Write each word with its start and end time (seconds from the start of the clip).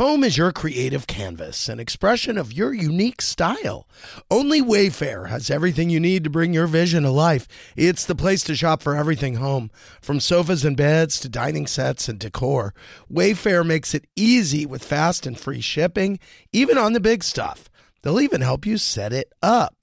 Home 0.00 0.24
is 0.24 0.38
your 0.38 0.50
creative 0.50 1.06
canvas, 1.06 1.68
an 1.68 1.78
expression 1.78 2.38
of 2.38 2.54
your 2.54 2.72
unique 2.72 3.20
style. 3.20 3.86
Only 4.30 4.62
Wayfair 4.62 5.28
has 5.28 5.50
everything 5.50 5.90
you 5.90 6.00
need 6.00 6.24
to 6.24 6.30
bring 6.30 6.54
your 6.54 6.66
vision 6.66 7.02
to 7.02 7.10
life. 7.10 7.46
It's 7.76 8.06
the 8.06 8.14
place 8.14 8.42
to 8.44 8.54
shop 8.54 8.82
for 8.82 8.96
everything 8.96 9.34
home, 9.34 9.70
from 10.00 10.18
sofas 10.18 10.64
and 10.64 10.74
beds 10.74 11.20
to 11.20 11.28
dining 11.28 11.66
sets 11.66 12.08
and 12.08 12.18
decor. 12.18 12.72
Wayfair 13.12 13.62
makes 13.62 13.92
it 13.92 14.06
easy 14.16 14.64
with 14.64 14.82
fast 14.82 15.26
and 15.26 15.38
free 15.38 15.60
shipping, 15.60 16.18
even 16.50 16.78
on 16.78 16.94
the 16.94 16.98
big 17.00 17.22
stuff. 17.22 17.68
They'll 18.00 18.22
even 18.22 18.40
help 18.40 18.64
you 18.64 18.78
set 18.78 19.12
it 19.12 19.30
up. 19.42 19.79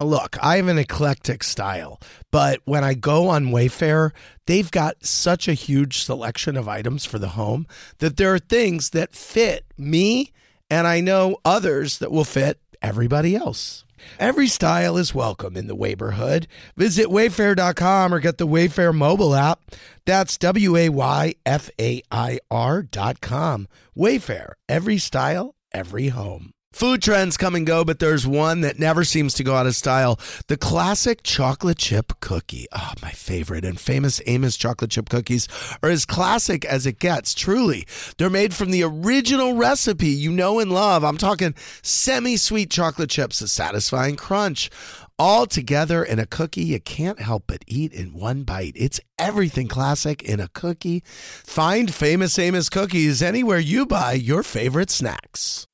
Look, 0.00 0.36
I 0.40 0.56
have 0.56 0.68
an 0.68 0.78
eclectic 0.78 1.42
style, 1.42 1.98
but 2.30 2.60
when 2.64 2.84
I 2.84 2.94
go 2.94 3.28
on 3.28 3.46
Wayfair, 3.46 4.12
they've 4.46 4.70
got 4.70 5.04
such 5.04 5.48
a 5.48 5.54
huge 5.54 5.98
selection 6.02 6.56
of 6.56 6.68
items 6.68 7.04
for 7.04 7.18
the 7.18 7.30
home 7.30 7.66
that 7.98 8.16
there 8.16 8.32
are 8.32 8.38
things 8.38 8.90
that 8.90 9.12
fit 9.12 9.64
me, 9.76 10.32
and 10.70 10.86
I 10.86 11.00
know 11.00 11.38
others 11.44 11.98
that 11.98 12.12
will 12.12 12.24
fit 12.24 12.60
everybody 12.80 13.34
else. 13.34 13.84
Every 14.20 14.46
style 14.46 14.96
is 14.96 15.16
welcome 15.16 15.56
in 15.56 15.66
the 15.66 15.74
neighborhood. 15.74 16.46
Visit 16.76 17.08
wayfair.com 17.08 18.14
or 18.14 18.20
get 18.20 18.38
the 18.38 18.46
Wayfair 18.46 18.94
mobile 18.94 19.34
app. 19.34 19.60
That's 20.06 20.38
W 20.38 20.76
A 20.76 20.88
Y 20.90 21.34
F 21.44 21.70
A 21.80 22.02
I 22.12 22.38
R.com. 22.48 23.66
Wayfair, 23.96 24.52
every 24.68 24.98
style, 24.98 25.56
every 25.72 26.08
home. 26.08 26.52
Food 26.72 27.02
trends 27.02 27.38
come 27.38 27.54
and 27.54 27.66
go, 27.66 27.82
but 27.84 27.98
there's 27.98 28.26
one 28.26 28.60
that 28.60 28.78
never 28.78 29.02
seems 29.02 29.32
to 29.34 29.42
go 29.42 29.54
out 29.54 29.66
of 29.66 29.74
style. 29.74 30.20
The 30.48 30.56
classic 30.56 31.22
chocolate 31.22 31.78
chip 31.78 32.12
cookie. 32.20 32.66
Oh, 32.72 32.92
my 33.02 33.10
favorite. 33.10 33.64
And 33.64 33.80
famous 33.80 34.20
Amos 34.26 34.56
chocolate 34.56 34.90
chip 34.90 35.08
cookies 35.08 35.48
are 35.82 35.88
as 35.88 36.04
classic 36.04 36.64
as 36.66 36.86
it 36.86 36.98
gets, 36.98 37.34
truly. 37.34 37.86
They're 38.18 38.28
made 38.28 38.54
from 38.54 38.70
the 38.70 38.82
original 38.82 39.54
recipe 39.54 40.08
you 40.08 40.30
know 40.30 40.60
and 40.60 40.70
love. 40.70 41.04
I'm 41.04 41.16
talking 41.16 41.54
semi 41.82 42.36
sweet 42.36 42.70
chocolate 42.70 43.10
chips, 43.10 43.40
a 43.40 43.48
satisfying 43.48 44.16
crunch 44.16 44.70
all 45.18 45.46
together 45.46 46.04
in 46.04 46.20
a 46.20 46.26
cookie 46.26 46.62
you 46.62 46.78
can't 46.78 47.18
help 47.18 47.44
but 47.48 47.64
eat 47.66 47.92
in 47.92 48.12
one 48.12 48.44
bite. 48.44 48.74
It's 48.76 49.00
everything 49.18 49.66
classic 49.66 50.22
in 50.22 50.38
a 50.38 50.48
cookie. 50.48 51.02
Find 51.44 51.92
Famous 51.92 52.38
Amos 52.38 52.68
cookies 52.68 53.20
anywhere 53.20 53.58
you 53.58 53.84
buy 53.84 54.12
your 54.12 54.44
favorite 54.44 54.90
snacks. 54.90 55.66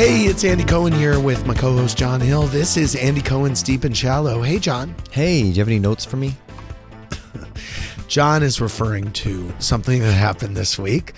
Hey, 0.00 0.22
it's 0.22 0.44
Andy 0.44 0.64
Cohen 0.64 0.94
here 0.94 1.20
with 1.20 1.44
my 1.44 1.52
co 1.52 1.76
host 1.76 1.98
John 1.98 2.22
Hill. 2.22 2.44
This 2.44 2.78
is 2.78 2.96
Andy 2.96 3.20
Cohen's 3.20 3.62
Deep 3.62 3.84
and 3.84 3.94
Shallow. 3.94 4.40
Hey, 4.40 4.58
John. 4.58 4.94
Hey, 5.10 5.42
do 5.42 5.48
you 5.48 5.54
have 5.56 5.68
any 5.68 5.78
notes 5.78 6.06
for 6.06 6.16
me? 6.16 6.34
John 8.08 8.42
is 8.42 8.62
referring 8.62 9.12
to 9.12 9.52
something 9.58 10.00
that 10.00 10.12
happened 10.12 10.56
this 10.56 10.78
week. 10.78 11.12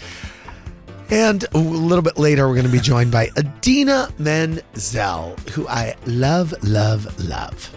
And 1.11 1.45
a 1.55 1.59
little 1.59 2.03
bit 2.03 2.19
later, 2.19 2.49
we're 2.49 2.57
going 2.57 2.67
to 2.67 2.73
be 2.73 2.81
joined 2.81 3.13
by 3.13 3.31
Idina 3.39 4.13
Menzel, 4.19 5.37
who 5.53 5.69
I 5.69 5.95
love, 6.07 6.53
love, 6.65 7.25
love. 7.25 7.73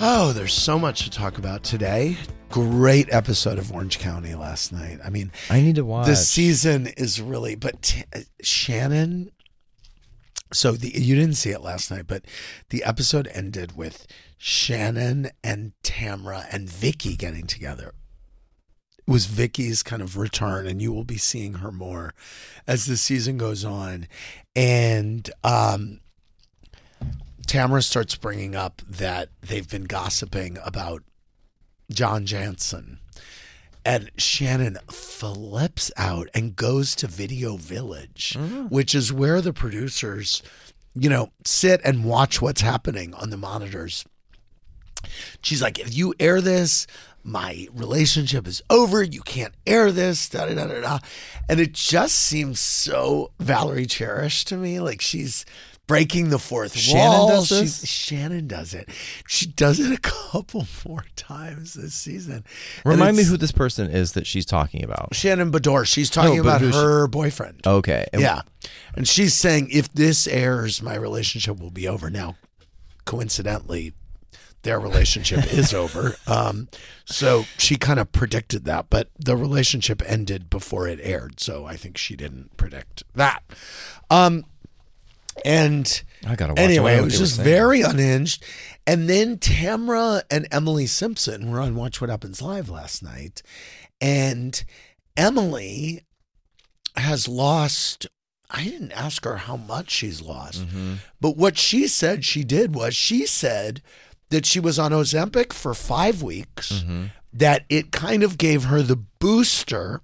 Oh, 0.00 0.32
there's 0.32 0.54
so 0.54 0.78
much 0.78 1.04
to 1.04 1.10
talk 1.10 1.36
about 1.36 1.62
today. 1.62 2.16
Great 2.48 3.12
episode 3.12 3.58
of 3.58 3.70
Orange 3.70 3.98
County 3.98 4.34
last 4.34 4.72
night. 4.72 4.98
I 5.04 5.10
mean, 5.10 5.30
I 5.50 5.60
need 5.60 5.74
to 5.74 5.84
watch. 5.84 6.06
the 6.06 6.16
season 6.16 6.86
is 6.86 7.20
really, 7.20 7.54
but 7.54 7.82
t- 7.82 8.04
Shannon. 8.40 9.30
So 10.52 10.72
the, 10.72 10.88
you 10.88 11.14
didn't 11.14 11.34
see 11.34 11.50
it 11.50 11.60
last 11.60 11.90
night, 11.90 12.06
but 12.06 12.24
the 12.70 12.84
episode 12.84 13.28
ended 13.32 13.76
with 13.76 14.06
Shannon 14.38 15.30
and 15.42 15.72
Tamra 15.82 16.46
and 16.52 16.68
Vicki 16.68 17.16
getting 17.16 17.46
together. 17.46 17.94
It 18.98 19.10
was 19.10 19.26
Vicki's 19.26 19.82
kind 19.82 20.02
of 20.02 20.16
return, 20.16 20.66
and 20.66 20.80
you 20.80 20.92
will 20.92 21.04
be 21.04 21.18
seeing 21.18 21.54
her 21.54 21.72
more 21.72 22.14
as 22.66 22.86
the 22.86 22.96
season 22.96 23.38
goes 23.38 23.64
on. 23.64 24.06
And 24.54 25.28
um, 25.44 26.00
Tamra 27.46 27.82
starts 27.82 28.16
bringing 28.16 28.54
up 28.56 28.82
that 28.88 29.28
they've 29.40 29.68
been 29.68 29.84
gossiping 29.84 30.58
about 30.64 31.02
John 31.90 32.26
Janssen. 32.26 32.98
And 33.86 34.10
Shannon 34.18 34.78
flips 34.90 35.92
out 35.96 36.28
and 36.34 36.56
goes 36.56 36.96
to 36.96 37.06
Video 37.06 37.56
Village, 37.56 38.36
mm. 38.36 38.68
which 38.68 38.96
is 38.96 39.12
where 39.12 39.40
the 39.40 39.52
producers, 39.52 40.42
you 40.96 41.08
know, 41.08 41.30
sit 41.44 41.80
and 41.84 42.04
watch 42.04 42.42
what's 42.42 42.62
happening 42.62 43.14
on 43.14 43.30
the 43.30 43.36
monitors. 43.36 44.04
She's 45.40 45.62
like, 45.62 45.78
if 45.78 45.96
you 45.96 46.14
air 46.18 46.40
this, 46.40 46.88
my 47.22 47.68
relationship 47.72 48.48
is 48.48 48.60
over. 48.68 49.04
You 49.04 49.20
can't 49.20 49.54
air 49.68 49.92
this. 49.92 50.28
Da 50.30 50.46
da 50.46 50.54
da 50.54 50.66
da 50.66 50.80
da. 50.80 50.98
And 51.48 51.60
it 51.60 51.72
just 51.72 52.16
seems 52.16 52.58
so 52.58 53.30
Valerie 53.38 53.86
Cherish 53.86 54.44
to 54.46 54.56
me. 54.56 54.80
Like 54.80 55.00
she's 55.00 55.46
breaking 55.86 56.30
the 56.30 56.38
fourth 56.38 56.76
Shannon 56.76 57.04
wall. 57.10 57.28
does 57.28 57.48
this? 57.48 57.60
She's- 57.80 57.88
Shannon 57.88 58.46
does 58.48 58.74
it. 58.74 58.88
She 59.28 59.46
does 59.46 59.78
it 59.80 59.92
a 59.92 60.00
couple 60.00 60.66
more 60.88 61.04
times 61.16 61.74
this 61.74 61.94
season. 61.94 62.44
Remind 62.84 63.16
me 63.16 63.22
who 63.24 63.36
this 63.36 63.52
person 63.52 63.90
is 63.90 64.12
that 64.12 64.26
she's 64.26 64.44
talking 64.46 64.82
about. 64.82 65.14
Shannon 65.14 65.52
Beador. 65.52 65.86
She's 65.86 66.10
talking 66.10 66.36
No, 66.36 66.40
about 66.42 66.60
who's 66.60 66.74
she- 66.74 66.80
her 66.80 67.06
boyfriend. 67.06 67.66
Okay. 67.66 68.06
and- 68.12 68.20
Yeah. 68.22 68.42
And 68.96 69.06
she's 69.06 69.34
saying 69.34 69.68
if 69.70 69.92
this 69.92 70.26
airs, 70.26 70.82
my 70.82 70.96
relationship 70.96 71.58
will 71.60 71.70
be 71.70 71.86
over. 71.86 72.10
Now, 72.10 72.34
coincidentally, 73.04 73.92
their 74.62 74.80
relationship 74.80 75.44
is 75.52 75.72
over. 75.72 76.16
Um, 76.26 76.68
so 77.04 77.44
she 77.58 77.76
kind 77.76 78.00
of 78.00 78.10
predicted 78.10 78.64
that, 78.64 78.86
but 78.90 79.10
the 79.18 79.36
relationship 79.36 80.02
ended 80.04 80.50
before 80.50 80.88
it 80.88 80.98
aired. 81.02 81.38
So 81.38 81.64
I 81.66 81.76
think 81.76 81.96
she 81.96 82.16
didn't 82.16 82.56
predict 82.56 83.04
that. 83.14 83.44
Um, 84.10 84.44
and 85.44 86.02
I 86.26 86.34
gotta. 86.36 86.58
Anyway, 86.58 86.96
it 86.96 87.04
was 87.04 87.18
just 87.18 87.40
very 87.40 87.82
unhinged. 87.82 88.44
And 88.86 89.08
then 89.08 89.38
Tamra 89.38 90.22
and 90.30 90.46
Emily 90.52 90.86
Simpson 90.86 91.50
were 91.50 91.60
on 91.60 91.74
Watch 91.74 92.00
What 92.00 92.08
Happens 92.10 92.40
Live 92.40 92.68
last 92.68 93.02
night. 93.02 93.42
And 94.00 94.62
Emily 95.16 96.02
has 96.96 97.26
lost, 97.28 98.06
I 98.50 98.64
didn't 98.64 98.92
ask 98.92 99.24
her 99.24 99.36
how 99.38 99.56
much 99.56 99.90
she's 99.90 100.22
lost, 100.22 100.66
Mm-hmm. 100.66 100.94
but 101.20 101.36
what 101.36 101.58
she 101.58 101.86
said 101.88 102.24
she 102.24 102.44
did 102.44 102.74
was 102.74 102.94
she 102.94 103.26
said 103.26 103.82
that 104.30 104.46
she 104.46 104.60
was 104.60 104.78
on 104.78 104.92
Ozempic 104.92 105.52
for 105.52 105.74
five 105.74 106.22
weeks, 106.22 106.72
Mm-hmm. 106.72 107.04
that 107.32 107.64
it 107.68 107.92
kind 107.92 108.22
of 108.22 108.38
gave 108.38 108.64
her 108.64 108.82
the 108.82 108.96
booster 108.96 110.00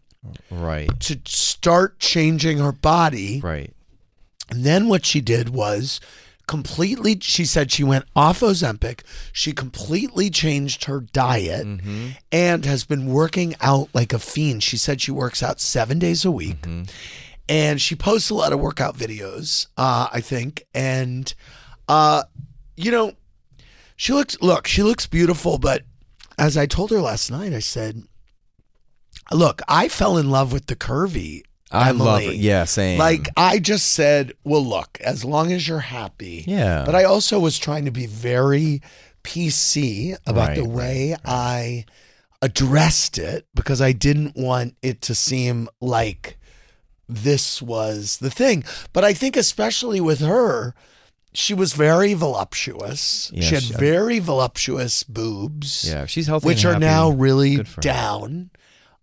Right. 0.50 0.88
to 1.00 1.18
start 1.24 1.98
changing 1.98 2.58
her 2.58 2.72
body. 2.72 3.40
Right. 3.40 3.72
And 4.52 4.64
then 4.64 4.88
what 4.88 5.06
she 5.06 5.22
did 5.22 5.48
was 5.48 5.98
completely, 6.46 7.16
she 7.20 7.46
said 7.46 7.72
she 7.72 7.82
went 7.82 8.04
off 8.14 8.40
Ozempic. 8.40 9.00
She 9.32 9.52
completely 9.52 10.28
changed 10.28 10.84
her 10.84 11.00
diet 11.00 11.66
Mm-hmm. 11.66 12.08
and 12.30 12.64
has 12.66 12.84
been 12.84 13.06
working 13.06 13.54
out 13.62 13.88
like 13.94 14.12
a 14.12 14.18
fiend. 14.18 14.62
She 14.62 14.76
said 14.76 15.00
she 15.00 15.10
works 15.10 15.42
out 15.42 15.58
seven 15.58 15.98
days 15.98 16.26
a 16.26 16.30
week. 16.30 16.60
Mm-hmm. 16.62 16.82
And 17.48 17.80
she 17.80 17.94
posts 17.96 18.28
a 18.28 18.34
lot 18.34 18.52
of 18.52 18.60
workout 18.60 18.94
videos, 18.96 19.68
uh, 19.78 20.08
I 20.12 20.20
think. 20.20 20.64
And, 20.74 21.32
uh, 21.88 22.24
you 22.76 22.90
know, 22.90 23.12
she 23.96 24.12
looks, 24.12 24.36
look, 24.42 24.66
she 24.66 24.82
looks 24.82 25.06
beautiful. 25.06 25.56
But 25.58 25.82
as 26.38 26.58
I 26.58 26.66
told 26.66 26.90
her 26.90 27.00
last 27.00 27.30
night, 27.30 27.54
I 27.54 27.60
said, 27.60 28.02
look, 29.30 29.62
I 29.66 29.88
fell 29.88 30.18
in 30.18 30.30
love 30.30 30.52
with 30.52 30.66
the 30.66 30.76
curvy. 30.76 31.42
I 31.72 31.90
love 31.92 32.22
it. 32.22 32.36
Yeah, 32.36 32.64
same. 32.64 32.98
Like 32.98 33.28
I 33.36 33.58
just 33.58 33.92
said, 33.92 34.32
well, 34.44 34.64
look, 34.64 34.98
as 35.00 35.24
long 35.24 35.52
as 35.52 35.66
you're 35.66 35.78
happy. 35.80 36.44
Yeah. 36.46 36.84
But 36.84 36.94
I 36.94 37.04
also 37.04 37.38
was 37.40 37.58
trying 37.58 37.84
to 37.86 37.90
be 37.90 38.06
very 38.06 38.82
PC 39.24 40.16
about 40.26 40.48
Right, 40.48 40.56
the 40.56 40.62
right, 40.62 40.70
way 40.70 41.16
I 41.24 41.84
addressed 42.40 43.18
it 43.18 43.46
because 43.54 43.80
I 43.80 43.92
didn't 43.92 44.36
want 44.36 44.76
it 44.82 45.00
to 45.02 45.14
seem 45.14 45.68
like 45.80 46.38
this 47.08 47.62
was 47.62 48.18
the 48.18 48.30
thing. 48.30 48.64
But 48.92 49.04
I 49.04 49.12
think 49.12 49.36
especially 49.36 50.00
with 50.00 50.20
her, 50.20 50.74
she 51.34 51.54
was 51.54 51.72
very 51.72 52.14
voluptuous. 52.14 53.30
Yeah, 53.32 53.42
she 53.42 53.54
had 53.54 53.64
she- 53.64 53.74
very 53.74 54.18
voluptuous 54.18 55.02
boobs. 55.04 55.84
yeah, 55.88 56.06
she's 56.06 56.26
healthy, 56.26 56.46
Which 56.46 56.64
are 56.64 56.78
now 56.78 57.10
really 57.10 57.56
good 57.56 57.68
for 57.68 57.76
her. 57.76 57.80
down. 57.82 58.50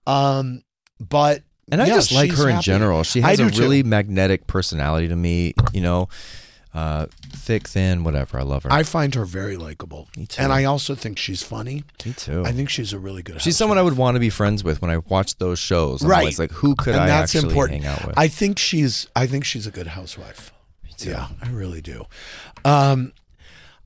Um, 0.06 0.64
but 1.00 1.44
And 1.72 1.82
I 1.82 1.88
yeah, 1.88 1.96
just 1.96 2.12
like 2.12 2.32
her 2.32 2.50
in 2.50 2.62
general. 2.62 3.04
She 3.04 3.22
has 3.22 3.40
a 3.40 3.50
too. 3.50 3.62
really 3.62 3.84
magnetic 3.84 4.48
personality 4.48 5.08
to 5.08 5.16
me. 5.16 5.54
You 5.74 5.82
know, 5.82 6.10
uh, 6.74 7.08
thick, 7.32 7.68
thin, 7.68 8.04
whatever. 8.04 8.40
I 8.40 8.44
love 8.44 8.64
her. 8.64 8.72
I 8.72 8.84
find 8.84 9.14
her 9.16 9.26
very 9.26 9.58
likable. 9.58 10.08
Me 10.18 10.26
too. 10.26 10.42
And 10.42 10.52
I 10.54 10.64
also 10.66 10.94
think 10.96 11.18
she's 11.18 11.42
funny. 11.44 11.84
me 12.06 12.14
too. 12.14 12.44
I 12.46 12.52
think 12.52 12.70
she's 12.70 12.94
a 12.94 13.00
really 13.00 13.24
good 13.24 13.42
She's 13.42 13.58
someone 13.58 13.78
I 13.78 13.82
would 13.82 13.98
want 13.98 14.16
to 14.16 14.20
be 14.20 14.30
friends 14.30 14.64
with 14.64 14.82
when 14.82 14.92
I 14.92 14.98
watch 14.98 15.38
those 15.38 15.60
shows. 15.60 16.04
I'm 16.04 16.10
Right. 16.10 16.38
like, 16.40 16.52
who 16.52 16.76
could 16.76 16.94
and 16.96 17.04
I 17.04 17.08
that's 17.08 17.34
actually 17.36 17.50
important. 17.50 17.84
hang 17.84 17.92
out 17.94 18.06
with? 18.06 18.18
I 18.20 18.28
think 18.28 18.60
she's 18.60 19.08
I 19.16 19.26
think 19.28 19.46
she's 19.46 19.66
a 19.68 19.72
good 19.72 19.88
housewife. 19.88 20.52
too. 20.98 21.12
Yeah, 21.12 21.28
I 21.42 21.50
really 21.50 21.82
do. 21.82 22.06
Um 22.66 23.14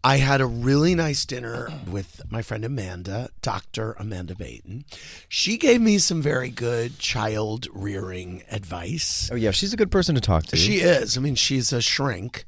I 0.06 0.18
had 0.18 0.42
a 0.42 0.46
really 0.46 0.96
nice 0.96 1.24
dinner 1.26 1.70
with 1.90 2.22
my 2.30 2.42
friend 2.42 2.66
Amanda, 2.66 3.30
Dr. 3.42 3.94
Amanda 3.98 4.36
Baton. 4.36 4.84
She 5.30 5.58
gave 5.58 5.80
me 5.80 5.98
some 5.98 6.22
very 6.22 6.50
good 6.50 7.00
child 7.00 7.68
rearing 7.74 8.44
advice. 8.52 9.30
Oh 9.32 9.36
yeah, 9.36 9.52
she's 9.52 9.72
a 9.72 9.78
good 9.78 9.92
person 9.92 10.14
to 10.16 10.22
talk 10.22 10.44
to. 10.48 10.58
She 10.58 10.76
is. 10.80 11.18
I 11.18 11.22
mean, 11.22 11.36
she's 11.36 11.72
a 11.72 11.82
shrink. 11.82 12.44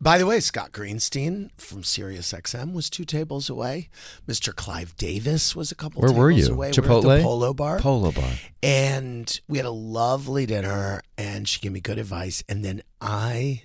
By 0.00 0.18
the 0.18 0.26
way, 0.26 0.38
Scott 0.40 0.70
Greenstein 0.72 1.50
from 1.56 1.82
SiriusXM 1.82 2.72
was 2.72 2.90
two 2.90 3.04
tables 3.04 3.48
away. 3.50 3.88
Mr. 4.28 4.54
Clive 4.54 4.96
Davis 4.96 5.54
was 5.56 5.70
a 5.70 5.76
couple 5.76 6.02
Where 6.02 6.08
tables 6.10 6.18
were 6.20 6.30
you? 6.30 6.46
away. 6.52 6.68
We 6.68 6.72
Chipotle? 6.72 7.16
the 7.18 7.22
Polo 7.22 7.54
Bar. 7.54 7.78
Polo 7.78 8.10
bar. 8.12 8.30
And 8.64 9.40
we 9.48 9.58
had 9.58 9.66
a 9.66 9.70
lovely 9.70 10.44
dinner, 10.46 11.02
and 11.16 11.48
she 11.48 11.60
gave 11.60 11.70
me 11.72 11.80
good 11.80 11.98
advice. 11.98 12.42
And 12.48 12.64
then 12.64 12.82
I 13.00 13.62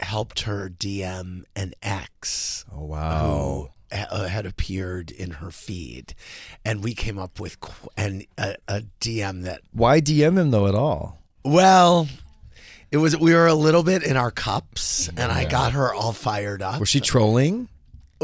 helped 0.00 0.40
her 0.40 0.68
DM 0.68 1.44
an 1.56 1.72
ex 1.82 2.64
Oh 2.74 2.84
wow. 2.84 3.70
who 3.90 3.96
ha- 3.96 4.06
uh, 4.10 4.28
had 4.28 4.46
appeared 4.46 5.10
in 5.10 5.32
her 5.32 5.50
feed, 5.50 6.14
and 6.64 6.82
we 6.82 6.94
came 6.94 7.18
up 7.18 7.38
with 7.40 7.60
qu- 7.60 7.88
an, 7.96 8.24
a, 8.38 8.56
a 8.68 8.82
DM 9.00 9.42
that 9.44 9.60
Why 9.72 10.00
DM 10.00 10.38
him 10.38 10.50
though 10.50 10.66
at 10.66 10.74
all? 10.74 11.18
well. 11.44 12.08
It 12.90 12.98
was 12.98 13.16
we 13.18 13.34
were 13.34 13.48
a 13.48 13.54
little 13.54 13.82
bit 13.82 14.04
in 14.04 14.16
our 14.16 14.30
cups, 14.30 15.08
and 15.08 15.32
I 15.32 15.46
got 15.46 15.72
her 15.72 15.92
all 15.92 16.12
fired 16.12 16.62
up. 16.62 16.78
Was 16.78 16.88
she 16.88 17.00
trolling? 17.00 17.68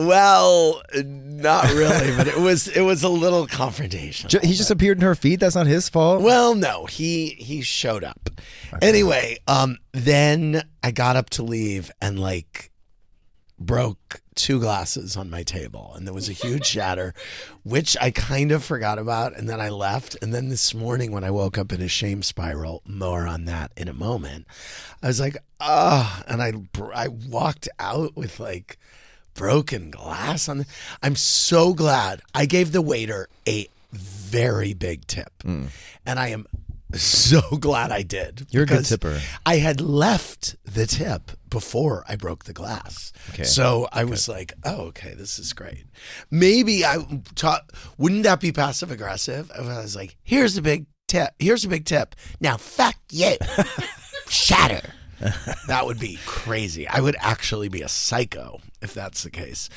Well, 0.06 0.82
not 0.94 1.70
really, 1.72 2.16
but 2.16 2.26
it 2.26 2.38
was 2.38 2.68
it 2.68 2.80
was 2.80 3.02
a 3.02 3.08
little 3.08 3.46
confrontation. 3.46 4.30
He 4.42 4.54
just 4.54 4.70
appeared 4.70 4.98
in 4.98 5.02
her 5.02 5.14
feed. 5.14 5.40
That's 5.40 5.54
not 5.54 5.66
his 5.66 5.88
fault. 5.88 6.22
Well, 6.22 6.54
no, 6.54 6.86
he 6.86 7.30
he 7.38 7.60
showed 7.60 8.02
up. 8.02 8.30
Anyway, 8.80 9.38
um, 9.46 9.76
then 9.92 10.62
I 10.82 10.90
got 10.90 11.16
up 11.16 11.28
to 11.30 11.42
leave 11.42 11.90
and 12.00 12.18
like 12.18 12.70
broke 13.58 14.22
two 14.34 14.58
glasses 14.58 15.18
on 15.18 15.28
my 15.28 15.42
table, 15.42 15.92
and 15.94 16.06
there 16.06 16.14
was 16.14 16.30
a 16.30 16.32
huge 16.32 16.64
shatter, 16.66 17.12
which 17.62 17.94
I 18.00 18.10
kind 18.10 18.52
of 18.52 18.64
forgot 18.64 18.98
about, 18.98 19.36
and 19.36 19.50
then 19.50 19.60
I 19.60 19.68
left. 19.68 20.16
And 20.22 20.32
then 20.32 20.48
this 20.48 20.72
morning, 20.72 21.12
when 21.12 21.24
I 21.24 21.30
woke 21.30 21.58
up 21.58 21.72
in 21.72 21.82
a 21.82 21.88
shame 21.88 22.22
spiral, 22.22 22.82
more 22.86 23.26
on 23.26 23.44
that 23.44 23.72
in 23.76 23.86
a 23.86 23.92
moment. 23.92 24.46
I 25.02 25.08
was 25.08 25.20
like, 25.20 25.36
ah, 25.60 26.22
and 26.26 26.42
i 26.42 26.52
i 26.94 27.08
walked 27.08 27.68
out 27.78 28.16
with 28.16 28.40
like 28.40 28.78
broken 29.40 29.90
glass 29.90 30.48
on. 30.50 30.58
The, 30.58 30.66
I'm 31.02 31.16
so 31.16 31.72
glad 31.72 32.20
I 32.34 32.44
gave 32.44 32.72
the 32.72 32.82
waiter 32.82 33.26
a 33.48 33.68
very 33.92 34.74
big 34.74 35.06
tip, 35.06 35.32
Mm. 35.44 35.68
and 36.04 36.18
I 36.18 36.28
am 36.28 36.46
so 36.92 37.40
glad 37.58 37.90
I 37.90 38.02
did. 38.02 38.46
You're 38.50 38.64
a 38.64 38.66
good 38.66 38.84
tipper. 38.84 39.18
I 39.46 39.56
had 39.56 39.80
left 39.80 40.56
the 40.64 40.86
tip 40.86 41.30
before 41.48 42.04
I 42.06 42.16
broke 42.16 42.44
the 42.44 42.52
glass. 42.52 43.12
Okay. 43.30 43.44
So 43.44 43.88
I 43.92 44.04
was 44.04 44.28
like, 44.28 44.52
oh, 44.64 44.88
okay, 44.88 45.14
this 45.14 45.38
is 45.38 45.52
great. 45.54 45.84
Maybe 46.30 46.84
I 46.84 46.98
taught, 47.34 47.70
wouldn't 47.96 48.24
that 48.24 48.40
be 48.40 48.52
passive 48.52 48.90
aggressive? 48.90 49.50
If 49.58 49.66
I 49.66 49.80
was 49.80 49.96
like, 49.96 50.16
here's 50.22 50.56
a 50.58 50.62
big 50.62 50.84
tip. 51.08 51.30
Here's 51.38 51.64
a 51.64 51.68
big 51.68 51.86
tip. 51.86 52.14
Now, 52.40 52.56
fuck 52.58 52.96
you. 53.10 53.36
Shatter. 54.28 54.90
that 55.66 55.86
would 55.86 55.98
be 55.98 56.18
crazy. 56.26 56.88
I 56.88 57.00
would 57.00 57.16
actually 57.20 57.68
be 57.68 57.82
a 57.82 57.88
psycho 57.88 58.60
if 58.80 58.94
that's 58.94 59.22
the 59.22 59.30
case. 59.30 59.68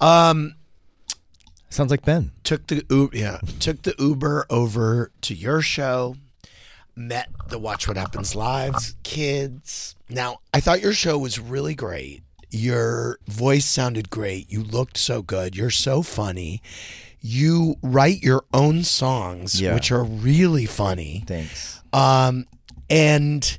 Um, 0.00 0.54
Sounds 1.70 1.90
like 1.90 2.04
Ben. 2.04 2.32
took 2.42 2.66
the 2.66 2.84
Uber, 2.90 3.16
yeah, 3.16 3.38
took 3.60 3.82
the 3.82 3.94
Uber 3.98 4.46
over 4.50 5.10
to 5.22 5.34
your 5.34 5.60
show. 5.62 6.16
Met 6.96 7.28
the 7.48 7.58
Watch 7.58 7.86
What 7.88 7.96
Happens 7.96 8.34
Lives 8.34 8.94
kids. 9.04 9.94
Now, 10.08 10.38
I 10.52 10.60
thought 10.60 10.82
your 10.82 10.92
show 10.92 11.16
was 11.16 11.38
really 11.38 11.74
great. 11.74 12.24
Your 12.50 13.18
voice 13.28 13.64
sounded 13.64 14.10
great. 14.10 14.50
You 14.50 14.62
looked 14.64 14.98
so 14.98 15.22
good. 15.22 15.54
You're 15.56 15.70
so 15.70 16.02
funny. 16.02 16.60
You 17.20 17.76
write 17.80 18.22
your 18.22 18.44
own 18.52 18.82
songs, 18.82 19.60
Yeah. 19.60 19.74
which 19.74 19.92
are 19.92 20.02
really 20.02 20.66
funny. 20.66 21.22
Thanks. 21.26 21.80
Um, 21.92 22.46
and 22.90 23.58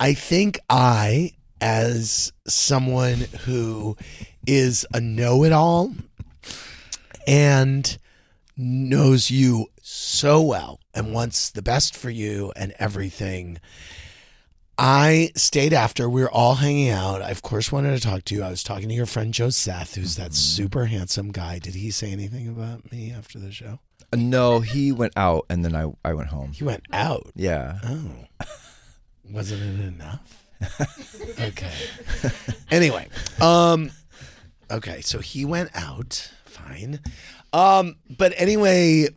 I 0.00 0.14
think 0.14 0.58
I, 0.68 1.32
as 1.60 2.32
someone 2.46 3.26
who 3.44 3.96
is 4.46 4.86
a 4.92 5.00
know 5.00 5.44
it 5.44 5.52
all 5.52 5.94
and 7.26 7.96
knows 8.56 9.30
you 9.30 9.66
so 9.82 10.42
well 10.42 10.80
and 10.92 11.12
wants 11.12 11.50
the 11.50 11.62
best 11.62 11.96
for 11.96 12.10
you 12.10 12.52
and 12.56 12.74
everything. 12.78 13.58
I 14.76 15.30
stayed 15.36 15.72
after. 15.72 16.10
We 16.10 16.22
were 16.22 16.30
all 16.30 16.56
hanging 16.56 16.90
out. 16.90 17.22
I, 17.22 17.30
of 17.30 17.42
course, 17.42 17.70
wanted 17.70 17.94
to 17.94 18.00
talk 18.06 18.24
to 18.24 18.34
you. 18.34 18.42
I 18.42 18.50
was 18.50 18.64
talking 18.64 18.88
to 18.88 18.94
your 18.94 19.06
friend 19.06 19.32
Joe 19.32 19.50
Seth, 19.50 19.94
who's 19.94 20.16
that 20.16 20.34
super 20.34 20.86
handsome 20.86 21.30
guy. 21.30 21.60
Did 21.60 21.74
he 21.76 21.90
say 21.92 22.10
anything 22.10 22.48
about 22.48 22.90
me 22.90 23.12
after 23.12 23.38
the 23.38 23.52
show? 23.52 23.78
Uh, 24.12 24.16
no, 24.16 24.60
he 24.60 24.90
went 24.90 25.12
out 25.16 25.46
and 25.48 25.64
then 25.64 25.76
I 25.76 25.92
I 26.04 26.14
went 26.14 26.30
home. 26.30 26.52
He 26.52 26.64
went 26.64 26.84
out. 26.92 27.30
Yeah. 27.36 27.78
Oh. 27.84 28.46
Wasn't 29.30 29.62
it 29.62 29.86
enough? 29.86 30.44
okay. 31.40 31.72
Anyway, 32.70 33.08
um 33.40 33.90
okay, 34.70 35.00
so 35.00 35.18
he 35.18 35.44
went 35.44 35.70
out, 35.74 36.30
fine. 36.44 37.00
Um 37.52 37.96
but 38.16 38.32
anyway, 38.36 39.08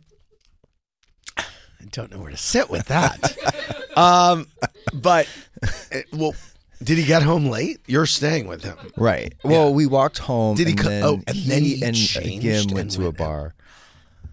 I 1.36 1.44
don't 1.90 2.10
know 2.10 2.18
where 2.18 2.30
to 2.30 2.36
sit 2.36 2.70
with 2.70 2.86
that. 2.86 3.36
um 3.96 4.46
but 4.92 5.28
eh, 5.92 6.02
well 6.12 6.34
did 6.82 6.98
he 6.98 7.04
get 7.04 7.22
home 7.22 7.46
late? 7.46 7.80
You're 7.86 8.06
staying 8.06 8.46
with 8.46 8.62
him. 8.62 8.76
Right. 8.96 9.34
Well, 9.42 9.74
we 9.74 9.86
walked 9.86 10.18
home. 10.18 10.56
Did 10.56 10.68
he 10.68 10.72
and 10.74 10.80
co- 10.80 10.88
then 10.88 11.04
oh, 11.04 11.20
and 11.26 11.36
he, 11.36 11.48
then 11.48 11.62
he 11.64 11.82
and 11.82 11.96
changed 11.96 12.46
again 12.46 12.74
went 12.74 12.78
and 12.78 12.90
to 12.92 13.00
a 13.02 13.04
went 13.06 13.16
bar. 13.18 13.54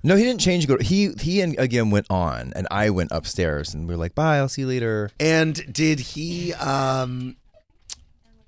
No, 0.05 0.15
he 0.15 0.23
didn't 0.23 0.39
change. 0.39 0.67
Go. 0.67 0.77
He 0.77 1.13
he 1.19 1.41
and 1.41 1.57
again 1.57 1.89
went 1.89 2.05
on, 2.11 2.53
and 2.55 2.67
I 2.69 2.91
went 2.91 3.09
upstairs, 3.11 3.73
and 3.73 3.87
we 3.87 3.95
were 3.95 3.99
like, 3.99 4.13
"Bye, 4.13 4.37
I'll 4.37 4.47
see 4.47 4.61
you 4.61 4.67
later." 4.67 5.09
And 5.19 5.73
did 5.73 5.99
he 5.99 6.53
um 6.53 7.37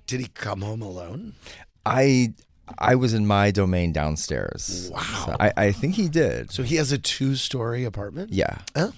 did 0.06 0.20
he 0.20 0.28
come 0.28 0.62
home 0.62 0.82
alone? 0.82 1.34
I 1.84 2.34
I 2.78 2.94
was 2.94 3.12
in 3.12 3.26
my 3.26 3.50
domain 3.50 3.92
downstairs. 3.92 4.88
Wow. 4.94 5.00
So 5.26 5.36
I 5.40 5.52
I 5.56 5.72
think 5.72 5.96
he 5.96 6.08
did. 6.08 6.52
So 6.52 6.62
he 6.62 6.76
has 6.76 6.92
a 6.92 6.98
two-story 6.98 7.84
apartment? 7.84 8.32
Yeah. 8.32 8.58
Oh. 8.76 8.92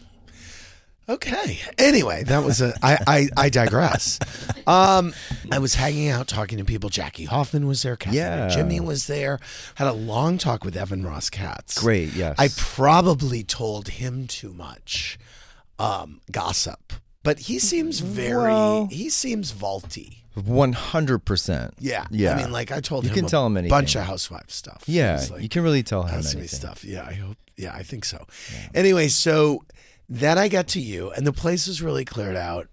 Okay. 1.11 1.59
Anyway, 1.77 2.23
that 2.25 2.45
was 2.45 2.61
a. 2.61 2.73
I, 2.83 2.99
I 3.07 3.29
I 3.37 3.49
digress. 3.49 4.19
Um, 4.67 5.13
I 5.51 5.59
was 5.59 5.75
hanging 5.75 6.09
out 6.09 6.29
talking 6.29 6.59
to 6.59 6.65
people. 6.65 6.89
Jackie 6.89 7.25
Hoffman 7.25 7.67
was 7.67 7.83
there. 7.83 7.97
Catherine 7.97 8.17
Yeah. 8.23 8.49
Jimmy 8.49 8.79
was 8.79 9.07
there. 9.09 9.41
Had 9.75 9.89
a 9.89 9.93
long 9.93 10.39
talk 10.39 10.65
with 10.65 10.77
Evan 10.77 11.05
Ross 11.05 11.29
Katz. 11.29 11.79
Great. 11.81 12.13
Yes. 12.15 12.37
I 12.39 12.49
probably 12.57 13.43
told 13.43 13.89
him 13.89 14.27
too 14.29 14.53
much 14.53 15.19
um, 15.79 16.21
gossip, 16.31 16.93
but 17.25 17.41
he 17.41 17.59
seems 17.59 18.01
very. 18.01 18.45
Well- 18.53 18.87
he 18.91 19.09
seems 19.11 19.51
vaulty. 19.51 20.19
One 20.35 20.75
hundred 20.75 21.25
percent. 21.25 21.75
Yeah. 21.81 22.07
Yeah. 22.11 22.35
I 22.37 22.43
mean, 22.43 22.53
like 22.53 22.71
I 22.71 22.79
told 22.81 23.03
You 23.05 23.11
him 23.11 23.17
can 23.17 23.25
a 23.25 23.29
tell 23.29 23.45
him 23.47 23.57
anything. 23.57 23.71
bunch 23.71 23.97
of 23.97 24.05
housewife 24.05 24.49
stuff. 24.51 24.85
Yeah. 24.87 25.21
like, 25.33 25.43
you 25.43 25.49
can 25.49 25.65
really 25.65 25.83
tell 25.83 26.05
him 26.05 26.15
has 26.15 26.31
to 26.31 26.37
be 26.37 26.43
anything. 26.43 26.57
stuff. 26.57 26.85
Yeah, 26.85 27.05
I 27.05 27.15
hope. 27.15 27.37
Yeah, 27.57 27.75
I 27.75 27.83
think 27.83 28.05
so. 28.05 28.25
Anyway, 28.73 29.09
so 29.09 29.65
then 30.11 30.37
I 30.39 30.49
got 30.49 30.67
to 30.69 30.81
you, 30.81 31.13
and 31.13 31.25
the 31.25 31.33
place 31.33 31.69
was 31.69 31.81
really 31.81 32.05
cleared 32.05 32.37
out. 32.37 32.69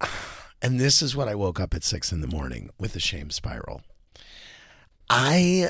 And 0.62 0.80
this 0.80 1.02
is 1.02 1.14
what 1.14 1.28
I 1.28 1.34
woke 1.34 1.60
up 1.60 1.74
at 1.74 1.84
six 1.84 2.10
in 2.10 2.22
the 2.22 2.26
morning 2.26 2.70
with 2.78 2.96
a 2.96 2.98
shame 2.98 3.28
spiral. 3.28 3.82
I 5.10 5.68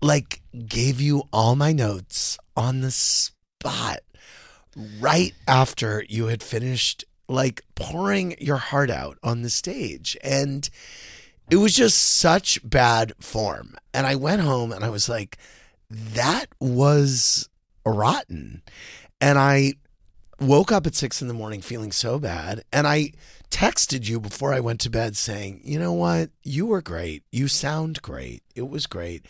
like 0.00 0.42
gave 0.68 1.00
you 1.00 1.24
all 1.32 1.56
my 1.56 1.72
notes 1.72 2.38
on 2.56 2.82
the 2.82 2.92
spot 2.92 3.98
right 5.00 5.32
after 5.48 6.04
you 6.08 6.26
had 6.26 6.40
finished 6.40 7.04
like 7.28 7.62
pouring 7.74 8.36
your 8.38 8.58
heart 8.58 8.90
out 8.90 9.18
on 9.24 9.42
the 9.42 9.50
stage. 9.50 10.16
And 10.22 10.70
it 11.50 11.56
was 11.56 11.74
just 11.74 11.98
such 11.98 12.60
bad 12.62 13.12
form. 13.18 13.74
And 13.92 14.06
I 14.06 14.14
went 14.14 14.42
home 14.42 14.70
and 14.70 14.84
I 14.84 14.90
was 14.90 15.08
like, 15.08 15.36
that 15.90 16.46
was 16.60 17.48
rotten. 17.84 18.62
And 19.20 19.38
I 19.38 19.74
woke 20.40 20.70
up 20.70 20.86
at 20.86 20.94
six 20.94 21.22
in 21.22 21.28
the 21.28 21.34
morning 21.34 21.62
feeling 21.62 21.92
so 21.92 22.18
bad. 22.18 22.62
And 22.72 22.86
I 22.86 23.12
texted 23.50 24.08
you 24.08 24.20
before 24.20 24.52
I 24.52 24.60
went 24.60 24.80
to 24.80 24.90
bed 24.90 25.16
saying, 25.16 25.60
you 25.64 25.78
know 25.78 25.92
what? 25.92 26.30
You 26.42 26.66
were 26.66 26.82
great. 26.82 27.22
You 27.30 27.48
sound 27.48 28.02
great. 28.02 28.42
It 28.54 28.68
was 28.68 28.86
great. 28.86 29.26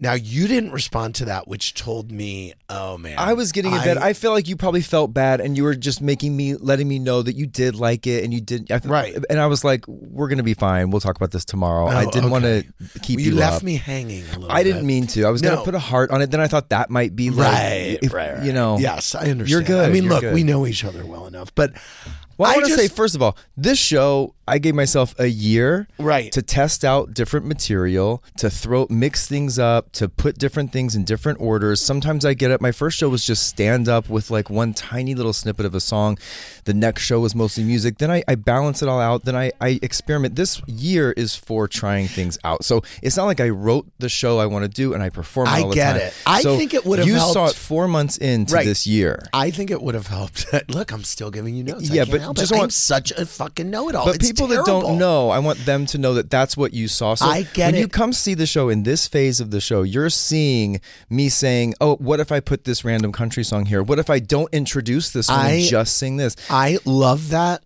Now 0.00 0.12
you 0.12 0.46
didn't 0.46 0.70
respond 0.70 1.16
to 1.16 1.24
that, 1.24 1.48
which 1.48 1.74
told 1.74 2.12
me, 2.12 2.54
oh 2.68 2.96
man. 2.98 3.16
I 3.18 3.32
was 3.32 3.50
getting 3.50 3.72
in 3.72 3.78
bed. 3.82 3.98
I 3.98 4.12
feel 4.12 4.30
like 4.30 4.46
you 4.46 4.54
probably 4.54 4.80
felt 4.80 5.12
bad, 5.12 5.40
and 5.40 5.56
you 5.56 5.64
were 5.64 5.74
just 5.74 6.00
making 6.00 6.36
me, 6.36 6.54
letting 6.54 6.86
me 6.86 7.00
know 7.00 7.20
that 7.20 7.34
you 7.34 7.46
did 7.46 7.74
like 7.74 8.06
it, 8.06 8.22
and 8.22 8.32
you 8.32 8.40
did. 8.40 8.70
I, 8.70 8.78
Right. 8.84 9.16
And 9.28 9.40
I 9.40 9.46
was 9.48 9.64
like, 9.64 9.84
"We're 9.88 10.28
gonna 10.28 10.44
be 10.44 10.54
fine. 10.54 10.90
We'll 10.90 11.00
talk 11.00 11.16
about 11.16 11.32
this 11.32 11.44
tomorrow." 11.44 11.86
Oh, 11.86 11.88
I 11.88 12.04
didn't 12.04 12.30
want 12.30 12.44
to 12.44 12.62
keep 13.02 13.18
you 13.18 13.30
you, 13.32 13.34
left 13.34 13.56
up. 13.56 13.62
me 13.64 13.74
hanging 13.74 14.22
a 14.34 14.38
little 14.38 14.52
I 14.52 14.62
didn't 14.62 14.82
bit. 14.82 14.86
mean 14.86 15.06
to. 15.08 15.24
I 15.24 15.30
was 15.30 15.42
No. 15.42 15.50
gonna 15.54 15.64
put 15.64 15.74
a 15.74 15.80
heart 15.80 16.12
on 16.12 16.22
it. 16.22 16.30
Then 16.30 16.40
I 16.40 16.46
thought 16.46 16.68
that 16.68 16.90
might 16.90 17.16
be 17.16 17.30
like, 17.30 17.52
right, 17.52 17.98
if- 18.00 18.12
right, 18.14 18.34
right. 18.34 18.44
You 18.46 18.52
know. 18.52 18.78
Yes, 18.78 19.16
I 19.16 19.22
understand. 19.30 19.48
You're 19.48 19.62
good, 19.62 19.84
I 19.88 19.92
mean, 19.92 20.04
you're 20.04 20.12
look, 20.12 20.20
good. 20.20 20.34
we 20.34 20.44
know 20.44 20.64
each 20.64 20.84
other 20.84 21.04
well 21.04 21.26
enough, 21.26 21.52
but 21.56 21.72
Well, 22.36 22.48
I, 22.48 22.54
I 22.54 22.56
want 22.58 22.68
to 22.68 22.76
say 22.76 22.86
first 22.86 23.16
of 23.16 23.22
all, 23.22 23.36
this 23.56 23.78
show 23.80 24.32
I 24.48 24.58
gave 24.58 24.74
myself 24.74 25.14
a 25.18 25.26
year 25.26 25.86
Right. 25.98 26.32
to 26.32 26.42
test 26.42 26.84
out 26.84 27.14
different 27.14 27.46
material, 27.46 28.22
to 28.38 28.50
throw 28.50 28.86
mix 28.90 29.26
things 29.26 29.58
up, 29.58 29.92
to 29.92 30.08
put 30.08 30.38
different 30.38 30.72
things 30.72 30.94
in 30.96 31.04
different 31.04 31.40
orders. 31.40 31.80
Sometimes 31.80 32.24
I 32.24 32.34
get 32.34 32.50
up. 32.50 32.60
My 32.60 32.72
first 32.72 32.98
show 32.98 33.08
was 33.08 33.24
just 33.24 33.46
stand 33.46 33.88
up 33.88 34.08
with 34.08 34.30
like 34.30 34.50
one 34.50 34.74
tiny 34.74 35.14
little 35.14 35.32
snippet 35.32 35.66
of 35.66 35.74
a 35.74 35.80
song. 35.80 36.18
The 36.64 36.74
next 36.74 37.02
show 37.02 37.20
was 37.20 37.34
mostly 37.34 37.64
music. 37.64 37.98
Then 37.98 38.10
I, 38.10 38.22
I 38.26 38.34
balance 38.34 38.82
it 38.82 38.88
all 38.88 39.00
out. 39.00 39.24
Then 39.24 39.36
I, 39.36 39.52
I 39.60 39.78
experiment. 39.82 40.34
This 40.36 40.60
year 40.66 41.12
is 41.12 41.34
for 41.36 41.68
trying 41.68 42.08
things 42.08 42.38
out. 42.44 42.64
So 42.64 42.82
it's 43.02 43.16
not 43.16 43.24
like 43.26 43.40
I 43.40 43.48
wrote 43.50 43.86
the 43.98 44.08
show 44.08 44.38
I 44.38 44.46
want 44.46 44.64
to 44.64 44.68
do 44.68 44.94
and 44.94 45.02
I 45.02 45.10
perform 45.10 45.48
it 45.48 45.50
I 45.50 45.62
all 45.62 45.68
the 45.70 45.74
get 45.74 45.92
time. 45.92 46.00
it. 46.02 46.14
I 46.26 46.40
So 46.42 46.56
think 46.56 46.74
it 46.74 46.84
would 46.86 46.98
have 46.98 47.08
helped. 47.08 47.28
You 47.28 47.32
saw 47.34 47.46
it 47.46 47.54
four 47.54 47.88
months 47.88 48.16
into 48.18 48.54
Right. 48.54 48.64
this 48.66 48.86
year. 48.86 49.26
I 49.32 49.50
think 49.50 49.70
it 49.70 49.82
would 49.82 49.94
have 49.94 50.06
helped. 50.06 50.46
Look, 50.68 50.92
I'm 50.92 51.04
still 51.04 51.30
giving 51.30 51.54
you 51.54 51.64
notes. 51.64 51.90
I 51.90 51.94
Yeah, 51.94 52.04
but 52.04 52.20
just 52.36 52.52
it. 52.52 52.54
I'm 52.54 52.58
want- 52.60 52.72
such 52.72 53.10
a 53.12 53.26
fucking 53.26 53.68
know-it-all. 53.70 54.04
But 54.06 54.16
It's 54.16 54.28
people 54.28 54.37
that 54.46 54.64
terrible. 54.64 54.80
don't 54.82 54.98
know, 54.98 55.30
I 55.30 55.38
want 55.40 55.64
them 55.66 55.84
to 55.86 55.98
know 55.98 56.14
that 56.14 56.30
that's 56.30 56.56
what 56.56 56.72
you 56.72 56.88
saw. 56.88 57.14
So 57.14 57.26
I 57.26 57.42
get 57.42 57.66
when 57.66 57.74
it. 57.74 57.80
you 57.80 57.88
come 57.88 58.12
see 58.12 58.34
the 58.34 58.46
show 58.46 58.68
in 58.68 58.84
this 58.84 59.06
phase 59.08 59.40
of 59.40 59.50
the 59.50 59.60
show, 59.60 59.82
you're 59.82 60.10
seeing 60.10 60.80
me 61.10 61.28
saying, 61.28 61.74
"Oh, 61.80 61.96
what 61.96 62.20
if 62.20 62.30
I 62.30 62.40
put 62.40 62.64
this 62.64 62.84
random 62.84 63.12
country 63.12 63.42
song 63.44 63.66
here? 63.66 63.82
What 63.82 63.98
if 63.98 64.08
I 64.08 64.18
don't 64.20 64.52
introduce 64.54 65.10
this 65.10 65.28
one 65.28 65.38
I- 65.40 65.50
and 65.50 65.64
just 65.64 65.96
sing 65.96 66.16
this?" 66.16 66.36
I 66.48 66.78
love 66.84 67.30
that, 67.30 67.62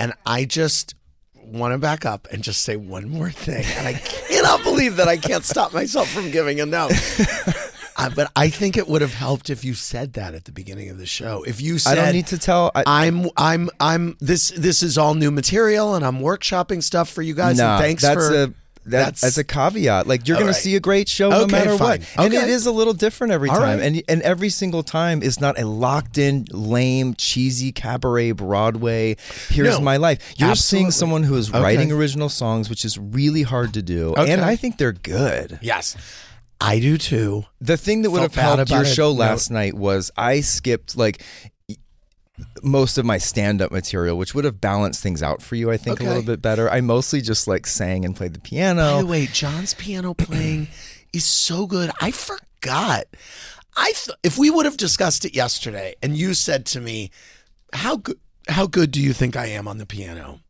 and 0.00 0.12
I 0.24 0.44
just 0.46 0.94
want 1.36 1.72
to 1.74 1.78
back 1.78 2.06
up 2.06 2.26
and 2.32 2.42
just 2.42 2.62
say 2.62 2.74
one 2.76 3.08
more 3.08 3.30
thing, 3.30 3.64
and 3.76 3.86
I 3.86 3.92
cannot 4.28 4.62
believe 4.64 4.96
that 4.96 5.08
I 5.08 5.16
can't 5.18 5.44
stop 5.44 5.74
myself 5.74 6.08
from 6.08 6.30
giving 6.30 6.58
a 6.60 6.66
no. 6.66 6.88
Uh, 7.96 8.10
but 8.14 8.30
I 8.34 8.48
think 8.48 8.76
it 8.76 8.88
would 8.88 9.02
have 9.02 9.14
helped 9.14 9.50
if 9.50 9.64
you 9.64 9.74
said 9.74 10.14
that 10.14 10.34
at 10.34 10.44
the 10.46 10.52
beginning 10.52 10.90
of 10.90 10.98
the 10.98 11.06
show. 11.06 11.44
If 11.46 11.60
you 11.60 11.78
said, 11.78 11.98
I 11.98 12.04
don't 12.06 12.14
need 12.14 12.26
to 12.28 12.38
tell. 12.38 12.72
I, 12.74 12.82
I'm 12.86 13.28
I'm 13.36 13.70
I'm 13.78 14.16
this 14.20 14.50
this 14.50 14.82
is 14.82 14.98
all 14.98 15.14
new 15.14 15.30
material 15.30 15.94
and 15.94 16.04
I'm 16.04 16.18
workshopping 16.20 16.82
stuff 16.82 17.08
for 17.08 17.22
you 17.22 17.34
guys. 17.34 17.58
nah, 17.58 17.74
and 17.76 17.82
thanks 17.82 18.02
that's 18.02 18.14
for 18.28 18.34
a 18.34 18.46
that, 18.86 18.90
that's- 18.90 19.20
that's 19.22 19.38
a 19.38 19.44
caveat. 19.44 20.06
Like 20.06 20.28
you're 20.28 20.36
going 20.36 20.48
right. 20.48 20.54
to 20.56 20.60
see 20.60 20.74
a 20.76 20.80
great 20.80 21.08
show 21.08 21.30
no 21.30 21.46
matter 21.46 21.70
fine. 21.78 22.00
what, 22.00 22.08
and 22.18 22.34
Okay. 22.34 22.42
it 22.42 22.50
is 22.50 22.66
a 22.66 22.72
little 22.72 22.92
different 22.92 23.32
every 23.32 23.48
All 23.48 23.56
time. 23.56 23.78
right. 23.78 23.86
And 23.86 24.02
and 24.08 24.20
every 24.22 24.50
single 24.50 24.82
time 24.82 25.22
is 25.22 25.40
not 25.40 25.58
a 25.58 25.64
locked 25.66 26.18
in, 26.18 26.46
lame, 26.50 27.14
cheesy 27.14 27.72
cabaret 27.72 28.32
Broadway. 28.32 29.16
Here's 29.48 29.78
No, 29.78 29.80
my 29.80 29.96
life. 29.96 30.34
You're 30.36 30.50
absolutely. 30.50 30.84
seeing 30.84 30.90
someone 30.90 31.22
who 31.22 31.36
is 31.36 31.48
Okay. 31.48 31.62
writing 31.62 31.92
original 31.92 32.28
songs, 32.28 32.68
which 32.68 32.84
is 32.84 32.98
really 32.98 33.42
hard 33.42 33.72
to 33.74 33.82
do, 33.82 34.14
Okay. 34.18 34.30
and 34.32 34.42
I 34.42 34.56
think 34.56 34.76
they're 34.78 34.92
good. 34.92 35.58
yes, 35.62 35.96
I 36.66 36.80
do 36.80 36.96
too. 36.98 37.44
The 37.60 37.76
thing 37.76 38.02
that 38.02 38.10
would 38.10 38.20
Felt 38.32 38.32
have 38.32 38.44
helped 38.58 38.70
your 38.70 38.78
about 38.80 38.90
it. 38.90 38.94
show 38.94 39.08
No. 39.12 39.18
last 39.18 39.50
night 39.50 39.74
was 39.74 40.10
I 40.16 40.40
skipped 40.40 40.96
like 40.96 41.22
most 42.62 42.98
of 42.98 43.04
my 43.04 43.18
stand-up 43.18 43.70
material, 43.70 44.16
which 44.18 44.34
would 44.34 44.44
have 44.44 44.60
balanced 44.60 45.02
things 45.02 45.22
out 45.22 45.40
for 45.42 45.54
you, 45.54 45.70
I 45.70 45.76
think, 45.76 45.98
Okay. 46.00 46.06
a 46.06 46.08
little 46.08 46.22
bit 46.24 46.42
better. 46.42 46.68
I 46.70 46.80
mostly 46.80 47.20
just 47.20 47.46
like 47.46 47.66
sang 47.66 48.04
and 48.04 48.16
played 48.16 48.34
the 48.34 48.40
piano. 48.40 48.94
By 48.96 48.98
the 49.02 49.06
way, 49.06 49.26
John's 49.26 49.74
piano 49.74 50.14
playing 50.14 50.68
is 51.12 51.24
so 51.24 51.66
good. 51.66 51.90
I 52.00 52.10
forgot. 52.10 53.04
I 53.76 53.92
th- 53.92 54.16
if 54.24 54.36
we 54.38 54.50
would 54.50 54.64
have 54.64 54.76
discussed 54.76 55.24
it 55.24 55.34
yesterday, 55.34 55.94
and 56.02 56.16
you 56.16 56.34
said 56.34 56.64
to 56.66 56.80
me, 56.80 57.10
"How 57.72 57.96
good? 57.98 58.18
How 58.48 58.66
good 58.66 58.90
do 58.90 59.00
you 59.00 59.12
think 59.12 59.36
I 59.36 59.46
am 59.46 59.68
on 59.68 59.78
the 59.78 59.86
piano, 59.86 60.40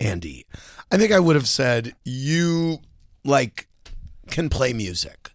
Andy?" 0.00 0.46
I 0.90 0.96
think 0.98 1.12
I 1.12 1.20
would 1.20 1.36
have 1.36 1.48
said, 1.48 1.94
"You 2.04 2.78
like 3.24 3.67
can 4.30 4.48
play 4.48 4.72
music. 4.72 5.30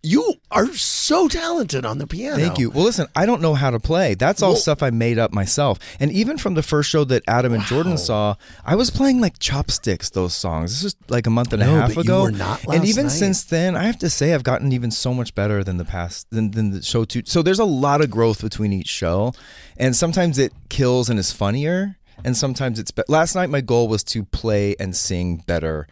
You 0.00 0.34
are 0.52 0.72
so 0.74 1.26
talented 1.26 1.84
on 1.84 1.98
the 1.98 2.06
piano." 2.06 2.36
Thank 2.36 2.56
you. 2.60 2.70
Well, 2.70 2.84
listen, 2.84 3.08
I 3.16 3.26
don't 3.26 3.42
know 3.42 3.54
how 3.54 3.70
to 3.70 3.80
play. 3.80 4.14
That's 4.14 4.42
all 4.42 4.52
Well- 4.52 4.60
stuff 4.60 4.80
I 4.80 4.90
made 4.90 5.18
up 5.18 5.32
myself. 5.32 5.80
And 5.98 6.12
even 6.12 6.38
from 6.38 6.54
the 6.54 6.62
first 6.62 6.88
show 6.88 7.02
that 7.06 7.24
Adam 7.26 7.52
and 7.52 7.64
Jordan 7.64 7.98
saw, 7.98 8.36
I 8.64 8.76
was 8.76 8.90
playing 8.90 9.20
like 9.20 9.40
chopsticks 9.40 10.08
those 10.10 10.34
songs. 10.34 10.70
This 10.70 10.84
is 10.92 10.96
like 11.08 11.26
a 11.26 11.30
month 11.30 11.52
and 11.52 11.62
a 11.62 11.66
half 11.66 11.96
but 11.96 12.04
you 12.04 12.12
ago. 12.12 12.22
were 12.22 12.30
not 12.30 12.60
and 12.60 12.68
last 12.80 12.84
even 12.88 13.06
night. 13.06 13.12
since 13.12 13.42
then, 13.42 13.74
I 13.76 13.82
have 13.84 13.98
to 13.98 14.08
say 14.08 14.34
I've 14.34 14.44
gotten 14.44 14.70
even 14.70 14.92
so 14.92 15.12
much 15.12 15.34
better 15.34 15.64
than 15.64 15.78
the 15.78 15.84
past 15.84 16.28
than, 16.30 16.52
than 16.52 16.70
the 16.70 16.82
show 16.82 17.04
two. 17.04 17.22
So 17.26 17.42
there's 17.42 17.58
a 17.58 17.64
lot 17.64 18.00
of 18.00 18.08
growth 18.08 18.40
between 18.40 18.72
each 18.72 18.88
show, 18.88 19.34
and 19.76 19.96
sometimes 19.96 20.38
it 20.38 20.52
kills 20.68 21.10
and 21.10 21.18
is 21.18 21.32
funnier, 21.32 21.96
and 22.24 22.36
sometimes 22.36 22.78
it's. 22.78 22.92
Be- 22.92 23.02
Last 23.08 23.34
night 23.34 23.50
my 23.50 23.62
goal 23.62 23.88
was 23.88 24.04
to 24.04 24.24
play 24.24 24.76
and 24.78 24.94
sing 24.94 25.42
better. 25.48 25.88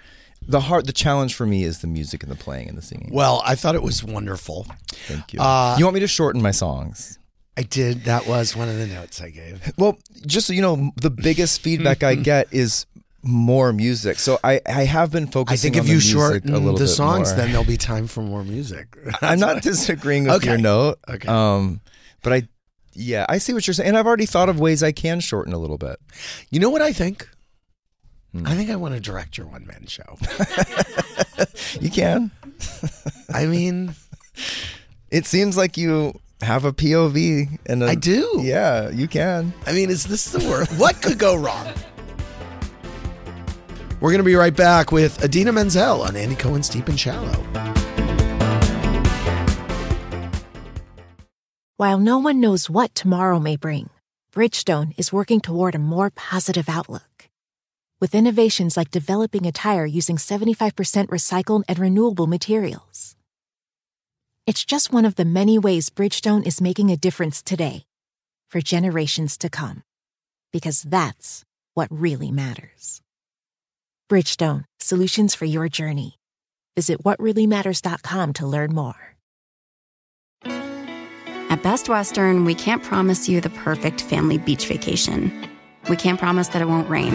The 0.49 0.61
hard, 0.61 0.87
the 0.87 0.93
challenge 0.93 1.35
for 1.35 1.45
me 1.47 1.65
is 1.65 1.81
the 1.81 1.87
music 1.89 2.23
and 2.23 2.31
the 2.31 2.37
playing 2.37 2.69
and 2.69 2.79
the 2.79 2.83
singing. 2.83 3.11
Well, 3.13 3.43
I 3.45 3.55
thought 3.57 3.75
it 3.75 3.83
was 3.83 4.05
wonderful. 4.05 4.67
Thank 4.89 5.33
you. 5.33 5.41
Uh, 5.41 5.77
you 5.79 5.85
want 5.85 5.95
me 5.95 6.01
to 6.01 6.07
shorten 6.07 6.41
my 6.41 6.53
songs? 6.53 7.19
I 7.57 7.63
did. 7.63 8.05
That 8.05 8.27
was 8.27 8.55
one 8.55 8.69
of 8.69 8.77
the 8.77 8.87
notes 8.87 9.21
I 9.21 9.31
gave. 9.31 9.73
Well, 9.79 9.99
just 10.27 10.47
so 10.47 10.53
you 10.53 10.63
know, 10.63 10.93
the 11.01 11.11
biggest 11.11 11.61
feedback 11.63 12.03
I 12.03 12.15
get 12.33 12.49
is 12.53 12.87
more 13.23 13.73
music. 13.73 14.19
So 14.21 14.39
I, 14.45 14.61
I 14.67 14.85
have 14.85 15.11
been 15.11 15.27
focusing. 15.27 15.55
I 15.55 15.73
think 15.73 15.77
on 15.77 15.87
if 15.87 15.89
you 15.93 15.99
shorten 16.01 16.55
a 16.55 16.59
little 16.59 16.79
the 16.79 16.87
songs, 16.87 17.31
more. 17.31 17.37
then 17.39 17.49
there'll 17.51 17.65
be 17.65 17.77
time 17.77 18.07
for 18.07 18.23
more 18.23 18.45
music. 18.45 18.97
I'm 19.23 19.41
not 19.41 19.63
disagreeing 19.63 20.25
with 20.25 20.35
Okay. 20.35 20.49
your 20.51 20.59
note. 20.59 20.99
Okay. 21.09 21.27
Um, 21.27 21.81
but 22.23 22.33
I, 22.33 22.49
yeah, 22.93 23.27
I 23.29 23.39
see 23.39 23.53
what 23.53 23.67
you're 23.67 23.75
saying, 23.75 23.89
and 23.89 23.99
I've 23.99 24.07
already 24.07 24.27
thought 24.27 24.49
of 24.49 24.61
ways 24.61 24.83
I 24.83 24.93
can 24.93 25.19
shorten 25.21 25.53
a 25.53 25.59
little 25.59 25.79
bit. 25.79 25.97
You 26.51 26.61
know 26.61 26.71
what 26.71 26.83
I 26.83 26.93
think? 26.93 27.29
Hmm. 28.33 28.47
I 28.47 28.55
think 28.55 28.71
I 28.71 28.77
want 28.77 28.95
to 28.95 29.01
direct 29.01 29.39
your 29.39 29.47
one 29.47 29.67
man 29.67 29.87
show. 29.87 30.17
You 31.81 31.91
can. 31.91 32.31
I 33.33 33.45
mean, 33.45 33.95
It 35.11 35.27
seems 35.27 35.57
like 35.57 35.77
you 35.77 36.19
have 36.41 36.65
a 36.65 36.73
POV, 36.73 37.59
and 37.67 37.83
a- 37.83 37.89
I 37.89 37.95
do. 37.95 38.41
Yeah, 38.43 38.89
you 38.89 39.07
can. 39.09 39.53
I 39.67 39.73
mean, 39.73 39.91
is 39.91 40.05
this 40.05 40.31
the 40.33 40.39
word? 40.49 40.69
What 40.79 41.03
could 41.03 41.19
go 41.19 41.37
wrong? 41.37 41.67
We're 44.01 44.11
going 44.11 44.19
to 44.21 44.25
be 44.25 44.35
right 44.37 44.57
back 44.57 44.91
with 44.91 45.23
Idina 45.23 45.53
Menzel 45.53 46.03
on 46.03 46.17
Andy 46.17 46.35
Cohen's 46.37 46.69
Deep 46.71 46.89
and 46.89 46.99
Shallow. 46.99 47.35
While 51.77 51.99
no 51.99 52.17
one 52.19 52.41
knows 52.41 52.71
what 52.71 52.95
tomorrow 52.95 53.39
may 53.39 53.57
bring, 53.57 53.91
Bridgestone 54.33 54.95
is 54.97 55.13
working 55.13 55.41
toward 55.41 55.75
a 55.75 55.79
more 55.79 56.11
positive 56.11 56.69
outlook. 56.71 57.16
With 58.01 58.15
innovations 58.15 58.77
like 58.77 58.91
developing 58.91 59.47
a 59.47 59.53
tire 59.53 59.87
using 59.87 60.19
75% 60.19 61.07
recycled 61.09 61.65
and 61.67 61.79
renewable 61.79 62.27
materials. 62.27 63.17
It's 64.47 64.65
just 64.65 64.93
one 64.93 65.07
of 65.07 65.15
the 65.15 65.25
many 65.25 65.59
ways 65.59 65.89
Bridgestone 65.89 66.47
is 66.47 66.61
making 66.61 66.91
a 66.91 66.97
difference 66.97 67.43
today 67.43 67.85
for 68.51 68.61
generations 68.61 69.39
to 69.39 69.49
come. 69.49 69.83
Because 70.53 70.83
that's 70.83 71.43
what 71.75 71.89
really 71.91 72.31
matters. 72.31 73.01
Bridgestone, 74.11 74.65
solutions 74.79 75.35
for 75.35 75.47
your 75.47 75.69
journey. 75.69 76.19
Visit 76.77 77.03
whatreallymatters.com 77.03 78.35
to 78.35 78.47
learn 78.47 78.75
more. 78.75 79.17
At 81.49 81.63
Best 81.63 81.89
Western, 81.89 82.45
we 82.45 82.55
can't 82.55 82.83
promise 82.83 83.29
you 83.29 83.41
the 83.41 83.51
perfect 83.51 84.03
family 84.03 84.37
beach 84.37 84.67
vacation. 84.67 85.33
We 85.89 85.97
can't 85.97 86.21
promise 86.21 86.49
that 86.49 86.61
it 86.61 86.69
won't 86.69 86.91
rain, 86.91 87.15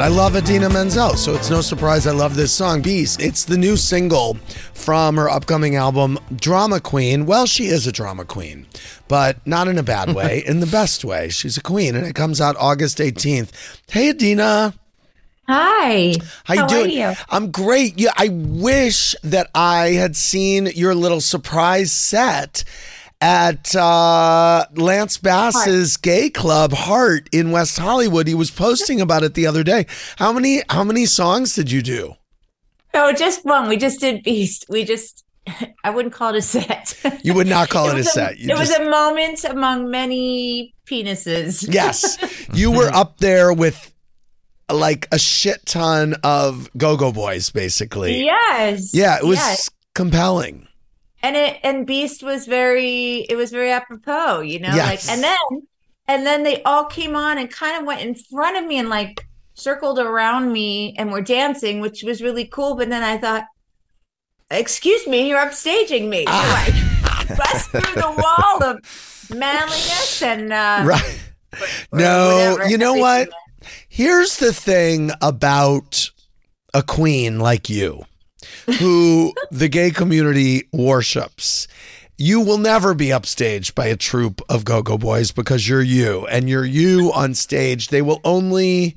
I 0.00 0.08
love 0.08 0.34
Idina 0.34 0.70
Menzel, 0.70 1.14
so 1.14 1.34
it's 1.34 1.50
no 1.50 1.60
surprise 1.60 2.06
I 2.06 2.12
love 2.12 2.34
this 2.34 2.52
song, 2.52 2.80
Beast. 2.80 3.20
It's 3.20 3.44
the 3.44 3.58
new 3.58 3.76
single 3.76 4.34
from 4.72 5.16
her 5.16 5.28
upcoming 5.28 5.76
album, 5.76 6.18
Drama 6.34 6.80
Queen. 6.80 7.26
Well, 7.26 7.44
she 7.44 7.66
is 7.66 7.86
a 7.86 7.92
drama 7.92 8.24
queen, 8.24 8.66
but 9.08 9.46
not 9.46 9.68
in 9.68 9.76
a 9.76 9.82
bad 9.82 10.14
way, 10.14 10.42
in 10.46 10.60
the 10.60 10.66
best 10.66 11.04
way. 11.04 11.28
She's 11.28 11.58
a 11.58 11.62
queen, 11.62 11.94
and 11.94 12.06
it 12.06 12.14
comes 12.14 12.40
out 12.40 12.56
August 12.58 12.96
18th. 12.96 13.50
Hey, 13.90 14.08
Idina. 14.08 14.72
Hi. 15.46 16.14
How 16.44 16.54
you 16.54 16.60
How 16.60 16.66
doing? 16.66 16.86
are 16.86 17.10
you? 17.10 17.16
I'm 17.28 17.50
great. 17.50 17.98
Yeah, 17.98 18.12
I 18.16 18.28
wish 18.30 19.14
that 19.22 19.50
I 19.54 19.88
had 19.88 20.16
seen 20.16 20.66
your 20.74 20.94
little 20.94 21.20
surprise 21.20 21.92
set 21.92 22.64
at 23.20 23.74
uh, 23.76 24.64
Lance 24.74 25.18
Bass's 25.18 25.96
gay 25.96 26.30
club 26.30 26.72
Heart 26.72 27.28
in 27.32 27.50
West 27.50 27.78
Hollywood. 27.78 28.26
He 28.26 28.34
was 28.34 28.50
posting 28.50 29.00
about 29.00 29.22
it 29.22 29.34
the 29.34 29.46
other 29.46 29.62
day. 29.62 29.86
How 30.16 30.32
many 30.32 30.62
how 30.68 30.84
many 30.84 31.06
songs 31.06 31.54
did 31.54 31.70
you 31.70 31.82
do? 31.82 32.14
Oh, 32.94 33.12
just 33.12 33.44
one. 33.44 33.68
We 33.68 33.76
just 33.76 34.00
did 34.00 34.22
Beast. 34.24 34.64
We 34.68 34.84
just, 34.84 35.24
I 35.84 35.90
wouldn't 35.90 36.12
call 36.14 36.34
it 36.34 36.38
a 36.38 36.42
set. 36.42 36.98
You 37.22 37.34
would 37.34 37.46
not 37.46 37.68
call 37.68 37.86
it, 37.88 37.92
a 37.92 37.96
was 37.96 38.12
set. 38.12 38.38
You 38.38 38.50
it 38.50 38.58
was 38.58 38.70
a 38.72 38.88
moment 38.90 39.44
among 39.44 39.90
many 39.90 40.74
penises. 40.86 41.66
yes, 41.72 42.18
you 42.52 42.72
were 42.72 42.88
up 42.92 43.18
there 43.18 43.52
with 43.52 43.92
like 44.72 45.06
a 45.12 45.18
shit 45.18 45.66
ton 45.66 46.14
of 46.24 46.68
go-go 46.76 47.12
boys, 47.12 47.50
basically. 47.50 48.24
Yes. 48.24 48.94
Yeah, 48.94 49.18
it 49.18 49.24
was 49.24 49.38
Yes. 49.38 49.68
compelling. 49.94 50.66
And 51.22 51.36
it 51.36 51.58
and 51.62 51.86
Beast 51.86 52.22
was 52.22 52.46
very 52.46 53.26
it 53.28 53.36
was 53.36 53.50
very 53.50 53.70
apropos, 53.70 54.40
you 54.40 54.58
know, 54.58 54.74
Yes. 54.74 55.06
like 55.08 55.14
and 55.14 55.22
then 55.24 55.62
and 56.08 56.26
then 56.26 56.42
they 56.42 56.62
all 56.64 56.84
came 56.84 57.14
on 57.16 57.38
and 57.38 57.50
kind 57.50 57.78
of 57.80 57.86
went 57.86 58.00
in 58.00 58.14
front 58.14 58.56
of 58.56 58.64
me 58.64 58.78
and 58.78 58.88
like 58.88 59.26
circled 59.54 59.98
around 59.98 60.52
me 60.52 60.94
and 60.98 61.12
were 61.12 61.20
dancing, 61.20 61.80
which 61.80 62.02
was 62.02 62.22
really 62.22 62.46
cool. 62.46 62.74
But 62.76 62.88
then 62.88 63.02
I 63.02 63.18
thought, 63.18 63.44
excuse 64.50 65.06
me, 65.06 65.28
you're 65.28 65.38
upstaging 65.38 66.08
me. 66.08 66.20
You're 66.20 66.26
like 66.26 66.74
bust 67.36 67.70
through 67.70 67.94
the 68.00 68.10
wall 68.22 68.64
of 68.64 69.26
manliness 69.34 70.22
and 70.22 70.52
uh 70.52 70.82
Right. 70.84 71.20
or 71.92 71.98
No, 71.98 72.54
whatever, 72.56 72.70
you 72.70 72.78
know 72.78 72.90
everything 73.04 73.28
what? 73.32 73.68
Here's 73.88 74.38
the 74.38 74.52
thing 74.52 75.10
about 75.20 76.10
a 76.72 76.82
queen 76.82 77.38
like 77.38 77.68
you, 77.68 78.04
who 78.78 79.32
the 79.50 79.68
gay 79.68 79.90
community 79.90 80.68
worships. 80.72 81.66
You 82.18 82.40
will 82.40 82.58
never 82.58 82.92
be 82.92 83.06
upstaged 83.06 83.74
by 83.74 83.86
a 83.86 83.96
troupe 83.96 84.42
of 84.48 84.64
go 84.64 84.82
go 84.82 84.98
boys 84.98 85.32
because 85.32 85.66
you're 85.68 85.80
you 85.82 86.26
and 86.26 86.48
you're 86.50 86.66
you 86.66 87.10
on 87.14 87.32
stage. 87.34 87.88
They 87.88 88.02
will 88.02 88.20
only 88.24 88.96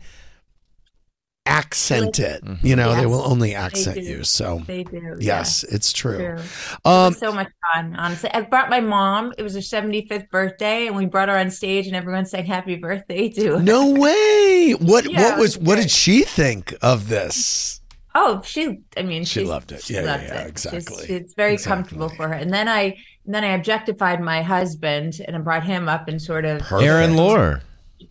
accent 1.45 2.19
it. 2.19 2.41
You 2.61 2.75
know, 2.75 2.95
they 2.95 3.05
will 3.05 3.21
only 3.21 3.53
accent 3.53 3.97
you. 4.03 4.23
So, 4.23 4.61
They 4.65 4.83
do. 4.83 5.15
yes, 5.19 5.63
it's 5.63 5.91
true. 5.91 6.17
True. 6.17 6.37
Um, 6.85 7.07
it 7.07 7.09
was 7.09 7.17
so 7.19 7.33
much 7.33 7.49
fun, 7.73 7.95
honestly. 7.95 8.29
I 8.33 8.41
brought 8.41 8.69
my 8.69 8.79
mom. 8.79 9.33
It 9.37 9.43
was 9.43 9.53
her 9.55 9.59
75th 9.61 10.29
birthday, 10.29 10.87
and 10.87 10.95
we 10.95 11.05
brought 11.05 11.29
her 11.29 11.37
on 11.37 11.51
stage, 11.51 11.85
and 11.87 11.95
everyone 11.95 12.25
sang 12.25 12.45
happy 12.45 12.75
birthday 12.75 13.29
to 13.29 13.57
her. 13.57 13.59
no 13.63 13.89
way. 13.91 14.75
What 14.79 15.09
Yeah, 15.09 15.21
what 15.31 15.39
was 15.39 15.57
was 15.57 15.65
what 15.65 15.75
did 15.75 15.91
she 15.91 16.23
think 16.23 16.73
of 16.81 17.09
this? 17.09 17.81
Oh, 18.15 18.41
she, 18.45 18.79
I 18.95 19.01
mean, 19.01 19.25
She 19.25 19.43
loved 19.43 19.71
it. 19.71 19.83
she 19.83 19.95
Yeah, 19.95 20.01
yeah, 20.01 20.11
loved 20.11 20.23
yeah, 20.23 20.33
it. 20.33 20.59
She's- 20.59 20.73
exactly. 20.73 21.15
It's, 21.15 21.33
very 21.33 21.53
Exactly. 21.53 21.75
comfortable 21.75 22.09
for 22.09 22.27
her. 22.27 22.33
And 22.35 22.53
then 22.53 22.67
I, 22.69 22.95
and 23.25 23.33
then 23.33 23.43
I 23.43 23.53
objectified 23.55 24.21
my 24.21 24.41
husband 24.43 25.19
and 25.25 25.35
I 25.35 25.39
brought 25.39 25.63
him 25.63 25.89
up 25.89 26.07
and 26.07 26.21
sort 26.21 26.45
of 26.45 26.59
Perfect. 26.61 26.87
Aaron 26.87 27.15
Lohr. 27.15 27.61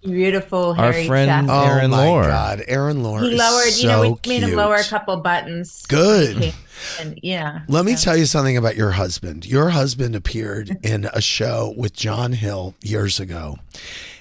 beautiful, 0.02 0.71
Our 0.76 0.90
hairy 0.92 1.06
friend 1.06 1.28
chest. 1.30 1.49
Oh 1.50 1.64
Aaron 1.66 1.90
my 1.90 2.06
Lore. 2.09 2.23
God, 2.25 2.62
Aaron 2.66 3.02
Lohr. 3.04 3.21
He 3.21 3.32
is 3.35 3.38
lowered, 3.38 3.75
you 3.76 3.87
know, 3.88 4.02
so 4.16 4.18
we 4.25 4.28
made 4.40 4.42
him 4.49 4.56
lower 4.56 4.75
a 4.76 4.85
couple 4.85 5.16
buttons. 5.18 5.85
Good. 5.87 6.52
And 6.99 7.16
yeah. 7.23 7.61
Let 7.68 7.85
me 7.85 7.94
so- 7.94 8.04
tell 8.06 8.16
you 8.16 8.26
something 8.26 8.56
about 8.56 8.75
your 8.75 8.90
husband. 8.92 9.47
Your 9.47 9.71
husband 9.71 10.16
appeared 10.16 10.78
in 10.82 11.04
a 11.12 11.21
show 11.21 11.73
with 11.76 11.92
John 11.92 12.32
Hill 12.32 12.75
years 12.82 13.21
ago. 13.21 13.59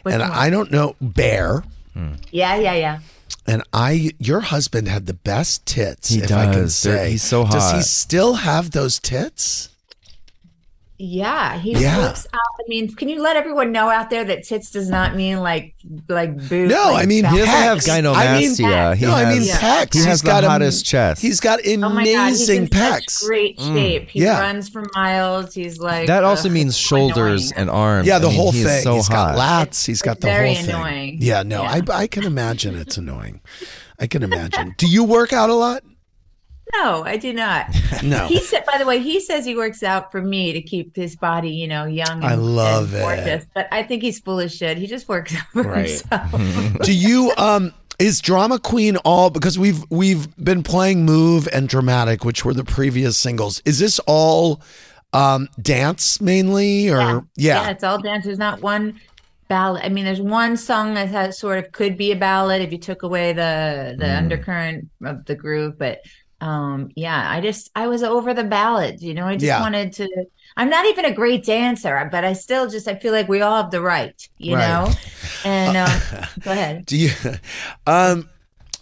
Which 0.03 0.13
and 0.13 0.21
one? 0.21 0.31
I 0.31 0.49
don't 0.51 0.71
know 0.71 0.95
Bear. 1.01 1.63
Yeah, 2.31 2.55
yeah, 2.55 2.73
yeah. 2.75 2.99
And 3.47 3.63
I 3.73 4.11
your 4.19 4.41
husband 4.41 4.87
had 4.87 5.05
the 5.07 5.13
best 5.13 5.65
tits, 5.65 6.09
He 6.09 6.19
if 6.19 6.31
I 6.31 6.45
can 6.45 6.63
does. 6.63 6.81
They're- 6.81 6.97
say. 6.97 7.11
he's 7.11 7.23
so 7.23 7.43
hot. 7.43 7.53
Does 7.53 7.71
he 7.71 7.81
still 7.81 8.35
have 8.35 8.71
those 8.71 8.99
tits? 8.99 9.69
Yeah, 11.03 11.57
he 11.57 11.71
Yeah. 11.73 11.97
works 11.97 12.27
out. 12.31 12.39
I 12.59 12.63
mean, 12.67 12.93
can 12.95 13.09
you 13.09 13.19
let 13.21 13.35
everyone 13.35 13.71
know 13.71 13.89
out 13.89 14.11
there 14.11 14.23
that 14.23 14.43
tits 14.43 14.69
does 14.69 14.87
not 14.87 15.15
mean 15.15 15.39
like 15.39 15.73
like 16.07 16.37
boob? 16.47 16.69
No, 16.69 16.91
like 16.91 17.03
I 17.03 17.05
mean 17.07 17.23
fat- 17.23 17.31
He 17.33 17.37
doesn't 17.39 17.53
have 17.55 17.77
pecs. 17.79 17.89
I 17.89 18.01
mean, 18.01 18.51
gynomastia. 18.51 18.95
he 18.95 19.05
no, 19.05 19.11
I 19.13 19.19
has, 19.23 19.39
mean 19.39 19.47
pecs. 19.55 19.93
He 19.93 19.99
has 19.99 20.07
He's 20.07 20.21
the 20.21 20.25
got 20.27 20.43
a- 20.43 20.49
hottest 20.49 20.85
chest. 20.85 21.21
He's 21.21 21.39
got 21.39 21.59
Oh 21.65 21.77
my 21.77 21.87
God, 21.87 21.99
he's 22.03 22.13
amazing 22.49 22.61
in 22.63 22.67
pecs. 22.67 23.09
such 23.09 23.27
great 23.27 23.57
mm. 23.57 23.73
shape. 23.73 24.09
He 24.09 24.21
Yeah. 24.21 24.39
runs 24.39 24.69
for 24.69 24.85
miles. 24.93 25.55
He's 25.55 25.79
like 25.79 26.05
that 26.07 26.23
also 26.23 26.49
ugh, 26.49 26.53
means 26.53 26.77
shoulders 26.77 27.51
annoying. 27.51 27.61
and 27.61 27.69
arms. 27.71 28.07
Yeah, 28.07 28.19
the 28.19 28.27
I 28.27 28.29
mean, 28.29 28.39
whole 28.39 28.51
he 28.51 28.59
is 28.61 28.67
thing. 28.67 28.83
So 28.83 28.93
He's 28.95 29.07
hot. 29.07 29.35
got 29.35 29.69
lats. 29.69 29.85
He's 29.85 30.01
got 30.03 30.19
the 30.21 30.27
very 30.27 30.53
whole 30.53 30.63
thing. 30.65 30.75
annoying. 30.75 31.17
Yeah, 31.19 31.41
no, 31.43 31.63
Yeah. 31.63 31.81
I 31.91 32.01
I 32.03 32.07
can 32.07 32.25
imagine 32.25 32.75
it's 32.75 32.97
annoying. 33.03 33.41
I 33.99 34.05
can 34.07 34.21
imagine. 34.23 34.75
Do 34.77 34.87
you 34.87 35.03
work 35.03 35.33
out 35.33 35.49
a 35.49 35.55
lot? 35.55 35.83
No, 36.75 37.03
I 37.03 37.17
do 37.17 37.33
not. 37.33 37.67
No. 38.03 38.25
He 38.27 38.39
said, 38.39 38.63
by 38.65 38.79
the 38.79 38.85
way, 38.85 38.97
he 38.99 39.19
says 39.19 39.45
he 39.45 39.55
works 39.55 39.83
out 39.83 40.11
for 40.11 40.21
me 40.23 40.53
to 40.53 40.61
keep 40.61 40.95
his 40.95 41.15
body, 41.15 41.51
you 41.51 41.67
know, 41.67 41.85
young. 41.85 42.23
And, 42.23 42.25
I 42.25 42.33
love 42.33 42.93
and 42.93 43.01
it. 43.01 43.05
gorgeous. 43.05 43.45
But 43.53 43.67
I 43.71 43.83
think 43.83 44.01
he's 44.01 44.19
full 44.19 44.39
of 44.39 44.51
shit. 44.51 44.77
He 44.79 44.87
just 44.87 45.07
works 45.07 45.35
out 45.35 45.45
for 45.53 45.61
Right. 45.63 45.87
himself. 45.87 46.31
Do 46.83 46.93
you 46.97 47.31
um 47.37 47.73
is 47.99 48.19
drama 48.21 48.57
queen 48.57 48.97
all 49.05 49.29
because 49.29 49.59
we've 49.59 49.83
we've 49.91 50.35
been 50.43 50.63
playing 50.63 51.05
move 51.05 51.47
and 51.53 51.69
dramatic 51.69 52.25
which 52.25 52.43
were 52.43 52.53
the 52.55 52.63
previous 52.63 53.17
singles. 53.17 53.61
Is 53.65 53.77
this 53.77 53.99
all 54.07 54.61
um 55.13 55.47
dance 55.61 56.19
mainly 56.21 56.89
or 56.89 57.23
yeah. 57.35 57.69
it's 57.69 57.83
all 57.83 58.01
dance. 58.01 58.25
There's 58.25 58.39
not 58.39 58.61
one 58.61 58.99
ballad. 59.47 59.83
I 59.83 59.89
mean, 59.89 60.05
there's 60.05 60.21
one 60.21 60.57
song 60.57 60.93
that 60.95 61.09
has 61.09 61.37
sort 61.37 61.59
of 61.59 61.71
could 61.71 61.97
be 61.97 62.11
a 62.13 62.15
ballad 62.15 62.61
if 62.63 62.71
you 62.71 62.77
took 62.79 63.03
away 63.03 63.33
the 63.33 63.95
the 63.99 64.05
Mm. 64.05 64.17
undercurrent 64.17 64.89
of 65.05 65.25
the 65.25 65.35
group, 65.35 65.77
but 65.77 65.99
um 66.41 66.89
yeah, 66.95 67.29
I 67.29 67.41
just 67.41 67.69
I 67.75 67.87
was 67.87 68.03
over 68.03 68.33
the 68.33 68.43
ballads, 68.43 69.03
you 69.03 69.13
know. 69.13 69.25
I 69.27 69.37
just 69.37 69.57
Yeah. 69.57 69.57
wanted 69.57 69.93
to 69.93 70.07
I'm 70.57 70.69
not 70.69 70.85
even 70.87 71.05
a 71.05 71.13
great 71.13 71.45
dancer, 71.45 72.09
but 72.11 72.23
I 72.25 72.33
still 72.33 72.69
just 72.69 72.87
I 72.87 72.95
feel 72.99 73.13
like 73.13 73.27
we 73.29 73.41
all 73.41 73.61
have 73.63 73.71
the 73.71 73.81
right, 73.81 74.15
you 74.37 74.55
Right. 74.55 74.57
know. 74.57 74.99
And 75.43 75.77
um, 75.77 76.01
go 76.43 76.51
ahead. 76.51 76.85
Do 76.85 76.97
you 76.97 77.11
um 77.87 78.29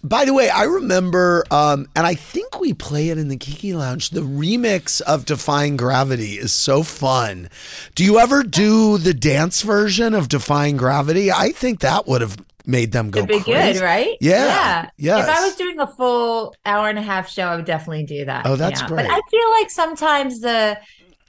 by 0.02 0.24
the 0.24 0.32
way, 0.32 0.48
I 0.48 0.64
remember 0.64 1.44
um 1.50 1.86
and 1.94 2.06
I 2.06 2.14
think 2.14 2.58
we 2.60 2.72
play 2.72 3.10
it 3.10 3.18
in 3.18 3.28
the 3.28 3.36
Kiki 3.36 3.74
Lounge. 3.74 4.10
The 4.10 4.22
remix 4.22 5.00
of 5.02 5.26
Defying 5.26 5.76
Gravity 5.76 6.38
is 6.38 6.52
so 6.52 6.82
fun. 6.82 7.50
Do 7.94 8.04
you 8.04 8.18
ever 8.18 8.42
do 8.42 8.98
the 8.98 9.14
dance 9.14 9.62
version 9.62 10.14
of 10.14 10.28
Defying 10.28 10.76
Gravity? 10.78 11.30
I 11.30 11.50
think 11.52 11.80
that 11.80 12.06
would 12.08 12.22
have 12.22 12.38
made 12.70 12.92
them 12.92 13.10
go 13.10 13.20
It'd 13.20 13.28
be 13.28 13.40
crazy. 13.42 13.74
good, 13.78 13.82
right? 13.82 14.16
Yeah, 14.20 14.88
yes. 14.96 15.28
If 15.28 15.36
I 15.36 15.40
was 15.44 15.56
doing 15.56 15.78
a 15.80 15.86
full 15.86 16.54
hour 16.64 16.88
and 16.88 16.98
a 16.98 17.02
half 17.02 17.28
show, 17.28 17.44
I 17.44 17.56
would 17.56 17.64
definitely 17.66 18.04
do 18.04 18.24
that. 18.26 18.46
Oh, 18.46 18.56
that's 18.56 18.80
yeah. 18.80 18.86
great. 18.88 19.06
But 19.06 19.10
I 19.10 19.20
feel 19.30 19.50
like 19.52 19.70
sometimes 19.70 20.40
the 20.40 20.78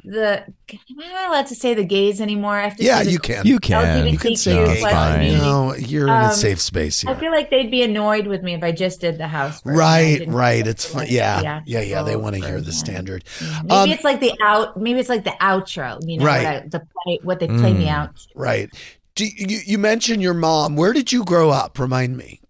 the 0.04 0.44
am 0.44 1.00
I 1.00 1.08
not 1.10 1.30
allowed 1.30 1.46
to 1.48 1.56
say 1.56 1.76
the 1.76 1.84
gays 1.84 2.22
anymore? 2.22 2.56
I 2.56 2.64
have 2.64 2.76
to 2.78 2.84
Yeah, 2.84 2.98
say 3.00 3.06
the 3.06 3.12
you 3.12 3.20
can. 3.20 3.46
You 3.46 3.60
can. 3.60 4.08
You 4.08 4.18
can 4.18 4.36
say 4.36 4.54
LGBTQ 4.56 4.66
gay. 4.74 4.80
plus 4.80 4.92
fine. 4.94 5.38
No, 5.38 5.76
you're 5.76 6.08
in 6.08 6.14
a 6.14 6.26
Um, 6.30 6.32
safe 6.34 6.60
space 6.60 7.06
I 7.06 7.14
feel 7.14 7.32
like 7.32 7.52
they'd 7.52 7.70
be 7.70 7.84
annoyed 7.84 8.26
with 8.26 8.42
me 8.42 8.56
if 8.56 8.64
I 8.64 8.72
just 8.72 9.00
did 9.00 9.20
the 9.20 9.28
house. 9.28 9.62
Right, 9.64 10.26
right. 10.28 10.66
It's 10.66 10.86
fun. 10.86 11.02
like, 11.04 11.12
Yeah, 11.12 11.62
yeah, 11.68 11.82
yeah. 11.82 12.02
They 12.02 12.16
want 12.16 12.36
to 12.36 12.42
hear 12.42 12.54
the 12.58 12.72
version. 12.72 12.74
standard. 12.74 13.24
Maybe 13.64 13.70
Um, 13.70 13.90
it's 13.92 14.04
like 14.04 14.20
the 14.22 14.34
out. 14.42 14.76
Maybe 14.76 15.00
it's 15.00 15.10
like 15.10 15.24
the 15.24 15.36
outro. 15.40 16.00
You 16.04 16.18
know, 16.18 16.26
Right. 16.26 16.44
what, 16.46 16.64
I, 16.64 16.68
the 16.68 16.88
play, 17.04 17.20
what 17.22 17.40
they 17.40 17.48
play 17.48 17.74
me 17.74 17.86
Mm. 17.86 17.90
out. 17.94 18.10
Right. 18.34 18.72
Do 19.16 19.26
you, 19.26 19.60
you 19.66 19.78
mentioned 19.78 20.22
your 20.22 20.34
mom. 20.34 20.76
Where 20.76 20.94
did 20.94 21.12
you 21.12 21.24
grow 21.26 21.50
up? 21.50 21.78
Remind 21.80 22.18
me. 22.18 22.42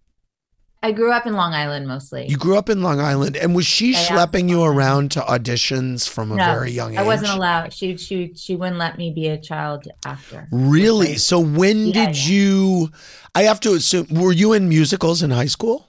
I 0.84 0.90
grew 0.90 1.12
up 1.12 1.26
in 1.26 1.34
Long 1.34 1.54
Island 1.54 1.86
mostly. 1.86 2.26
You 2.26 2.36
grew 2.36 2.56
up 2.56 2.68
in 2.68 2.82
Long 2.82 2.98
Island, 2.98 3.36
and 3.36 3.54
was 3.54 3.66
she 3.66 3.94
schlepping 3.94 4.48
you 4.48 4.64
around 4.64 5.12
to 5.12 5.20
auditions 5.20 6.08
from 6.08 6.32
a 6.32 6.36
No, 6.36 6.44
very 6.44 6.72
young 6.72 6.94
age? 6.94 6.98
I 6.98 7.04
wasn't 7.04 7.30
allowed. 7.30 7.72
She 7.72 7.96
she 7.96 8.32
she 8.34 8.56
wouldn't 8.56 8.78
let 8.78 8.98
me 8.98 9.12
be 9.12 9.28
a 9.28 9.38
child 9.38 9.86
actor. 10.04 10.48
Really? 10.50 11.16
So 11.18 11.38
when 11.38 11.88
Yeah, 11.88 12.06
did 12.06 12.26
you? 12.26 12.90
I 13.32 13.42
have 13.42 13.60
to 13.60 13.74
assume. 13.74 14.08
Were 14.10 14.32
you 14.32 14.52
in 14.54 14.68
musicals 14.68 15.22
in 15.22 15.30
high 15.30 15.46
school? 15.46 15.88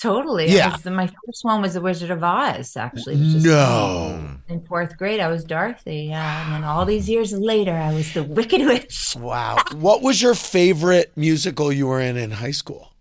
Totally. 0.00 0.50
Yeah. 0.50 0.76
My 0.84 1.06
first 1.06 1.42
one 1.42 1.62
was 1.62 1.74
The 1.74 1.80
Wizard 1.80 2.10
of 2.10 2.22
Oz, 2.22 2.76
actually. 2.76 3.14
It 3.14 3.20
was 3.20 3.32
just 3.34 3.46
No. 3.46 4.36
In 4.48 4.60
fourth 4.66 4.96
grade, 4.98 5.20
I 5.20 5.28
was 5.28 5.42
Dorothy. 5.44 6.08
Yeah. 6.10 6.44
And 6.44 6.52
then 6.54 6.64
all 6.64 6.84
these 6.84 7.08
years 7.08 7.32
later, 7.32 7.72
I 7.72 7.94
was 7.94 8.12
the 8.12 8.22
Wicked 8.22 8.60
Witch. 8.66 9.16
Wow. 9.18 9.56
what 9.74 10.02
was 10.02 10.20
your 10.20 10.34
favorite 10.34 11.12
musical 11.16 11.72
you 11.72 11.86
were 11.86 12.00
in 12.00 12.16
in 12.16 12.32
high 12.32 12.50
school? 12.50 12.92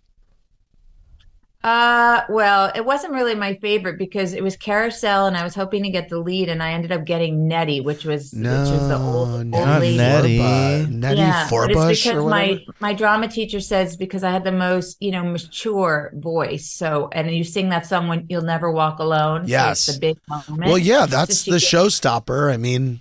Uh, 1.65 2.23
well, 2.29 2.71
it 2.75 2.85
wasn't 2.85 3.11
really 3.11 3.33
my 3.33 3.55
favorite 3.55 3.97
because 3.97 4.33
it 4.33 4.43
was 4.43 4.55
Carousel, 4.55 5.25
and 5.25 5.35
I 5.35 5.43
was 5.43 5.55
hoping 5.55 5.81
to 5.81 5.89
get 5.89 6.09
the 6.09 6.19
lead, 6.19 6.47
and 6.47 6.61
I 6.61 6.73
ended 6.73 6.91
up 6.91 7.05
getting 7.05 7.47
Nettie, 7.47 7.81
which 7.81 8.05
was 8.05 8.33
No, 8.35 8.51
which 8.61 8.69
was 8.69 8.87
the 8.87 8.97
old, 8.99 9.29
old 9.31 9.47
Not 9.47 9.81
lady. 9.81 9.97
Nettie. 9.97 10.37
Forbu- 10.37 10.89
Nettie 10.91 11.17
yeah, 11.17 11.47
but 11.49 11.71
it's 11.71 12.03
because 12.03 12.17
or 12.23 12.29
my 12.29 12.59
my 12.79 12.93
drama 12.93 13.27
teacher 13.27 13.59
says 13.59 13.97
because 13.97 14.23
I 14.23 14.29
had 14.29 14.43
the 14.43 14.51
most 14.51 14.97
you 15.01 15.09
know 15.09 15.23
mature 15.23 16.11
voice. 16.13 16.69
So 16.69 17.09
and 17.11 17.31
you 17.35 17.43
sing 17.43 17.69
that 17.69 17.87
song 17.87 18.09
when 18.09 18.27
you'll 18.29 18.43
never 18.43 18.71
walk 18.71 18.99
alone. 18.99 19.45
so 19.45 19.49
Yes. 19.49 19.87
it's 19.87 19.97
the 19.97 19.99
big 19.99 20.17
moment. 20.29 20.69
Well, 20.69 20.77
yeah, 20.77 21.07
that's 21.07 21.43
Just 21.43 21.45
the 21.47 21.59
to 21.59 21.65
showstopper. 21.65 22.53
I 22.53 22.57
mean, 22.57 22.99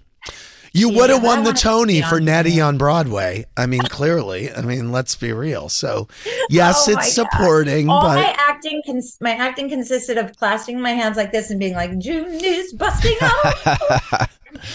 you 0.74 0.90
would 0.90 1.08
have 1.08 1.22
won 1.22 1.44
the 1.44 1.52
Tony 1.52 2.02
for 2.02 2.20
Nettie 2.20 2.60
on 2.60 2.76
Broadway. 2.76 3.46
I 3.56 3.64
mean, 3.66 3.80
clearly. 3.82 4.52
I 4.52 4.60
mean, 4.60 4.92
let's 4.92 5.14
be 5.16 5.32
real. 5.32 5.68
So, 5.70 6.08
yes, 6.50 6.86
Oh 6.86 6.92
it's 6.92 6.96
my 6.96 7.02
God. 7.24 7.30
supporting, 7.32 7.88
All 7.88 8.02
but 8.02 8.16
my 8.16 8.34
acting, 8.36 8.82
cons- 8.84 9.16
my 9.20 9.30
acting 9.32 9.68
consisted 9.70 10.18
of 10.18 10.36
clasping 10.36 10.80
my 10.80 10.90
hands 10.90 11.16
like 11.16 11.32
this 11.32 11.50
and 11.50 11.58
being 11.58 11.74
like, 11.74 11.96
"June 11.98 12.26
is 12.44 12.72
busting 12.74 13.16
out." 13.22 14.28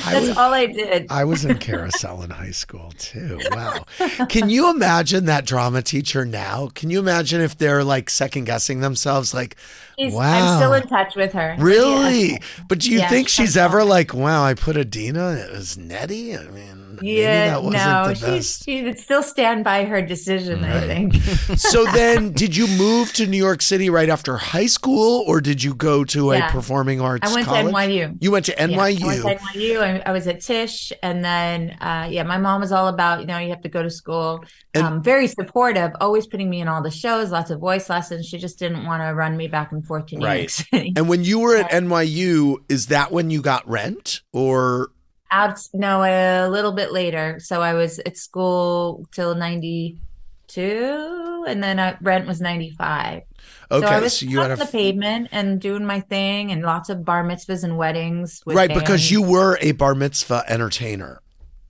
That's 0.06 0.28
was, 0.28 0.38
all 0.38 0.54
I 0.54 0.66
did. 0.68 1.08
I 1.10 1.24
was 1.26 1.46
in 1.46 1.58
carousel 1.58 2.22
in 2.22 2.30
high 2.30 2.52
school 2.52 2.92
too. 2.98 3.40
Wow. 3.52 3.86
Can 4.30 4.50
you 4.50 4.70
imagine 4.70 5.26
that 5.26 5.46
drama 5.46 5.82
teacher 5.82 6.26
now? 6.26 6.70
Can 6.76 6.90
you 6.90 7.00
imagine 7.00 7.42
if 7.42 7.58
they're 7.58 7.84
like 7.84 8.10
second 8.10 8.46
guessing 8.46 8.80
themselves? 8.82 9.34
Like, 9.34 9.56
She's, 9.98 10.14
Wow. 10.14 10.54
I'm 10.54 10.58
still 10.60 10.74
in 10.74 10.88
touch 10.88 11.16
with 11.16 11.34
her. 11.34 11.56
Really? 11.60 12.32
Yeah. 12.34 12.38
But 12.68 12.80
do 12.80 12.92
you 12.92 13.00
Yeah, 13.00 13.10
think 13.10 13.28
she's 13.28 13.58
ever 13.58 13.84
like, 13.84 14.14
wow, 14.14 14.44
I 14.44 14.54
put 14.54 14.78
Idina, 14.78 15.32
it 15.34 15.52
was 15.52 15.78
Nettie? 15.78 16.38
I 16.38 16.44
mean, 16.46 16.89
Yeah, 17.02 17.60
no, 17.62 18.14
she, 18.14 18.42
she 18.42 18.84
would 18.84 19.00
still 19.00 19.24
stand 19.24 19.64
by 19.64 19.86
her 19.86 20.02
decision, 20.02 20.64
I 20.64 20.82
think. 20.82 21.16
so 21.58 21.86
then, 21.94 22.32
did 22.32 22.56
you 22.56 22.68
move 22.68 23.14
to 23.14 23.26
New 23.28 23.38
York 23.38 23.62
City 23.62 23.90
right 23.90 24.10
after 24.10 24.38
high 24.38 24.66
school, 24.68 25.24
or 25.28 25.42
did 25.42 25.64
you 25.64 25.74
go 25.74 26.04
to 26.06 26.32
a 26.34 26.42
performing 26.50 27.02
arts 27.02 27.30
I 27.30 27.34
went 27.34 27.48
college? 27.48 27.66
to 27.68 27.72
NYU. 27.74 28.18
You 28.22 28.32
went 28.32 28.46
to 28.46 28.56
Yeah, 28.58 28.68
NYU. 28.68 29.04
I 29.04 29.24
went 29.24 29.40
to 29.40 29.46
NYU. 29.46 29.82
I, 29.82 30.10
I 30.10 30.12
was 30.12 30.28
at 30.28 30.42
Tisch, 30.42 30.92
and 31.04 31.24
then 31.24 31.72
uh, 31.82 32.08
yeah, 32.12 32.24
my 32.24 32.38
mom 32.38 32.62
was 32.62 32.72
all 32.72 32.88
about 32.88 33.20
you 33.22 33.26
know 33.26 33.38
you 33.38 33.50
have 33.50 33.62
to 33.62 33.70
go 33.70 33.84
to 33.84 33.90
school. 33.90 34.44
And- 34.74 34.84
um, 34.86 35.04
very 35.04 35.28
supportive, 35.28 35.92
always 36.00 36.28
putting 36.28 36.50
me 36.50 36.62
in 36.62 36.68
all 36.68 36.84
the 36.84 36.92
shows, 36.92 37.32
lots 37.32 37.50
of 37.50 37.60
voice 37.60 37.90
lessons. 37.90 38.28
She 38.28 38.38
just 38.38 38.60
didn't 38.60 38.86
want 38.86 39.02
to 39.02 39.16
run 39.16 39.36
me 39.36 39.48
back 39.48 39.72
and 39.72 39.84
forth 39.86 40.06
to 40.08 40.16
New 40.18 40.26
Right. 40.26 40.40
York 40.42 40.50
City. 40.52 40.94
and 40.96 41.10
when 41.10 41.24
you 41.24 41.40
were 41.40 41.56
at 41.56 41.72
NYU, 41.72 42.58
is 42.70 42.88
that 42.88 43.12
when 43.12 43.30
you 43.32 43.42
got 43.42 43.68
rent, 43.68 44.22
or 44.32 44.92
Out 45.32 45.60
no, 45.74 46.04
a 46.04 46.50
little 46.50 46.72
bit 46.72 46.92
later. 46.92 47.40
So 47.40 47.62
I 47.62 47.74
was 47.74 48.00
at 48.00 48.18
school 48.18 49.08
till 49.12 49.36
ninety 49.36 50.00
two, 50.48 51.46
and 51.48 51.64
then 51.64 51.80
uh, 51.80 51.98
rent 52.02 52.28
was 52.28 52.42
ninety 52.42 52.72
five. 52.72 53.24
okay? 53.72 53.86
so 53.86 53.92
I 53.92 54.00
was 54.00 54.18
so 54.18 54.26
you 54.26 54.40
had 54.40 54.52
on 54.52 54.60
a 54.60 54.66
the 54.66 54.72
pavement 54.72 55.30
and 55.32 55.62
doing 55.62 55.86
my 55.86 56.00
thing, 56.00 56.52
and 56.52 56.64
lots 56.64 56.90
of 56.90 57.06
bar 57.06 57.24
mitzvahs 57.24 57.64
and 57.64 57.78
weddings. 57.78 58.42
With 58.46 58.56
right 58.56 58.74
because 58.74 59.12
you 59.12 59.22
were 59.22 59.58
a 59.62 59.74
bar 59.74 59.96
mitzvah 59.96 60.44
entertainer. 60.48 61.22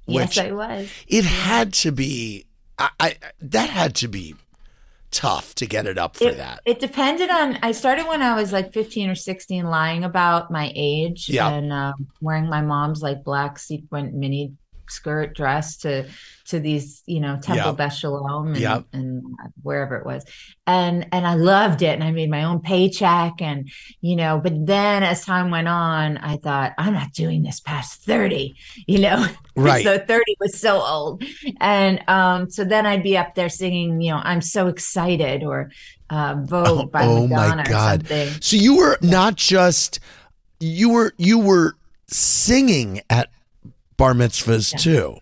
Yes, 0.07 0.37
I 0.37 0.51
was. 0.51 0.89
it 1.07 1.25
had 1.25 1.73
to 1.73 1.91
be. 1.91 2.45
I, 2.77 2.89
I 2.99 3.15
that 3.41 3.69
had 3.69 3.95
to 3.95 4.07
be 4.07 4.35
tough 5.11 5.55
to 5.55 5.65
get 5.65 5.85
it 5.87 5.97
up 5.97 6.15
for 6.15 6.29
it, 6.29 6.37
that. 6.37 6.61
It 6.65 6.79
depended 6.79 7.29
on. 7.29 7.57
I 7.63 7.71
started 7.71 8.07
when 8.07 8.21
I 8.21 8.35
was 8.35 8.53
like 8.53 8.73
15 8.73 9.09
or 9.09 9.15
16, 9.15 9.65
lying 9.65 10.03
about 10.03 10.51
my 10.51 10.71
age 10.75 11.29
Yeah. 11.29 11.49
and 11.49 11.73
um, 11.73 12.07
wearing 12.21 12.49
my 12.49 12.61
mom's 12.61 13.01
like 13.01 13.23
black 13.23 13.57
sequin 13.59 14.19
mini 14.19 14.53
skirt 14.91 15.35
dress 15.35 15.77
to 15.77 16.07
to 16.47 16.59
these, 16.59 17.03
you 17.05 17.19
know, 17.19 17.37
Temple. 17.39 17.73
Beth 17.73 17.93
Shalom 17.93 18.47
and, 18.47 18.57
Yeah. 18.57 18.81
and 18.91 19.21
wherever 19.61 19.97
it 19.97 20.05
was, 20.05 20.25
and 20.65 21.07
and 21.11 21.27
I 21.27 21.35
loved 21.35 21.81
it, 21.83 21.93
and 21.93 22.03
I 22.03 22.11
made 22.11 22.29
my 22.31 22.43
own 22.43 22.59
paycheck, 22.61 23.41
and 23.41 23.69
you 24.01 24.15
know. 24.15 24.39
But 24.43 24.65
then 24.65 25.03
as 25.03 25.23
time 25.23 25.51
went 25.51 25.67
on, 25.67 26.17
I 26.17 26.37
thought 26.37 26.73
I'm 26.77 26.93
not 26.93 27.13
doing 27.13 27.43
this 27.43 27.59
past 27.59 28.03
30, 28.03 28.55
you 28.87 28.99
know. 28.99 29.25
Right. 29.55 29.83
so 29.83 29.97
30 29.97 30.23
was 30.39 30.57
so 30.57 30.81
old. 30.81 31.21
And 31.59 32.01
um, 32.07 32.49
so 32.49 32.63
then 32.63 32.85
I'd 32.85 33.03
be 33.03 33.17
up 33.17 33.35
there 33.35 33.49
singing, 33.49 33.99
you 33.99 34.11
know, 34.13 34.21
I'm 34.23 34.41
so 34.41 34.67
excited 34.67 35.43
or 35.43 35.69
uh, 36.09 36.35
Vogue 36.45 36.67
Oh, 36.67 36.85
by 36.85 37.03
oh 37.03 37.27
Madonna 37.27 37.55
my 37.57 37.61
or 37.63 37.65
God. 37.65 38.07
something. 38.07 38.29
So 38.41 38.55
you 38.55 38.77
were 38.77 38.97
not 39.01 39.35
just 39.35 39.99
you 40.61 40.89
were 40.91 41.13
you 41.17 41.37
were 41.39 41.75
singing 42.07 43.01
at 43.09 43.29
bar 43.99 44.13
mitzvahs 44.13 44.75
too. 44.79 45.17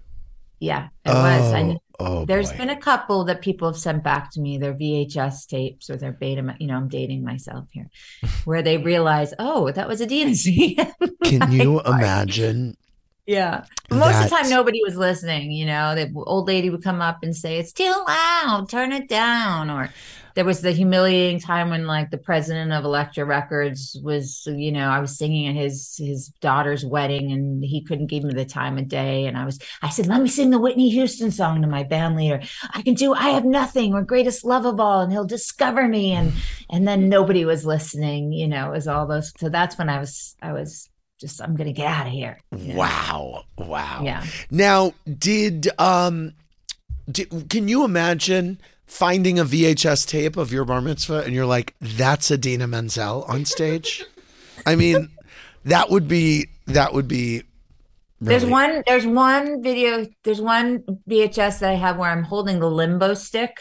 Yeah, 0.60 0.88
it 1.04 1.10
was. 1.10 1.54
I, 1.54 1.62
oh, 1.62 1.80
oh, 2.00 2.26
there's 2.26 2.52
boy. 2.52 2.58
been 2.58 2.70
a 2.70 2.80
couple 2.80 3.26
that 3.26 3.42
people 3.42 3.68
have 3.68 3.78
sent 3.78 4.04
back 4.04 4.32
to 4.32 4.40
me, 4.40 4.58
their 4.58 4.74
VHS 4.74 5.48
tapes 5.48 5.90
or 5.90 5.98
their 5.98 6.14
beta, 6.14 6.56
you 6.60 6.68
know, 6.68 6.78
I'm 6.78 6.88
dating 6.88 7.24
myself 7.24 7.68
here, 7.72 7.90
where 8.46 8.62
they 8.62 8.78
realize, 8.78 9.34
oh, 9.40 9.72
that 9.72 9.88
was 9.88 10.00
a 10.00 10.08
DNC. 10.08 10.94
Can 11.24 11.52
you 11.52 11.82
imagine? 11.82 12.78
Yeah. 13.26 13.66
Most 13.92 14.16
of 14.16 14.30
the 14.30 14.36
time, 14.36 14.50
nobody 14.50 14.82
was 14.84 14.96
listening. 14.96 15.52
You 15.52 15.66
know, 15.66 15.96
the 15.96 16.12
old 16.16 16.48
lady 16.48 16.70
would 16.70 16.84
come 16.84 17.02
up 17.02 17.24
and 17.24 17.36
say, 17.36 17.60
It's 17.60 17.74
too 17.74 17.94
loud, 18.08 18.68
turn 18.70 18.94
it 18.94 19.10
down. 19.10 19.70
Or 19.70 19.90
there 20.38 20.46
was 20.46 20.62
the 20.62 20.72
humiliating 20.72 21.40
time 21.40 21.72
when, 21.72 21.88
like, 21.88 22.12
the 22.12 22.18
president 22.20 22.72
of 22.72 22.84
Elektra 22.84 23.26
Records 23.26 24.00
was, 24.04 24.44
you 24.46 24.72
know, 24.72 24.88
I 24.88 25.00
was 25.00 25.18
singing 25.18 25.48
at 25.48 25.56
his 25.56 25.96
his 25.98 26.28
daughter's 26.42 26.86
wedding 26.86 27.32
and 27.32 27.64
he 27.64 27.84
couldn't 27.84 28.06
give 28.06 28.24
me 28.24 28.36
the 28.36 28.46
time 28.46 28.78
of 28.78 28.88
day. 28.88 29.26
And 29.26 29.36
I 29.36 29.46
was, 29.46 29.58
I 29.82 29.90
said, 29.90 30.06
Let 30.06 30.22
me 30.22 30.30
sing 30.30 30.52
the 30.52 30.60
Whitney 30.60 30.92
Houston 30.92 31.32
song 31.32 31.64
to 31.64 31.68
my 31.68 31.82
band 31.82 32.18
leader. 32.18 32.40
I 32.72 32.84
can 32.84 32.94
do 32.94 33.16
I 33.16 33.30
Have 33.30 33.46
Nothing 33.46 33.96
or 33.96 34.04
Greatest 34.04 34.46
Love 34.46 34.66
of 34.66 34.80
All, 34.80 35.02
and 35.02 35.12
he'll 35.12 35.26
discover 35.26 35.88
me. 35.88 36.12
And 36.12 36.34
and 36.70 36.88
then 36.88 37.10
nobody 37.10 37.44
was 37.44 37.66
listening, 37.66 38.32
you 38.32 38.48
know, 38.48 38.68
it 38.68 38.74
was 38.74 38.88
all 38.88 39.08
those. 39.08 39.34
So 39.40 39.50
that's 39.50 39.76
when 39.80 39.90
I 39.90 39.98
was, 39.98 40.36
I 40.40 40.54
was 40.54 40.88
just, 41.20 41.42
I'm 41.42 41.56
going 41.56 41.66
to 41.66 41.74
get 41.74 41.88
out 41.88 42.06
of 42.06 42.14
here. 42.14 42.40
you 42.56 42.74
know? 42.74 42.80
Wow. 42.80 43.44
Wow. 43.58 44.02
Yeah. 44.04 44.24
Now, 44.52 44.94
did 45.18 45.68
um 45.80 46.34
did, 47.10 47.50
can 47.50 47.68
you 47.68 47.84
imagine 47.84 48.60
finding 48.88 49.38
a 49.38 49.46
VHS 49.46 50.08
tape 50.08 50.38
of 50.38 50.52
your 50.52 50.66
bar 50.66 50.82
mitzvah 50.82 51.20
and 51.24 51.34
you're 51.34 51.46
like, 51.46 51.76
that's 51.80 52.32
Idina 52.32 52.68
Menzel 52.68 53.24
on 53.28 53.46
stage? 53.46 54.04
I 54.66 54.76
mean, 54.76 55.10
that 55.66 55.90
would 55.90 56.08
be 56.08 56.48
that 56.66 56.94
would 56.94 57.08
be 57.08 57.44
There's 58.20 58.46
one 58.46 58.84
there's 58.88 59.06
one 59.06 59.62
video 59.62 60.08
there's 60.24 60.42
one 60.42 60.80
VHS 61.10 61.60
that 61.60 61.70
I 61.72 61.76
have 61.76 61.98
where 61.98 62.10
I'm 62.10 62.24
holding 62.24 62.60
the 62.60 62.70
limbo 62.70 63.14
stick 63.14 63.58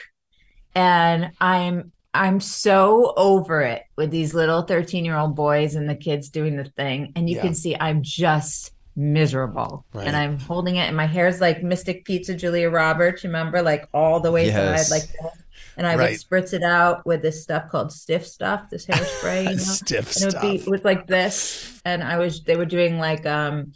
and 0.75 1.31
I'm 1.41 1.93
I'm 2.15 2.41
so 2.41 3.13
over 3.17 3.61
it 3.61 3.83
with 3.97 4.11
these 4.11 4.33
little 4.33 4.63
13 4.63 5.05
year 5.05 5.17
old 5.17 5.37
boys 5.37 5.75
and 5.75 5.89
the 5.89 5.95
kids 5.97 6.31
doing 6.31 6.57
the 6.57 6.65
thing 6.65 7.13
and 7.15 7.29
you 7.29 7.37
Yeah. 7.37 7.43
can 7.43 7.55
see 7.55 7.77
I'm 7.79 8.03
just 8.03 8.73
miserable 8.97 9.85
Right. 9.93 10.07
and 10.07 10.17
I'm 10.17 10.39
holding 10.39 10.77
it 10.77 10.87
and 10.89 10.97
my 10.97 11.07
hair's 11.07 11.41
like 11.41 11.63
Mystic 11.63 12.05
Pizza 12.05 12.35
Julia 12.35 12.71
Roberts 12.71 13.25
remember 13.25 13.63
like 13.63 13.89
all 13.93 14.21
the 14.21 14.33
way 14.33 14.47
Yes. 14.47 14.89
side 14.89 14.95
like 14.99 15.11
and 15.77 15.87
I 15.87 15.95
Right. 15.97 16.11
would 16.13 16.19
spritz 16.45 16.55
it 16.55 16.63
out 16.63 17.05
with 17.05 17.21
this 17.23 17.43
stuff 17.43 17.69
called 17.71 17.93
stiff 17.93 18.27
stuff 18.27 18.71
this 18.71 18.87
hairspray 18.87 19.43
you 19.45 19.51
know? 19.51 19.57
stiff 19.57 20.17
and 20.17 20.25
it 20.25 20.35
would 20.35 20.41
be 20.51 20.59
stuff. 20.59 20.71
with 20.71 20.85
like 20.85 21.07
this 21.07 21.81
and 21.85 22.03
i 22.03 22.17
was 22.19 22.43
they 22.45 22.57
were 22.57 22.65
doing 22.65 22.99
like 22.99 23.27
um 23.27 23.73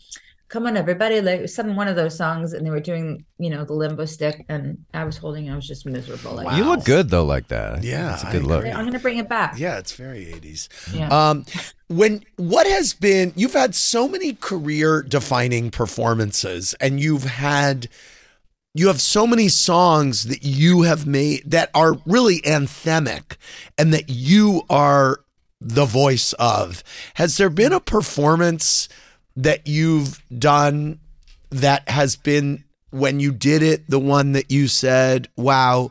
come 0.51 0.67
on 0.67 0.77
everybody 0.77 1.21
like 1.21 1.49
some 1.49 1.77
one 1.77 1.89
of 1.89 1.97
those 1.97 2.17
songs 2.17 2.53
and 2.53 2.67
they 2.67 2.71
were 2.71 2.81
doing 2.81 3.25
you 3.39 3.49
know 3.49 3.65
the 3.65 3.73
limbo 3.73 4.05
stick 4.05 4.45
and 4.49 4.77
i 4.93 5.05
was 5.05 5.17
holding 5.17 5.49
i 5.49 5.55
was 5.55 5.67
just 5.67 5.87
miserable 5.87 6.35
like 6.35 6.57
You 6.59 6.65
look 6.65 6.85
good 6.85 7.09
though, 7.09 7.25
like 7.25 7.49
that. 7.49 7.83
Yeah, 7.85 8.15
it's 8.15 8.25
a 8.25 8.31
good 8.33 8.43
I 8.43 8.47
look. 8.47 8.65
i'm 8.67 8.85
gonna 8.85 8.99
bring 8.99 9.19
it 9.19 9.29
back 9.29 9.59
Yeah, 9.59 9.79
it's 9.79 9.93
very 9.93 10.27
80s. 10.27 10.69
yeah 10.93 11.09
Um, 11.31 11.45
when 11.87 12.25
what 12.37 12.67
has 12.67 12.93
been 12.93 13.33
you've 13.37 13.55
had 13.55 13.75
so 13.75 14.09
many 14.09 14.35
career 14.35 15.03
defining 15.03 15.71
performances, 15.71 16.75
and 16.81 17.01
you've 17.01 17.25
had 17.25 17.89
you 18.75 18.87
have 18.89 19.01
so 19.01 19.27
many 19.27 19.49
songs 19.49 20.25
that 20.25 20.45
you 20.45 20.83
have 20.83 21.05
made 21.07 21.43
that 21.51 21.71
are 21.75 21.95
really 22.07 22.41
anthemic, 22.43 23.37
and 23.79 23.93
that 23.95 24.09
you 24.09 24.63
are 24.71 25.21
the 25.61 25.85
voice 25.85 26.33
of. 26.35 26.83
Has 27.15 27.37
there 27.37 27.51
been 27.51 27.73
a 27.73 27.81
performance 27.81 28.89
that 29.37 29.67
you've 29.67 30.23
done 30.37 31.01
that 31.51 31.89
has 31.89 32.17
been 32.17 32.65
when 32.91 33.21
you 33.21 33.33
did 33.33 33.63
it 33.63 33.89
the 33.89 33.99
one 33.99 34.33
that 34.33 34.51
you 34.51 34.69
said, 34.69 35.29
"Wow, 35.37 35.91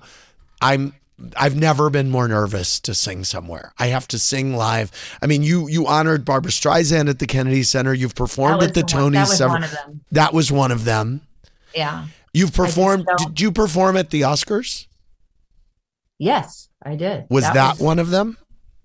I'm 0.61 0.93
I've 1.35 1.55
never 1.55 1.89
been 1.89 2.09
more 2.09 2.27
nervous 2.27 2.79
to 2.81 2.93
sing 2.93 3.23
somewhere. 3.23 3.73
I 3.77 3.87
have 3.87 4.07
to 4.09 4.19
sing 4.19 4.55
live. 4.55 4.91
I 5.21 5.27
mean, 5.27 5.43
you 5.43 5.67
you 5.67 5.87
honored 5.87 6.23
Barbra 6.25 6.51
Streisand 6.51 7.09
at 7.09 7.19
the 7.19 7.27
Kennedy 7.27 7.63
Center. 7.63 7.93
You've 7.93 8.15
performed 8.15 8.63
at 8.63 8.73
the 8.73 8.81
the 8.81 8.87
Tonys 8.87 9.13
that 9.13 9.27
was 9.27 9.37
several. 9.37 9.53
one 9.55 9.63
of 9.63 9.71
them. 9.71 10.01
That 10.11 10.33
was 10.33 10.51
one 10.51 10.71
of 10.71 10.85
them. 10.85 11.21
yeah 11.75 12.05
You've 12.33 12.53
performed. 12.53 13.07
Did 13.17 13.41
you 13.41 13.51
perform 13.51 13.97
at 13.97 14.11
the 14.11 14.21
Oscars? 14.21 14.85
yes 16.21 16.67
i 16.83 16.95
did 16.95 17.25
Was 17.29 17.45
that, 17.45 17.79
one 17.79 17.97
of 17.97 18.09
them? 18.09 18.37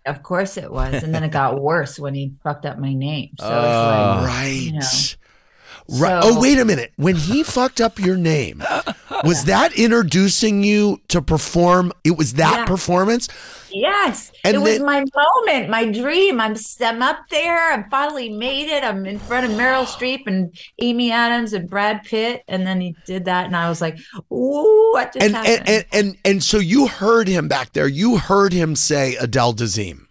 Of 0.07 0.23
course 0.23 0.57
it 0.57 0.71
was 0.71 1.03
and 1.03 1.15
then 1.15 1.25
it 1.25 1.31
got 1.31 1.61
worse 1.61 1.99
when 1.99 2.15
he 2.15 2.33
fucked 2.43 2.67
up 2.67 2.79
my 2.79 2.93
name 2.93 3.31
so 3.39 3.47
Oh. 3.47 4.19
it's 4.19 4.27
like 4.27 4.29
Right. 4.29 4.47
you 4.63 4.73
know. 4.73 4.79
Right. 4.79 6.23
So- 6.25 6.31
oh, 6.37 6.41
wait 6.41 6.59
a 6.59 6.65
minute. 6.65 6.93
When 6.97 7.15
he 7.15 7.43
fucked 7.43 7.79
up 7.81 7.99
your 7.99 8.17
name, 8.17 8.63
was 9.25 9.45
that 9.47 9.73
introducing 9.79 10.63
you 10.63 11.01
to 11.09 11.21
perform? 11.23 11.93
It 12.05 12.17
was 12.17 12.35
that 12.35 12.59
Yeah. 12.61 12.65
performance. 12.65 13.29
Yes, 13.71 14.31
And 14.45 14.55
it 14.55 14.61
was 14.61 14.79
then- 14.79 14.85
my 14.87 15.05
moment, 15.17 15.69
my 15.69 15.85
dream. 15.91 16.41
I'm 16.41 16.55
I'm 16.81 17.03
up 17.03 17.19
there. 17.31 17.73
I 17.73 17.85
finally 17.91 18.29
made 18.29 18.69
it. 18.69 18.85
I'm 18.85 19.05
in 19.05 19.19
front 19.19 19.47
of 19.47 19.53
Meryl 19.59 19.85
Streep 19.85 20.29
and 20.29 20.57
Amy 20.81 21.11
Adams 21.11 21.53
and 21.53 21.69
Brad 21.69 22.05
Pitt, 22.05 22.43
and 22.47 22.65
then 22.65 22.81
he 22.81 22.95
did 23.05 23.25
that, 23.25 23.47
and 23.47 23.57
I 23.57 23.69
was 23.69 23.81
like, 23.81 23.99
"Ooh, 24.33 24.91
what 24.93 25.13
just 25.13 25.25
And 25.25 25.35
happened?" 25.35 25.69
and, 25.69 25.69
and 25.69 25.87
and 26.07 26.17
and 26.25 26.43
so 26.45 26.59
you 26.59 26.87
heard 26.87 27.27
him 27.27 27.49
back 27.49 27.73
there. 27.73 27.89
You 27.89 28.19
heard 28.19 28.53
him 28.53 28.77
say 28.77 29.17
Adele 29.17 29.55
Dazeem. 29.55 30.07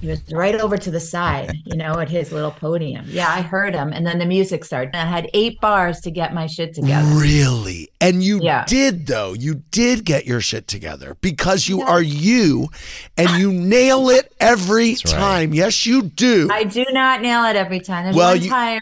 He 0.00 0.06
was 0.06 0.20
right 0.32 0.54
over 0.54 0.76
to 0.78 0.90
the 0.90 1.00
side, 1.00 1.52
you 1.64 1.76
know, 1.76 1.98
at 1.98 2.08
his 2.08 2.30
little 2.32 2.50
podium. 2.50 3.04
Yeah, 3.08 3.28
I 3.28 3.42
heard 3.42 3.74
him, 3.74 3.92
and 3.92 4.06
then 4.06 4.18
the 4.18 4.26
music 4.26 4.64
started. 4.64 4.94
And 4.94 5.08
I 5.08 5.10
had 5.10 5.28
eight 5.34 5.60
bars 5.60 6.00
to 6.02 6.10
get 6.10 6.32
my 6.32 6.46
shit 6.46 6.74
together. 6.74 7.08
Really? 7.14 7.90
And 8.00 8.22
you 8.22 8.40
Yeah. 8.42 8.64
did 8.66 9.06
though. 9.06 9.32
You 9.32 9.62
did 9.70 10.04
get 10.04 10.24
your 10.26 10.40
shit 10.40 10.68
together 10.68 11.16
because 11.20 11.68
you 11.68 11.82
are 11.82 12.02
you 12.02 12.68
and 13.16 13.28
you 13.30 13.52
nail 13.52 14.08
it 14.08 14.32
every 14.38 14.90
That's 14.92 15.12
right. 15.12 15.18
time. 15.20 15.54
Yes, 15.54 15.84
you 15.86 16.02
do. 16.02 16.48
I 16.52 16.64
do 16.64 16.84
not 16.92 17.20
nail 17.22 17.44
it 17.44 17.56
every 17.56 17.80
time. 17.80 18.04
There's 18.04 18.16
Well, 18.16 18.34
one 18.34 18.42
you- 18.42 18.50
time 18.50 18.80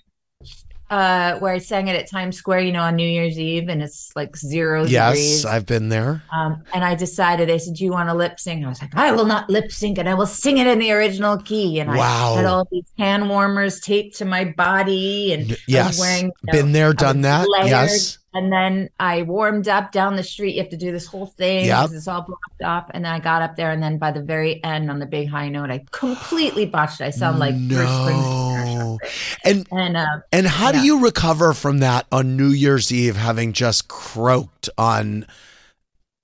uh, 0.88 1.38
where 1.38 1.53
I 1.53 1.59
sang 1.59 1.88
it 1.88 1.96
at 1.96 2.09
Times 2.09 2.37
Square, 2.37 2.61
you 2.61 2.72
know, 2.72 2.83
on 2.83 2.94
New 2.96 3.09
Year's 3.09 3.38
Eve, 3.38 3.68
and 3.68 3.83
it's 3.83 4.12
like 4.14 4.37
zero 4.37 4.85
Yes, 4.85 5.14
degrees. 5.14 5.44
I've 5.44 5.66
been 5.66 5.88
there. 5.88 6.22
Um, 6.33 6.62
and 6.72 6.85
I 6.85 6.94
decided, 6.94 7.49
they 7.49 7.59
said, 7.59 7.75
Do 7.75 7.85
you 7.85 7.90
want 7.90 8.09
to 8.09 8.14
lip 8.14 8.38
sync? 8.38 8.64
I 8.64 8.68
was 8.68 8.81
like, 8.81 8.94
I 8.96 9.12
will 9.12 9.25
not 9.27 9.51
lip 9.51 9.72
sync 9.72 9.99
and 9.99 10.09
I 10.09 10.14
will 10.14 10.27
sing 10.27 10.59
it 10.59 10.66
in 10.66 10.79
the 10.79 10.92
original 10.92 11.38
key. 11.38 11.81
And 11.81 11.90
Wow. 11.90 12.35
I 12.35 12.37
had 12.37 12.44
all 12.46 12.68
these 12.70 12.87
hand 12.99 13.29
warmers 13.29 13.81
taped 13.81 14.16
to 14.18 14.25
my 14.25 14.44
body. 14.44 15.33
And 15.33 15.42
I 15.44 15.49
was 15.51 15.59
Yes, 15.66 16.01
wearing, 16.01 16.27
you 16.27 16.33
know, 16.44 16.53
been 16.53 16.72
there, 16.72 16.92
done 16.92 17.22
that. 17.22 17.49
layered. 17.51 17.68
Yes. 17.68 18.18
And 18.37 18.53
then 18.53 18.90
I 19.01 19.22
warmed 19.22 19.66
up 19.66 19.92
down 19.92 20.16
the 20.16 20.22
street. 20.22 20.55
You 20.57 20.61
have 20.62 20.70
to 20.70 20.77
do 20.77 20.92
this 20.92 21.07
whole 21.07 21.27
thing 21.27 21.64
Yep. 21.66 21.90
it's 21.92 22.07
all 22.07 22.20
blocked 22.22 22.62
off. 22.62 22.90
And 22.92 23.05
then 23.05 23.12
I 23.12 23.18
got 23.18 23.40
up 23.40 23.57
there. 23.57 23.70
And 23.70 23.83
then 23.83 23.96
by 23.99 24.11
the 24.12 24.22
very 24.22 24.62
end, 24.62 24.90
on 24.90 24.99
the 24.99 25.07
big 25.07 25.29
high 25.29 25.49
note, 25.49 25.70
I 25.70 25.85
completely 25.90 26.66
botched. 26.66 27.01
it. 27.01 27.05
I 27.05 27.11
sound 27.11 27.38
like 27.38 27.55
no. 27.55 28.99
And 29.44 29.66
And 29.72 29.96
uh, 29.96 30.07
and 30.33 30.46
how 30.46 30.70
do 30.72 30.81
you 30.81 31.03
recover 31.03 31.53
from 31.55 31.79
that 31.79 32.07
on 32.12 32.37
New 32.37 32.51
Year's 32.51 32.92
Eve, 32.92 33.16
having 33.16 33.53
just 33.53 33.88
croaked 33.88 34.68
on 34.77 35.27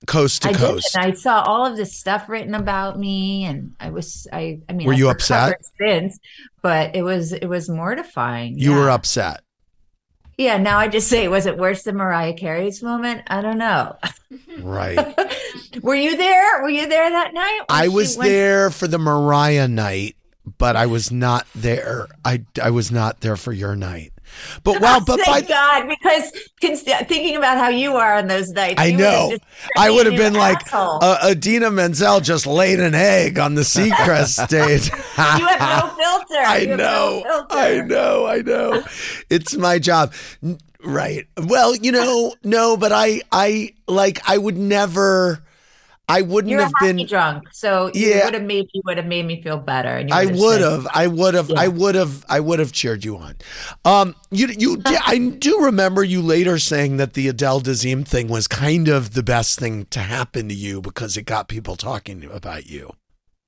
coast 0.05 0.41
to 0.43 0.49
I 0.49 0.53
coast? 0.53 0.95
I 0.97 1.13
saw 1.13 1.41
all 1.41 1.65
of 1.65 1.77
this 1.77 1.95
stuff 1.95 2.29
written 2.29 2.53
about 2.53 2.99
me, 2.99 3.45
and 3.45 3.73
I 3.79 3.89
was, 3.89 4.27
I, 4.31 4.59
I 4.69 4.73
mean, 4.73 4.85
Were 4.87 4.93
you 4.93 5.09
upset? 5.09 5.61
Since, 5.79 6.19
but 6.61 6.95
it 6.95 7.01
was, 7.03 7.33
it 7.33 7.47
was 7.47 7.69
mortifying. 7.69 8.57
you 8.57 8.73
were 8.73 8.89
upset. 8.89 9.41
Yeah. 10.37 10.57
Now 10.57 10.77
I 10.79 10.87
just 10.87 11.07
say, 11.07 11.27
was 11.27 11.45
it 11.45 11.57
worse 11.57 11.83
than 11.83 11.97
Mariah 11.97 12.33
Carey's 12.33 12.81
moment? 12.81 13.23
I 13.27 13.41
don't 13.41 13.57
know. 13.57 13.97
Right. 14.59 14.97
were 15.81 15.95
you 15.95 16.15
there? 16.17 16.61
Were 16.61 16.69
you 16.69 16.87
there 16.87 17.09
that 17.09 17.33
night? 17.33 17.61
I 17.69 17.87
was 17.89 18.17
went- 18.17 18.29
there 18.29 18.69
for 18.69 18.87
the 18.87 18.97
Mariah 18.97 19.67
night, 19.67 20.15
but 20.57 20.75
I 20.75 20.85
was 20.85 21.11
not 21.11 21.45
there. 21.53 22.07
I 22.23 22.43
I 22.61 22.69
was 22.69 22.91
not 22.91 23.19
there 23.21 23.35
for 23.35 23.51
your 23.51 23.75
night. 23.75 24.12
But 24.63 24.81
wow, 24.81 24.99
but 25.05 25.17
by 25.25 25.41
Thank 25.41 25.47
God, 25.49 25.87
because 25.89 26.31
thinking 26.59 27.35
about 27.35 27.57
how 27.57 27.69
you 27.69 27.95
are 27.95 28.15
on 28.15 28.27
those 28.27 28.49
nights, 28.51 28.79
I 28.79 28.85
you 28.87 28.97
would 28.97 29.05
have 29.05 29.29
know. 29.31 29.37
I 29.77 29.89
would 29.91 30.05
have 30.05 30.15
been 30.15 30.33
like 30.33 30.61
uh, 30.73 31.17
Idina 31.31 31.71
Menzel 31.71 32.19
just 32.19 32.45
laid 32.47 32.79
an 32.79 32.95
egg 32.95 33.39
on 33.39 33.55
the 33.55 33.61
Seacrest 33.61 34.45
stage. 34.47 34.89
you 34.91 35.47
have 35.47 35.95
no 35.97 36.19
filter. 36.27 36.41
I 36.45 36.57
You 36.59 36.69
have 36.69 36.79
no 36.79 36.85
know. 36.85 37.23
filter. 37.25 37.55
I 37.55 37.81
know. 37.81 38.25
I 38.25 38.41
know. 38.41 38.83
It's 39.29 39.55
my 39.55 39.79
job. 39.79 40.13
Right. 40.83 41.27
Well, 41.37 41.75
you 41.75 41.91
know, 41.91 42.35
no, 42.43 42.75
but 42.77 42.91
I 42.91 43.21
I 43.31 43.73
like 43.87 44.19
I 44.29 44.37
would 44.37 44.57
never 44.57 45.41
I 46.09 46.21
wouldn't 46.21 46.51
You're 46.51 46.61
have 46.63 46.73
been 46.81 47.05
drunk, 47.07 47.45
so 47.53 47.89
Yeah. 47.93 48.25
would 48.25 48.33
have 48.33 48.43
made 48.43 48.67
you 48.73 48.81
would 48.85 48.97
have 48.97 49.05
made 49.05 49.25
me 49.25 49.41
feel 49.41 49.57
better. 49.57 49.95
And 49.95 50.11
I 50.13 50.25
would 50.25 50.59
have. 50.61 50.85
I 50.93 51.07
would 51.07 51.33
have. 51.33 51.49
I 51.51 51.69
would 51.69 51.95
have. 51.95 52.25
I 52.27 52.39
would 52.41 52.59
have 52.59 52.73
cheered 52.73 53.05
you 53.05 53.15
on. 53.17 53.35
Um, 53.85 54.13
you, 54.29 54.47
you. 54.47 54.77
di- 54.77 54.99
I 55.05 55.17
do 55.17 55.59
remember 55.63 56.03
you 56.03 56.21
later 56.21 56.59
saying 56.59 56.97
that 56.97 57.13
the 57.13 57.29
Adele 57.29 57.61
Dazeem 57.61 58.05
thing 58.05 58.27
was 58.27 58.47
kind 58.49 58.89
of 58.89 59.13
the 59.13 59.23
best 59.23 59.57
thing 59.59 59.85
to 59.91 59.99
happen 59.99 60.49
to 60.49 60.55
you 60.55 60.81
because 60.81 61.15
it 61.15 61.23
got 61.23 61.47
people 61.47 61.77
talking 61.77 62.25
about 62.25 62.67
you. 62.67 62.91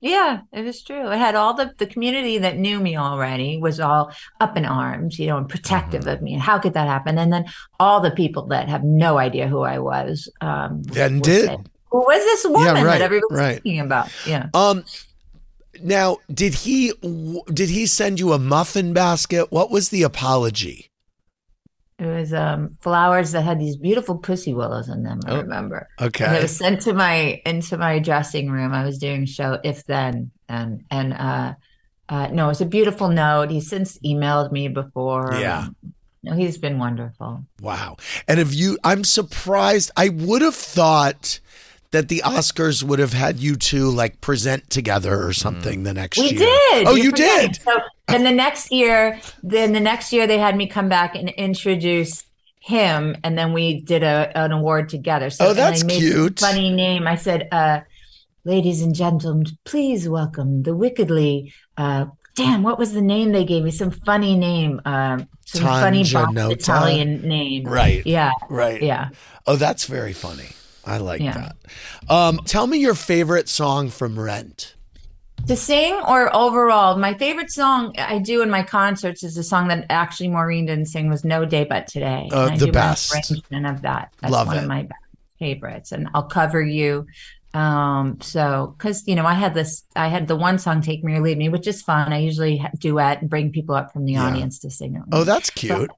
Yeah, 0.00 0.40
it 0.52 0.62
was 0.64 0.82
true. 0.82 1.10
It 1.10 1.18
had 1.18 1.34
all 1.34 1.52
the 1.54 1.72
the 1.78 1.86
community 1.86 2.38
that 2.38 2.56
knew 2.56 2.80
me 2.80 2.96
already 2.96 3.58
was 3.58 3.80
all 3.80 4.12
up 4.40 4.56
in 4.56 4.64
arms, 4.64 5.18
you 5.18 5.26
know, 5.26 5.36
and 5.36 5.48
protective 5.48 6.02
Mm-hmm. 6.02 6.08
of 6.10 6.22
me. 6.22 6.32
And 6.34 6.42
how 6.42 6.58
could 6.58 6.72
that 6.74 6.86
happen? 6.86 7.18
And 7.18 7.30
then 7.32 7.44
all 7.78 8.00
the 8.00 8.10
people 8.10 8.46
that 8.48 8.68
have 8.70 8.82
no 8.82 9.18
idea 9.18 9.46
who 9.46 9.60
I 9.60 9.78
was, 9.78 10.28
um, 10.40 10.82
Then 10.84 11.20
did. 11.20 11.46
say, 11.46 11.56
Who 11.90 11.98
was 11.98 12.22
this 12.22 12.44
woman 12.44 12.84
right, 12.84 12.98
that 12.98 13.02
everybody's 13.02 13.38
right. 13.38 13.56
talking 13.56 13.80
about? 13.80 14.10
Yeah. 14.26 14.48
Um, 14.54 14.84
now 15.82 16.18
did 16.32 16.54
he? 16.54 16.92
Did 17.52 17.68
he 17.68 17.86
send 17.86 18.18
you 18.20 18.32
a 18.32 18.38
muffin 18.38 18.92
basket? 18.92 19.50
What 19.52 19.70
was 19.70 19.90
the 19.90 20.02
apology? 20.02 20.90
It 21.98 22.06
was 22.06 22.34
um, 22.34 22.76
flowers 22.80 23.32
that 23.32 23.42
had 23.42 23.58
these 23.58 23.76
beautiful 23.76 24.18
pussy 24.18 24.52
willows 24.52 24.90
in 24.90 25.02
them. 25.02 25.20
I 25.26 25.30
Oh, 25.30 25.36
remember. 25.38 25.88
And 25.98 26.36
it 26.36 26.42
was 26.42 26.56
sent 26.56 26.82
to 26.82 26.92
my 26.92 27.40
into 27.46 27.78
my 27.78 27.98
dressing 27.98 28.50
room. 28.50 28.74
I 28.74 28.84
was 28.84 28.98
doing 28.98 29.22
a 29.22 29.26
show 29.26 29.58
if 29.64 29.84
then 29.84 30.30
and 30.48 30.84
and 30.90 31.14
uh 31.14 31.54
uh 32.08 32.28
no, 32.28 32.46
it 32.46 32.48
was 32.48 32.60
a 32.60 32.66
beautiful 32.66 33.08
note. 33.08 33.50
He's 33.50 33.68
since 33.68 33.98
emailed 34.04 34.52
me 34.52 34.68
before. 34.68 35.30
Yeah. 35.40 35.68
No, 36.22 36.34
he's 36.34 36.58
been 36.58 36.78
wonderful. 36.78 37.44
Wow. 37.62 37.96
And 38.26 38.40
if 38.40 38.52
you, 38.52 38.78
I'm 38.82 39.04
surprised. 39.04 39.92
I 39.96 40.08
would 40.08 40.42
have 40.42 40.56
thought 40.56 41.38
that 41.96 42.08
the 42.08 42.20
Oscars 42.26 42.82
would 42.82 42.98
have 42.98 43.14
had 43.14 43.38
you 43.38 43.56
two 43.56 43.90
like 43.90 44.20
present 44.20 44.68
together 44.68 45.24
or 45.24 45.32
something 45.32 45.82
the 45.82 45.94
next 45.94 46.18
year. 46.18 46.26
We 46.26 46.38
year. 46.38 46.58
did. 46.70 46.86
Oh, 46.86 46.94
You're 46.94 47.04
you 47.06 47.12
did. 47.12 47.56
So 47.56 47.78
then 48.08 48.22
the 48.22 48.32
next 48.32 48.70
year, 48.70 49.18
then 49.42 49.72
the 49.72 49.80
next 49.80 50.12
year 50.12 50.26
they 50.26 50.36
had 50.36 50.56
me 50.56 50.66
come 50.66 50.90
back 50.90 51.14
and 51.14 51.30
introduce 51.30 52.24
him, 52.60 53.16
and 53.24 53.38
then 53.38 53.54
we 53.54 53.80
did 53.80 54.02
a 54.02 54.30
an 54.36 54.52
award 54.52 54.90
together. 54.90 55.30
So 55.30 55.46
Oh, 55.46 55.54
that's 55.54 55.82
I 55.82 55.86
made 55.86 55.98
cute. 56.00 56.40
Funny 56.40 56.70
name. 56.70 57.06
I 57.06 57.14
said, 57.14 57.48
uh, 57.50 57.80
"Ladies 58.44 58.82
and 58.82 58.94
gentlemen, 58.94 59.46
please 59.64 60.06
welcome 60.06 60.64
the 60.64 60.76
wickedly." 60.76 61.54
Uh, 61.78 62.06
damn, 62.34 62.62
what 62.62 62.78
was 62.78 62.92
the 62.92 63.00
name 63.00 63.32
they 63.32 63.44
gave 63.44 63.64
me? 63.64 63.70
Some 63.70 63.90
funny 63.90 64.36
name. 64.36 64.82
Um, 64.84 65.28
some 65.46 65.62
funny 65.62 66.02
Tanja 66.02 66.52
Italian 66.52 67.22
name. 67.22 67.64
Right. 67.64 68.06
Yeah. 68.06 68.32
Right. 68.50 68.82
Yeah. 68.82 69.08
Oh, 69.46 69.56
that's 69.56 69.86
very 69.86 70.12
funny. 70.12 70.48
I 70.86 70.98
like 70.98 71.20
Yeah. 71.20 71.32
that. 71.32 71.56
Um, 72.08 72.40
tell 72.44 72.66
me 72.66 72.78
your 72.78 72.94
favorite 72.94 73.48
song 73.48 73.90
from 73.90 74.18
Rent. 74.18 74.74
To 75.48 75.56
sing 75.56 75.94
or 76.08 76.34
overall, 76.34 76.96
my 76.96 77.14
favorite 77.14 77.50
song 77.50 77.94
I 77.98 78.18
do 78.18 78.42
in 78.42 78.50
my 78.50 78.62
concerts 78.62 79.22
is 79.22 79.36
a 79.36 79.42
song 79.44 79.68
that 79.68 79.86
actually 79.90 80.28
Maureen 80.28 80.66
didn't 80.66 80.86
sing 80.86 81.08
was 81.08 81.24
No 81.24 81.44
Day 81.44 81.64
But 81.64 81.86
Today. 81.86 82.28
Uh, 82.32 82.44
And 82.46 82.52
I 82.54 82.56
the 82.58 82.72
best. 82.72 83.12
arrangement 83.12 83.66
of 83.66 83.82
that. 83.82 84.12
That's 84.20 84.32
Love 84.32 84.46
one 84.48 84.56
it. 84.56 84.62
of 84.62 84.68
my 84.68 84.88
favorites. 85.38 85.92
And 85.92 86.08
I'll 86.14 86.24
cover 86.24 86.62
you. 86.62 87.06
Um, 87.54 88.18
so 88.20 88.74
cause 88.78 89.04
you 89.06 89.14
know, 89.14 89.24
I 89.24 89.34
had 89.34 89.54
this, 89.54 89.84
I 89.94 90.08
had 90.08 90.26
the 90.28 90.36
one 90.36 90.58
song 90.58 90.80
Take 90.82 91.04
Me 91.04 91.14
or 91.14 91.20
Leave 91.20 91.38
Me, 91.38 91.48
which 91.48 91.66
is 91.66 91.80
fun. 91.80 92.12
I 92.12 92.18
usually 92.18 92.64
duet 92.78 93.20
and 93.20 93.30
bring 93.30 93.50
people 93.52 93.74
up 93.74 93.92
from 93.92 94.04
the 94.04 94.12
Yeah. 94.14 94.26
audience 94.26 94.58
to 94.60 94.70
sing 94.70 94.96
it. 94.96 95.02
Oh, 95.12 95.24
that's 95.24 95.50
cute. 95.50 95.88
but 95.88 95.90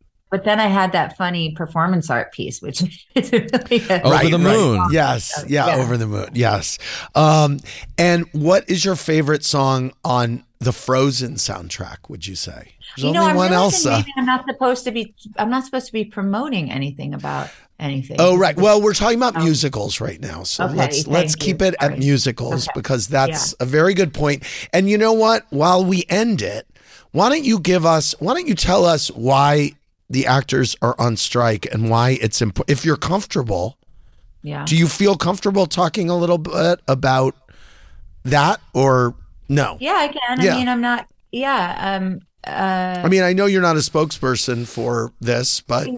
then 0.44 0.60
I 0.60 0.66
had 0.66 0.92
that 0.92 1.16
funny 1.16 1.52
performance 1.52 2.10
art 2.10 2.32
piece, 2.32 2.60
which 2.60 2.82
is 3.14 3.32
really 3.32 3.82
a- 3.88 4.02
Over 4.02 4.28
the 4.28 4.38
moon. 4.38 4.82
Yes. 4.90 5.44
Yeah, 5.48 5.66
Yeah. 5.68 5.76
Over 5.82 5.96
the 5.96 6.06
Moon. 6.06 6.28
Yes. 6.34 6.78
Um, 7.14 7.60
and 7.96 8.26
what 8.32 8.68
is 8.68 8.84
your 8.84 8.96
favorite 8.96 9.44
song 9.44 9.92
on 10.04 10.44
the 10.60 10.72
Frozen 10.72 11.34
soundtrack, 11.36 12.08
would 12.08 12.26
you 12.26 12.34
say? 12.34 12.72
There's 12.96 13.06
you 13.06 13.12
know, 13.12 13.20
only 13.20 13.30
I'm 13.32 13.36
one 13.36 13.50
realizing 13.50 13.90
Elsa. 13.92 13.98
maybe 14.00 14.12
I'm 14.16 14.26
not 14.26 14.44
supposed 14.48 14.84
to 14.84 14.90
be, 14.90 15.14
I'm 15.38 15.50
not 15.50 15.64
supposed 15.64 15.86
to 15.86 15.92
be 15.92 16.04
promoting 16.04 16.70
anything 16.70 17.14
about 17.14 17.48
anything. 17.78 18.16
Oh 18.18 18.36
right. 18.36 18.56
Well, 18.56 18.82
we're 18.82 18.92
talking 18.94 19.18
about 19.18 19.36
musicals 19.36 20.00
right 20.00 20.20
now, 20.20 20.42
so 20.42 20.64
Okay, 20.64 20.74
let's 20.74 21.06
let's 21.06 21.32
you. 21.34 21.38
keep 21.38 21.62
it 21.62 21.74
at 21.80 21.96
musicals 21.98 22.66
Okay. 22.66 22.72
because 22.74 23.06
that's 23.06 23.54
a 23.60 23.64
very 23.66 23.94
good 23.94 24.12
point. 24.12 24.42
And 24.72 24.90
you 24.90 24.98
know 24.98 25.12
what? 25.12 25.46
While 25.50 25.84
we 25.84 26.04
end 26.08 26.42
it, 26.42 26.66
why 27.12 27.28
don't 27.28 27.44
you 27.44 27.60
give 27.60 27.86
us? 27.86 28.14
Why 28.18 28.34
don't 28.34 28.48
you 28.48 28.56
tell 28.56 28.84
us 28.84 29.08
why 29.12 29.72
the 30.10 30.26
actors 30.26 30.74
are 30.82 30.94
on 30.98 31.16
strike 31.16 31.66
and 31.72 31.90
why 31.90 32.18
it's 32.20 32.40
important? 32.40 32.70
If 32.78 32.84
you're 32.84 32.96
comfortable, 32.96 33.76
Yeah. 34.42 34.64
do 34.64 34.76
you 34.76 34.88
feel 34.88 35.16
comfortable 35.16 35.66
talking 35.66 36.08
a 36.08 36.16
little 36.16 36.38
bit 36.38 36.80
about 36.88 37.34
that 38.24 38.60
or 38.74 39.14
no? 39.48 39.76
Yeah, 39.80 39.94
I 39.96 40.08
can. 40.08 40.40
Yeah. 40.40 40.54
I 40.54 40.56
mean, 40.58 40.68
I'm 40.68 40.80
not. 40.80 41.06
Yeah. 41.32 41.96
Um. 41.96 42.20
Uh. 42.46 43.02
I 43.04 43.08
mean, 43.08 43.22
I 43.22 43.32
know 43.34 43.46
you're 43.46 43.62
not 43.62 43.76
a 43.76 43.80
spokesperson 43.80 44.66
for 44.66 45.12
this, 45.20 45.60
but 45.60 45.88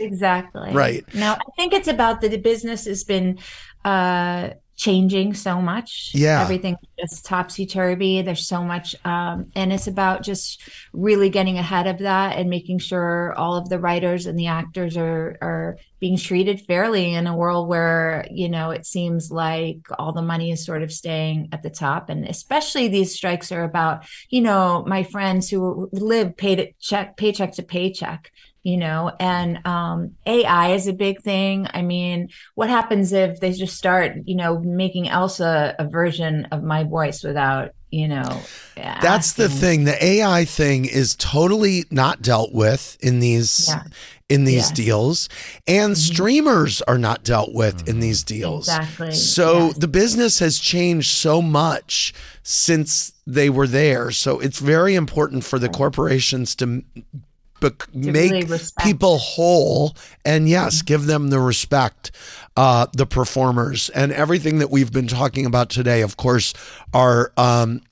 Exactly. 0.00 0.72
Right. 0.72 1.04
Now, 1.14 1.34
I 1.34 1.50
think 1.56 1.72
it's 1.74 1.86
about 1.88 2.20
the, 2.22 2.28
the 2.28 2.38
business 2.38 2.86
has 2.86 3.04
been 3.04 3.38
uh, 3.84 4.50
changing 4.76 5.34
so 5.34 5.60
much. 5.60 6.10
Yeah. 6.14 6.40
Everything 6.42 6.76
is 7.02 7.22
topsy 7.22 7.66
turvy. 7.66 8.22
There's 8.22 8.46
so 8.46 8.62
much. 8.62 8.94
Um, 9.04 9.46
and 9.54 9.72
it's 9.72 9.86
about 9.86 10.22
just 10.22 10.62
really 10.92 11.30
getting 11.30 11.58
ahead 11.58 11.86
of 11.86 11.98
that 11.98 12.36
and 12.36 12.50
making 12.50 12.78
sure 12.78 13.34
all 13.34 13.56
of 13.56 13.68
the 13.68 13.78
writers 13.78 14.26
and 14.26 14.38
the 14.38 14.46
actors 14.48 14.96
are, 14.96 15.38
are 15.40 15.76
being 15.98 16.16
treated 16.16 16.60
fairly 16.60 17.14
in 17.14 17.26
a 17.26 17.36
world 17.36 17.68
where, 17.68 18.26
you 18.30 18.48
know, 18.48 18.70
it 18.70 18.86
seems 18.86 19.30
like 19.30 19.78
all 19.98 20.12
the 20.12 20.22
money 20.22 20.50
is 20.50 20.64
sort 20.64 20.82
of 20.82 20.92
staying 20.92 21.48
at 21.52 21.62
the 21.62 21.70
top. 21.70 22.08
And 22.08 22.26
especially 22.26 22.88
these 22.88 23.14
strikes 23.14 23.52
are 23.52 23.64
about, 23.64 24.06
you 24.30 24.40
know, 24.40 24.84
my 24.86 25.02
friends 25.02 25.50
who 25.50 25.88
live 25.92 26.36
paid 26.36 26.74
check, 26.80 27.16
paycheck 27.16 27.52
to 27.52 27.62
paycheck 27.62 28.30
you 28.62 28.76
know 28.76 29.10
and 29.18 29.66
um 29.66 30.14
ai 30.26 30.72
is 30.72 30.86
a 30.86 30.92
big 30.92 31.22
thing 31.22 31.66
i 31.72 31.80
mean 31.80 32.28
what 32.54 32.68
happens 32.68 33.12
if 33.12 33.40
they 33.40 33.52
just 33.52 33.76
start 33.76 34.12
you 34.26 34.36
know 34.36 34.58
making 34.60 35.08
elsa 35.08 35.74
a 35.78 35.88
version 35.88 36.46
of 36.52 36.62
my 36.62 36.84
voice 36.90 37.22
without 37.22 37.70
you 37.90 38.06
know 38.08 38.40
That's 38.76 39.32
the 39.32 39.48
thing. 39.48 39.84
The 39.84 40.02
AI 40.04 40.44
thing 40.44 40.84
is 40.84 41.14
totally 41.16 41.84
not 41.90 42.22
dealt 42.22 42.52
with 42.52 42.96
in 43.00 43.18
these 43.20 43.66
Yeah. 43.68 43.82
in 44.28 44.44
these 44.44 44.54
Yes. 44.56 44.66
Mm-hmm. 44.68 44.74
deals, 44.76 45.28
and 45.66 45.98
streamers 45.98 46.82
are 46.82 46.98
not 46.98 47.24
dealt 47.24 47.52
with 47.52 47.88
in 47.88 47.98
these 48.00 48.22
deals. 48.22 48.68
Exactly. 48.68 49.12
So 49.12 49.66
Yes. 49.68 49.76
the 49.78 49.88
business 49.88 50.38
has 50.38 50.58
changed 50.60 51.10
so 51.10 51.42
much 51.42 52.14
since 52.44 53.12
they 53.26 53.50
were 53.50 53.66
there. 53.66 54.10
So 54.12 54.38
it's 54.38 54.60
very 54.60 54.94
important 54.94 55.42
for 55.44 55.58
the 55.58 55.68
corporations 55.68 56.54
to 56.56 56.64
m- 56.64 56.84
bec- 57.60 57.90
To 57.92 58.12
make 58.12 58.32
really 58.32 58.58
people 58.80 59.18
whole. 59.18 59.94
And 60.24 60.48
yes 60.48 60.82
give 60.82 61.06
them 61.06 61.28
the 61.30 61.40
respect 61.40 62.10
uh 62.56 62.86
the 62.92 63.06
performers. 63.06 63.88
And 63.90 64.12
everything 64.12 64.58
that 64.58 64.70
we've 64.70 64.92
been 64.92 65.06
talking 65.08 65.46
about 65.46 65.70
today 65.70 66.00
of 66.02 66.16
course 66.16 66.52
are 66.92 67.32
um 67.36 67.82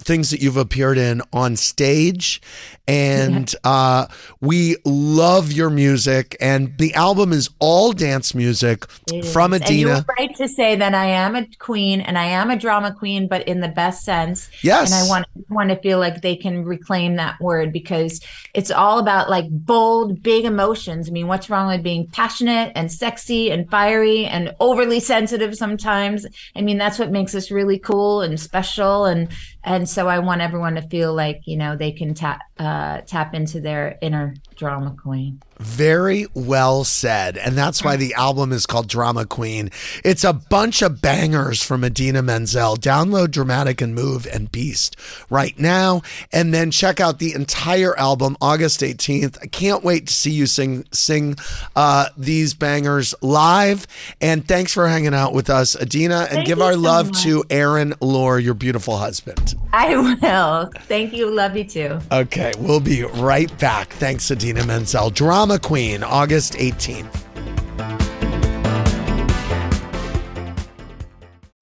things 0.00 0.30
that 0.30 0.40
you've 0.40 0.56
appeared 0.56 0.96
in 0.96 1.20
on 1.32 1.56
stage 1.56 2.40
and 2.86 3.54
uh 3.64 4.06
we 4.40 4.76
love 4.84 5.52
your 5.52 5.68
music 5.68 6.36
and 6.40 6.76
the 6.78 6.94
album 6.94 7.32
is 7.32 7.50
all 7.58 7.92
dance 7.92 8.32
music 8.34 8.88
from 9.32 9.52
is. 9.52 9.60
And 9.60 9.70
you 9.70 9.90
Adina 9.90 10.06
right 10.18 10.34
to 10.36 10.48
say 10.48 10.76
that 10.76 10.94
I 10.94 11.06
am 11.06 11.34
a 11.34 11.46
queen 11.58 12.00
and 12.00 12.16
I 12.16 12.24
am 12.26 12.48
a 12.50 12.56
drama 12.56 12.94
queen, 12.94 13.26
but 13.26 13.46
in 13.48 13.60
the 13.60 13.68
best 13.68 14.04
sense. 14.04 14.48
yes 14.62 14.92
And 14.92 15.04
I 15.04 15.08
want 15.08 15.26
want 15.48 15.70
to 15.70 15.76
feel 15.76 15.98
like 15.98 16.22
they 16.22 16.36
can 16.36 16.64
reclaim 16.64 17.16
that 17.16 17.40
word 17.40 17.72
because 17.72 18.20
it's 18.54 18.70
all 18.70 18.98
about 18.98 19.28
like 19.28 19.46
bold, 19.50 20.22
big 20.22 20.44
emotions. 20.44 21.08
I 21.08 21.12
mean, 21.12 21.26
what's 21.26 21.50
wrong 21.50 21.68
with 21.68 21.82
being 21.82 22.06
passionate 22.06 22.72
and 22.76 22.90
sexy 22.90 23.50
and 23.50 23.68
fiery 23.68 24.24
and 24.26 24.54
overly 24.60 25.00
sensitive 25.14 25.56
sometimes? 25.56 26.24
I 26.54 26.62
mean, 26.62 26.78
that's 26.78 26.98
what 26.98 27.10
makes 27.10 27.34
us 27.34 27.50
really 27.50 27.78
cool 27.78 28.22
and 28.22 28.38
special. 28.38 29.04
And 29.04 29.28
and 29.64 29.87
so 29.88 30.08
I 30.08 30.18
want 30.18 30.40
everyone 30.40 30.74
to 30.74 30.82
feel 30.82 31.14
like 31.14 31.40
you 31.46 31.56
know 31.56 31.76
they 31.76 31.92
can 31.92 32.14
tap 32.14 32.40
uh, 32.58 33.00
tap 33.02 33.34
into 33.34 33.60
their 33.60 33.98
inner 34.02 34.34
drama 34.58 34.94
queen. 35.00 35.40
Very 35.58 36.26
well 36.34 36.84
said. 36.84 37.36
And 37.36 37.56
that's 37.58 37.82
why 37.82 37.96
the 37.96 38.14
album 38.14 38.52
is 38.52 38.64
called 38.64 38.86
Drama 38.88 39.26
Queen. 39.26 39.70
It's 40.04 40.22
a 40.22 40.32
bunch 40.32 40.82
of 40.82 41.02
bangers 41.02 41.62
from 41.64 41.82
Idina 41.82 42.22
Menzel. 42.22 42.76
Download 42.76 43.28
Dramatic 43.30 43.80
and 43.80 43.92
Move 43.92 44.24
and 44.32 44.52
Beast 44.52 44.94
right 45.30 45.58
now. 45.58 46.02
And 46.32 46.54
then 46.54 46.70
check 46.70 47.00
out 47.00 47.18
the 47.18 47.32
entire 47.34 47.98
album 47.98 48.36
August 48.40 48.80
18th. 48.80 49.38
I 49.42 49.46
can't 49.46 49.82
wait 49.82 50.06
to 50.06 50.12
see 50.12 50.30
you 50.30 50.46
sing 50.46 50.84
sing 50.92 51.34
uh, 51.74 52.06
these 52.16 52.54
bangers 52.54 53.12
live. 53.20 53.84
And 54.20 54.46
thanks 54.46 54.72
for 54.72 54.86
hanging 54.86 55.14
out 55.14 55.32
with 55.34 55.50
us, 55.50 55.74
Idina. 55.80 56.20
And 56.20 56.28
Thank 56.28 56.46
give 56.46 56.60
our 56.62 56.74
so 56.74 56.78
love 56.78 57.06
much. 57.08 57.22
to 57.24 57.44
Aaron 57.50 57.94
Lohr, 58.00 58.38
your 58.38 58.54
beautiful 58.54 58.96
husband. 58.96 59.56
I 59.72 59.96
will. 59.96 60.70
Thank 60.82 61.12
you. 61.14 61.30
Love 61.30 61.56
you 61.56 61.64
too. 61.64 61.98
Okay, 62.12 62.52
we'll 62.60 62.78
be 62.80 63.02
right 63.02 63.56
back. 63.58 63.92
Thanks, 63.94 64.30
Idina 64.30 64.47
Menzel. 64.56 65.10
Drama 65.10 65.58
Queen, 65.58 66.02
August 66.02 66.54
18th. 66.54 67.24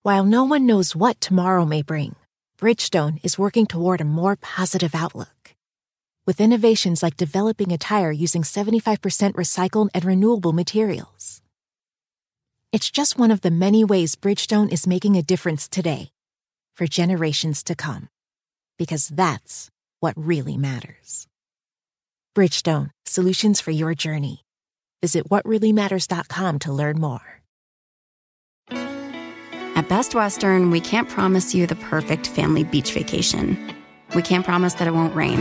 While 0.03 0.25
no 0.25 0.45
one 0.45 0.67
knows 0.67 0.95
what 0.95 1.21
tomorrow 1.21 1.65
may 1.65 1.83
bring, 1.83 2.15
Bridgestone 2.59 3.19
is 3.25 3.39
working 3.39 3.67
toward 3.67 4.01
a 4.01 4.05
more 4.05 4.37
positive 4.37 4.95
outlook. 4.95 5.55
With 6.27 6.41
innovations 6.41 7.03
like 7.03 7.17
developing 7.17 7.73
a 7.73 7.79
tire 7.79 8.13
using 8.13 8.43
75% 8.43 9.35
recycled 9.35 9.89
and 9.93 10.05
renewable 10.05 10.53
materials. 10.53 11.43
It's 12.73 12.91
just 12.91 13.19
one 13.19 13.31
of 13.31 13.41
the 13.41 13.51
many 13.51 13.85
ways 13.85 14.15
Bridgestone 14.17 14.73
is 14.73 14.87
making 14.87 15.17
a 15.17 15.23
difference 15.23 15.67
today 15.67 16.11
for 16.77 16.87
generations 16.87 17.63
to 17.65 17.75
come. 17.75 18.09
Because 18.79 19.09
that's 19.09 19.71
what 20.01 20.15
really 20.17 20.57
matters. 20.57 21.27
Bridgestone, 22.37 22.91
solutions 23.07 23.63
for 23.63 23.71
your 23.71 23.95
journey. 23.95 24.45
Visit 25.01 25.31
whatreallymatters.com 25.31 26.59
to 26.61 26.73
learn 26.73 27.01
more. 27.01 27.21
At 28.71 29.89
Best 29.89 30.15
Western, 30.15 30.71
we 30.71 30.81
can't 30.81 31.09
promise 31.09 31.55
you 31.55 31.67
the 31.67 31.77
perfect 31.77 32.27
family 32.27 32.63
beach 32.63 32.93
vacation. 32.93 33.57
We 34.15 34.21
can't 34.21 34.45
promise 34.45 34.75
that 34.75 34.87
it 34.87 34.93
won't 34.93 35.17
rain, 35.17 35.41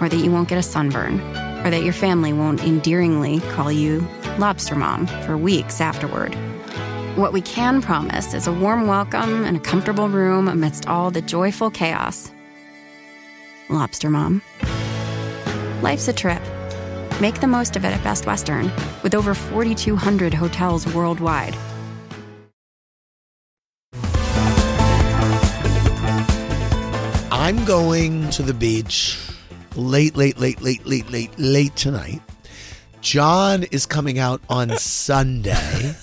or 0.00 0.08
that 0.08 0.16
you 0.16 0.30
won't 0.30 0.48
get 0.48 0.56
a 0.56 0.62
sunburn, 0.62 1.20
or 1.64 1.70
that 1.70 1.84
your 1.84 1.92
family 1.92 2.32
won't 2.32 2.62
endearingly 2.62 3.40
call 3.52 3.70
you 3.70 4.06
Lobster 4.38 4.76
Mom 4.76 5.06
for 5.26 5.36
weeks 5.36 5.80
afterward. 5.80 6.34
What 7.16 7.34
we 7.34 7.42
can 7.42 7.82
promise 7.82 8.32
is 8.32 8.46
a 8.46 8.52
warm 8.52 8.86
welcome 8.86 9.44
and 9.44 9.58
a 9.58 9.60
comfortable 9.60 10.08
room 10.08 10.48
amidst 10.48 10.88
all 10.88 11.10
the 11.10 11.22
joyful 11.22 11.70
chaos. 11.70 12.30
Lobster 13.68 14.08
Mom. 14.08 14.40
Life's 15.82 16.08
a 16.08 16.12
trip. 16.12 16.42
Make 17.20 17.40
the 17.40 17.46
most 17.46 17.76
of 17.76 17.84
it 17.84 17.88
at 17.88 18.02
Best 18.02 18.26
Western, 18.26 18.70
with 19.02 19.14
over 19.14 19.34
4,200 19.34 20.34
hotels 20.34 20.86
worldwide. 20.94 21.56
I'm 27.30 27.64
going 27.64 28.30
to 28.30 28.42
the 28.42 28.54
beach 28.54 29.18
late, 29.76 30.16
late, 30.16 30.38
late, 30.38 30.62
late, 30.62 30.86
late, 30.86 31.10
late, 31.10 31.38
late 31.38 31.76
tonight. 31.76 32.22
John 33.00 33.64
is 33.64 33.84
coming 33.84 34.18
out 34.18 34.40
on 34.48 34.70
Sunday, 34.78 35.94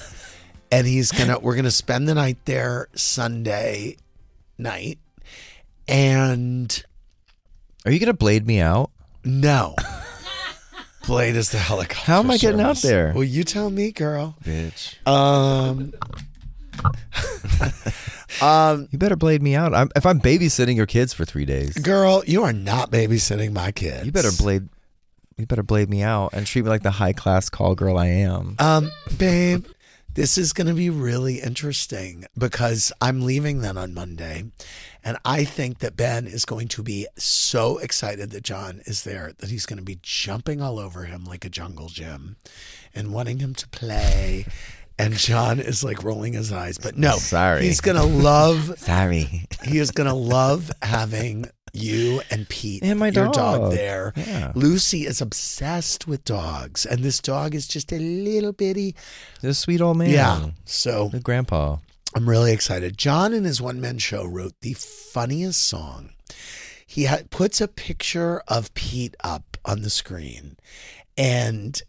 and 0.72 0.86
he's 0.86 1.12
gonna. 1.12 1.40
We're 1.40 1.56
gonna 1.56 1.72
spend 1.72 2.08
the 2.08 2.14
night 2.14 2.38
there 2.46 2.90
Sunday 2.94 3.98
night, 4.58 5.00
and 5.88 6.84
Are 7.86 7.92
you 7.92 8.00
gonna 8.00 8.14
blade 8.14 8.46
me 8.46 8.60
out? 8.60 8.92
No. 9.24 9.76
Blade 11.08 11.36
is 11.36 11.50
the 11.50 11.58
helicopter. 11.58 12.06
How 12.12 12.20
am 12.20 12.30
I 12.30 12.38
getting 12.38 12.62
out 12.62 12.78
service. 12.78 12.82
there? 12.84 13.12
Well, 13.14 13.24
you 13.24 13.44
tell 13.44 13.70
me, 13.72 13.92
girl. 13.92 14.36
Bitch. 14.44 14.96
Um, 15.08 15.94
um, 18.42 18.88
You 18.92 18.98
better 19.00 19.16
blade 19.16 19.42
me 19.42 19.56
out. 19.56 19.74
I'm, 19.74 19.90
if 19.96 20.06
I'm 20.06 20.20
babysitting 20.20 20.76
your 20.76 20.86
kids 20.86 21.14
for 21.14 21.26
three 21.26 21.46
days, 21.46 21.74
girl, 21.76 22.24
you 22.28 22.44
are 22.44 22.54
not 22.54 22.92
babysitting 22.92 23.52
my 23.52 23.72
kids. 23.72 24.06
you 24.06 24.12
better 24.12 24.32
blade. 24.38 24.70
You 25.38 25.48
better 25.48 25.64
blade 25.64 25.90
me 25.90 26.04
out 26.04 26.34
and 26.34 26.46
treat 26.46 26.64
me 26.64 26.70
like 26.70 26.84
the 26.84 26.92
high 26.92 27.14
class 27.14 27.50
call 27.50 27.74
girl 27.74 27.98
I 27.98 28.06
am. 28.08 28.56
Um, 28.60 28.92
babe, 29.18 29.66
this 30.14 30.38
is 30.38 30.52
going 30.54 30.68
to 30.68 30.74
be 30.74 30.90
really 30.90 31.40
interesting 31.40 32.26
because 32.38 32.92
I'm 33.02 33.22
leaving 33.22 33.62
then 33.62 33.78
on 33.78 33.94
Monday. 33.94 34.46
And 35.04 35.18
I 35.24 35.46
think 35.46 35.80
that 35.80 35.96
Ben 35.96 36.28
is 36.28 36.46
going 36.46 36.68
to 36.70 36.84
be 36.84 37.08
so 37.18 37.78
excited 37.78 38.32
that 38.32 38.44
John 38.44 38.82
is 38.86 39.04
there 39.04 39.32
that 39.40 39.50
he's 39.50 39.66
going 39.66 39.80
to 39.80 39.86
be 39.86 40.00
jumping 40.02 40.62
all 40.62 40.80
over 40.80 41.06
him 41.06 41.24
like 41.24 41.46
a 41.46 41.50
jungle 41.50 41.88
gym 41.88 42.36
and 42.94 43.14
wanting 43.14 43.40
him 43.40 43.54
to 43.56 43.68
play. 43.70 44.46
And 45.00 45.14
John 45.16 45.60
is 45.60 45.84
like 45.84 46.04
rolling 46.04 46.34
his 46.34 46.52
eyes. 46.52 46.78
But 46.78 46.98
no, 46.98 47.14
Sorry. 47.18 47.64
he's 47.64 47.82
going 47.82 47.98
to 47.98 48.04
love, 48.04 48.74
Sorry. 48.78 49.48
he 49.64 49.78
is 49.80 49.92
going 49.92 50.08
to 50.10 50.14
love 50.16 50.70
having 50.82 51.50
you 51.74 52.22
and 52.30 52.48
Pete, 52.50 52.84
And 52.84 53.00
my 53.00 53.08
your 53.10 53.26
dog, 53.26 53.34
dog. 53.34 53.72
there. 53.72 54.14
Yeah. 54.16 54.52
Lucy 54.56 55.06
is 55.06 55.22
obsessed 55.22 56.08
with 56.08 56.24
dogs, 56.26 56.86
and 56.86 57.04
this 57.04 57.20
dog 57.20 57.56
is 57.56 57.68
just 57.68 57.92
a 57.94 57.98
little 58.00 58.52
bitty 58.54 58.96
This 59.42 59.60
sweet 59.60 59.82
old 59.82 59.98
man. 59.98 60.10
yeah. 60.10 60.50
So 60.66 61.10
The 61.10 61.20
grandpa. 61.20 61.78
I'm 62.14 62.28
really 62.28 62.52
excited. 62.52 62.98
John 62.98 63.34
in 63.34 63.46
his 63.46 63.62
one 63.62 63.80
man 63.80 63.98
show 63.98 64.26
wrote 64.26 64.54
the 64.62 64.74
funniest 64.74 65.62
song. 65.64 66.10
He 66.86 67.06
ha- 67.06 67.20
puts 67.30 67.62
a 67.62 67.70
picture 67.70 68.42
of 68.50 68.74
Pete 68.74 69.16
up 69.24 69.56
on 69.64 69.82
the 69.82 69.90
screen. 69.90 70.58
And, 71.18 71.82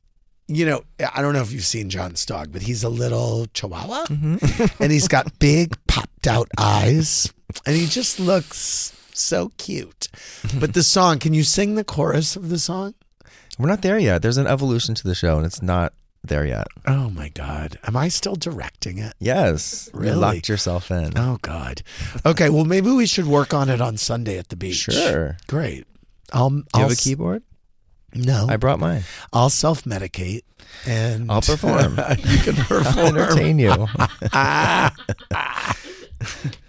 you 0.47 0.65
know, 0.65 0.85
I 1.13 1.23
don't 1.23 1.33
know 1.33 1.41
if 1.43 1.51
you've 1.51 1.65
seen 1.65 1.91
John's 1.91 2.25
dog, 2.25 2.53
but 2.53 2.63
he's 2.63 2.85
a 2.85 2.89
little 2.89 3.47
chihuahua 3.53 4.05
mm-hmm. 4.07 4.83
and 4.83 4.93
he's 4.93 5.09
got 5.09 5.41
big 5.41 5.75
popped 5.89 6.29
out 6.29 6.49
eyes 6.57 7.33
and 7.67 7.75
he 7.75 7.87
just 7.87 8.21
looks 8.21 8.93
so 9.15 9.53
cute. 9.59 10.09
But 10.59 10.75
the 10.75 10.83
song, 10.83 11.19
can 11.19 11.35
you 11.35 11.43
sing 11.43 11.75
the 11.75 11.85
chorus 11.85 12.37
of 12.37 12.49
the 12.49 12.59
song? 12.59 12.95
We're 13.59 13.69
not 13.69 13.83
there 13.83 13.99
yet. 13.99 14.23
There's 14.23 14.39
an 14.39 14.47
evolution 14.47 14.95
to 14.97 15.07
the 15.07 15.15
show, 15.15 15.37
and 15.37 15.47
it's 15.47 15.63
not 15.63 15.93
there 16.25 16.47
yet. 16.47 16.67
Oh 16.87 17.11
my 17.11 17.29
God. 17.29 17.79
Am 17.87 17.97
I 17.97 18.09
still 18.09 18.37
directing 18.37 18.99
it? 18.99 19.13
Yes. 19.19 19.91
Really? 19.93 20.15
You 20.15 20.21
locked 20.21 20.49
yourself 20.49 20.91
in. 20.91 21.17
Oh 21.19 21.39
God. 21.43 21.83
Okay, 22.25 22.49
well 22.49 22.65
maybe 22.65 22.91
we 22.91 23.07
should 23.07 23.27
work 23.27 23.53
on 23.53 23.69
it 23.69 23.81
on 23.81 23.97
Sunday 23.97 24.39
at 24.39 24.49
the 24.49 24.57
beach. 24.57 24.77
Sure. 24.77 25.37
Great. 25.49 25.87
I'll. 26.33 26.51
Do 26.51 26.57
you 26.57 26.65
I'll 26.75 26.81
have 26.83 26.93
a 26.93 26.97
keyboard? 26.97 27.43
No. 28.15 28.47
I 28.49 28.57
brought 28.57 28.79
mine. 28.79 29.03
I'll 29.33 29.51
self 29.51 29.85
medicate 29.85 30.43
and 30.87 31.31
I'll 31.31 31.43
perform. 31.43 31.99
you 32.19 32.39
can 32.39 32.57
I'll 32.59 32.67
perform. 32.67 33.19
entertain 33.19 33.59
you. 33.59 33.87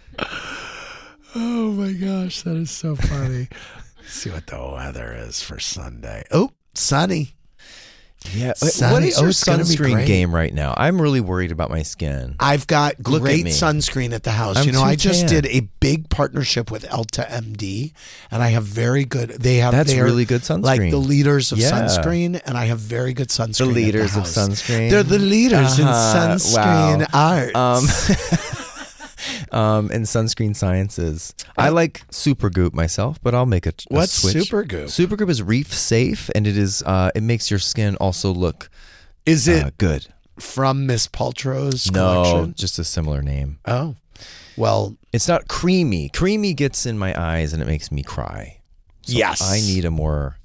oh 1.73 1.75
my 1.75 1.93
gosh, 1.93 2.43
that 2.43 2.55
is 2.55 2.69
so 2.71 2.95
funny. 2.95 3.47
See 4.05 4.29
what 4.29 4.45
the 4.47 4.61
weather 4.61 5.13
is 5.17 5.41
for 5.41 5.59
Sunday. 5.59 6.23
Oh, 6.31 6.51
sunny. 6.75 7.35
Yeah. 8.33 8.53
Sunny. 8.53 8.93
What 8.93 9.03
is 9.03 9.17
Oh, 9.17 9.21
your 9.21 9.29
it's 9.31 9.43
gonna 9.43 9.65
be 9.65 9.71
sunscreen 9.71 9.93
great. 9.95 10.07
game 10.07 10.33
right 10.33 10.53
now? 10.53 10.73
I'm 10.77 11.01
really 11.01 11.19
worried 11.19 11.51
about 11.51 11.69
my 11.69 11.83
skin. 11.83 12.35
I've 12.39 12.67
got 12.67 12.95
Look 13.05 13.21
at 13.21 13.25
great 13.25 13.43
me. 13.45 13.51
sunscreen 13.51 14.13
at 14.13 14.23
the 14.23 14.31
house. 14.31 14.57
I'm 14.57 14.65
you 14.65 14.71
know, 14.71 14.81
I 14.81 14.95
just 14.95 15.27
tan. 15.27 15.41
did 15.41 15.45
a 15.47 15.61
big 15.81 16.09
partnership 16.09 16.71
with 16.71 16.83
EltaMD, 16.85 17.91
and 18.31 18.41
I 18.43 18.49
have 18.49 18.63
very 18.63 19.03
good. 19.03 19.29
They 19.31 19.55
have 19.57 19.73
That's 19.73 19.91
they 19.91 20.01
really 20.01 20.23
good 20.25 20.41
sunscreen. 20.41 20.63
Like 20.63 20.79
the 20.91 20.97
leaders 20.97 21.51
of 21.51 21.57
Yeah. 21.57 21.71
sunscreen, 21.71 22.39
and 22.45 22.57
I 22.57 22.65
have 22.65 22.79
very 22.79 23.13
good 23.13 23.27
sunscreen. 23.29 23.57
The 23.57 23.63
at 23.63 23.67
leaders 23.75 24.15
of 24.15 24.23
sunscreen. 24.23 24.89
They're 24.89 25.03
the 25.03 25.19
leaders 25.19 25.79
Uh-huh. 25.79 26.29
in 26.29 26.37
sunscreen 26.37 27.13
Wow. 27.13 27.51
arts. 27.55 28.09
Um, 28.09 28.57
um, 29.51 29.89
and 29.91 30.05
Sunscreen 30.05 30.55
Sciences. 30.55 31.33
I 31.57 31.69
like 31.69 32.07
Supergoop 32.09 32.73
myself, 32.73 33.19
but 33.21 33.33
I'll 33.35 33.45
make 33.45 33.65
a, 33.65 33.69
a 33.69 33.73
What's 33.89 34.13
switch. 34.21 34.35
Supergoop? 34.49 34.85
Supergoop 34.85 35.29
is 35.29 35.41
reef 35.43 35.73
safe, 35.73 36.29
and 36.35 36.45
it 36.47 36.57
is 36.57 36.81
uh, 36.83 37.11
it 37.15 37.23
makes 37.23 37.49
your 37.51 37.59
skin 37.59 37.95
also 37.97 38.33
look 38.33 38.69
Is 39.25 39.47
it 39.47 39.63
uh, 39.65 39.71
good. 39.77 40.07
from 40.39 40.85
Miss 40.85 41.07
Paltrow's 41.07 41.91
No, 41.91 42.23
collection? 42.23 42.53
just 42.55 42.79
a 42.79 42.83
similar 42.83 43.21
name. 43.21 43.59
Oh, 43.65 43.95
well, 44.57 44.95
It's 45.11 45.27
not 45.27 45.47
creamy. 45.47 46.09
Creamy 46.09 46.53
gets 46.53 46.85
in 46.85 46.97
my 46.97 47.19
eyes 47.19 47.53
and 47.53 47.61
it 47.61 47.65
makes 47.65 47.91
me 47.91 48.03
cry. 48.03 48.59
Yes. 49.05 49.41
I 49.41 49.57
need 49.59 49.85
a 49.85 49.91
more 49.91 50.37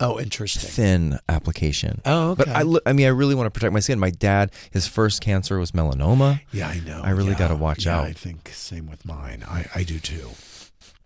oh, 0.00 0.18
interesting. 0.20 0.70
thin 0.70 1.18
application. 1.28 2.00
Oh, 2.04 2.30
okay. 2.30 2.44
But 2.46 2.48
I, 2.86 2.90
I 2.90 2.92
mean, 2.92 3.06
I 3.06 3.10
really 3.10 3.34
want 3.34 3.46
to 3.46 3.50
protect 3.50 3.72
my 3.72 3.80
skin. 3.80 3.98
My 3.98 4.10
dad, 4.10 4.50
his 4.70 4.86
first 4.86 5.20
cancer 5.20 5.58
was 5.58 5.72
melanoma, 5.72 6.40
Yeah, 6.52 6.68
I 6.68 6.80
know. 6.80 7.00
I 7.02 7.10
really 7.10 7.30
Yeah. 7.32 7.38
gotta 7.38 7.56
watch 7.56 7.86
Yeah, 7.86 7.98
out. 7.98 8.04
I 8.04 8.12
think 8.12 8.50
same 8.52 8.86
with 8.88 9.04
mine. 9.04 9.44
I, 9.48 9.66
I 9.74 9.82
do 9.84 9.98
too. 9.98 10.30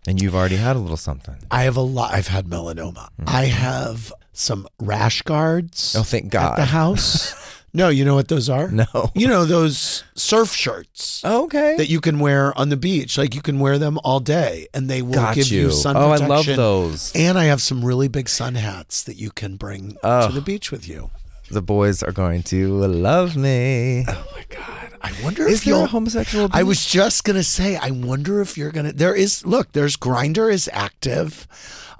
and 0.07 0.21
you've 0.21 0.33
already 0.35 0.55
had 0.57 0.75
a 0.75 0.79
little 0.79 0.97
something. 0.97 1.35
I 1.51 1.63
have 1.63 1.77
a 1.77 1.81
lot. 1.81 2.13
I've 2.13 2.27
had 2.27 2.45
melanoma. 2.47 3.09
Hmm. 3.19 3.23
I 3.27 3.45
have 3.45 4.11
some 4.33 4.67
rash 4.79 5.21
guards. 5.21 5.95
Oh, 5.97 6.03
thank 6.03 6.25
At 6.25 6.31
God. 6.31 6.57
the 6.57 6.65
house. 6.65 7.33
no, 7.73 7.89
you 7.89 8.03
know 8.05 8.15
what 8.15 8.27
those 8.27 8.49
are? 8.49 8.69
No. 8.69 8.85
You 9.15 9.27
know 9.27 9.45
those 9.45 10.03
surf 10.15 10.51
shirts 10.53 11.23
Okay. 11.23 11.75
that 11.77 11.89
you 11.89 12.01
can 12.01 12.19
wear 12.19 12.57
on 12.57 12.69
the 12.69 12.77
beach. 12.77 13.17
Like 13.17 13.33
you 13.35 13.41
can 13.41 13.59
wear 13.59 13.77
them 13.77 13.97
all 14.03 14.19
day, 14.19 14.67
and 14.73 14.89
they 14.89 15.01
will 15.01 15.13
Got 15.13 15.35
give 15.35 15.47
you, 15.47 15.61
you. 15.63 15.71
sun 15.71 15.95
Oh, 15.97 16.09
I 16.11 16.17
love 16.17 16.45
those. 16.45 17.11
And 17.15 17.37
I 17.37 17.45
have 17.45 17.61
some 17.61 17.83
really 17.85 18.07
big 18.07 18.27
sun 18.29 18.55
hats 18.55 19.03
that 19.03 19.15
you 19.15 19.31
can 19.31 19.55
bring 19.55 19.97
Oh. 20.03 20.27
to 20.27 20.33
the 20.33 20.41
beach 20.41 20.71
with 20.71 20.87
you. 20.87 21.09
the 21.49 21.61
boys 21.61 22.01
are 22.01 22.13
going 22.13 22.41
to 22.43 22.77
love 22.87 23.35
me. 23.35 24.05
Oh 24.07 24.25
my 24.35 24.45
god! 24.49 24.87
I 25.01 25.11
wonder 25.23 25.45
Is 25.47 25.59
if 25.61 25.67
you'll. 25.67 25.83
a 25.83 25.87
homosexual? 25.87 26.47
I 26.53 26.63
was 26.63 26.85
just 26.85 27.23
gonna 27.25 27.43
say. 27.43 27.75
I 27.75 27.91
wonder 27.91 28.39
if 28.41 28.57
you're 28.57 28.71
gonna. 28.71 28.93
There 28.93 29.13
is. 29.15 29.45
Look, 29.45 29.73
there's 29.73 29.97
Grindr 29.97 30.49
is 30.51 30.69
active. 30.71 31.47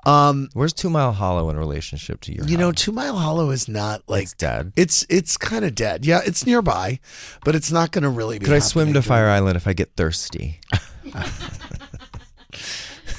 Um, 0.06 0.50
Where's 0.54 0.74
Two 0.74 0.90
Mile 0.90 1.12
Hollow 1.12 1.50
in 1.50 1.58
relationship 1.58 2.22
to 2.22 2.34
your? 2.34 2.46
you 2.46 2.58
know. 2.58 2.72
Two 2.72 2.92
Mile 2.92 3.16
Hollow 3.18 3.52
is 3.52 3.68
not 3.68 4.02
like 4.08 4.24
it's 4.24 4.34
dead. 4.34 4.74
It's 4.76 5.06
it's 5.10 5.38
kind 5.38 5.64
of 5.64 5.76
dead. 5.76 6.06
Yeah, 6.06 6.22
it's 6.26 6.46
nearby, 6.46 7.00
but 7.46 7.56
it's 7.56 7.72
not 7.72 7.92
going 7.92 8.04
to 8.04 8.10
really 8.10 8.40
be. 8.40 8.46
Could 8.46 8.56
I 8.56 8.60
swim 8.60 8.94
to 8.94 9.02
Fire 9.02 9.28
Island 9.28 9.58
if 9.58 9.68
I 9.68 9.74
get 9.74 9.96
thirsty? 9.96 10.60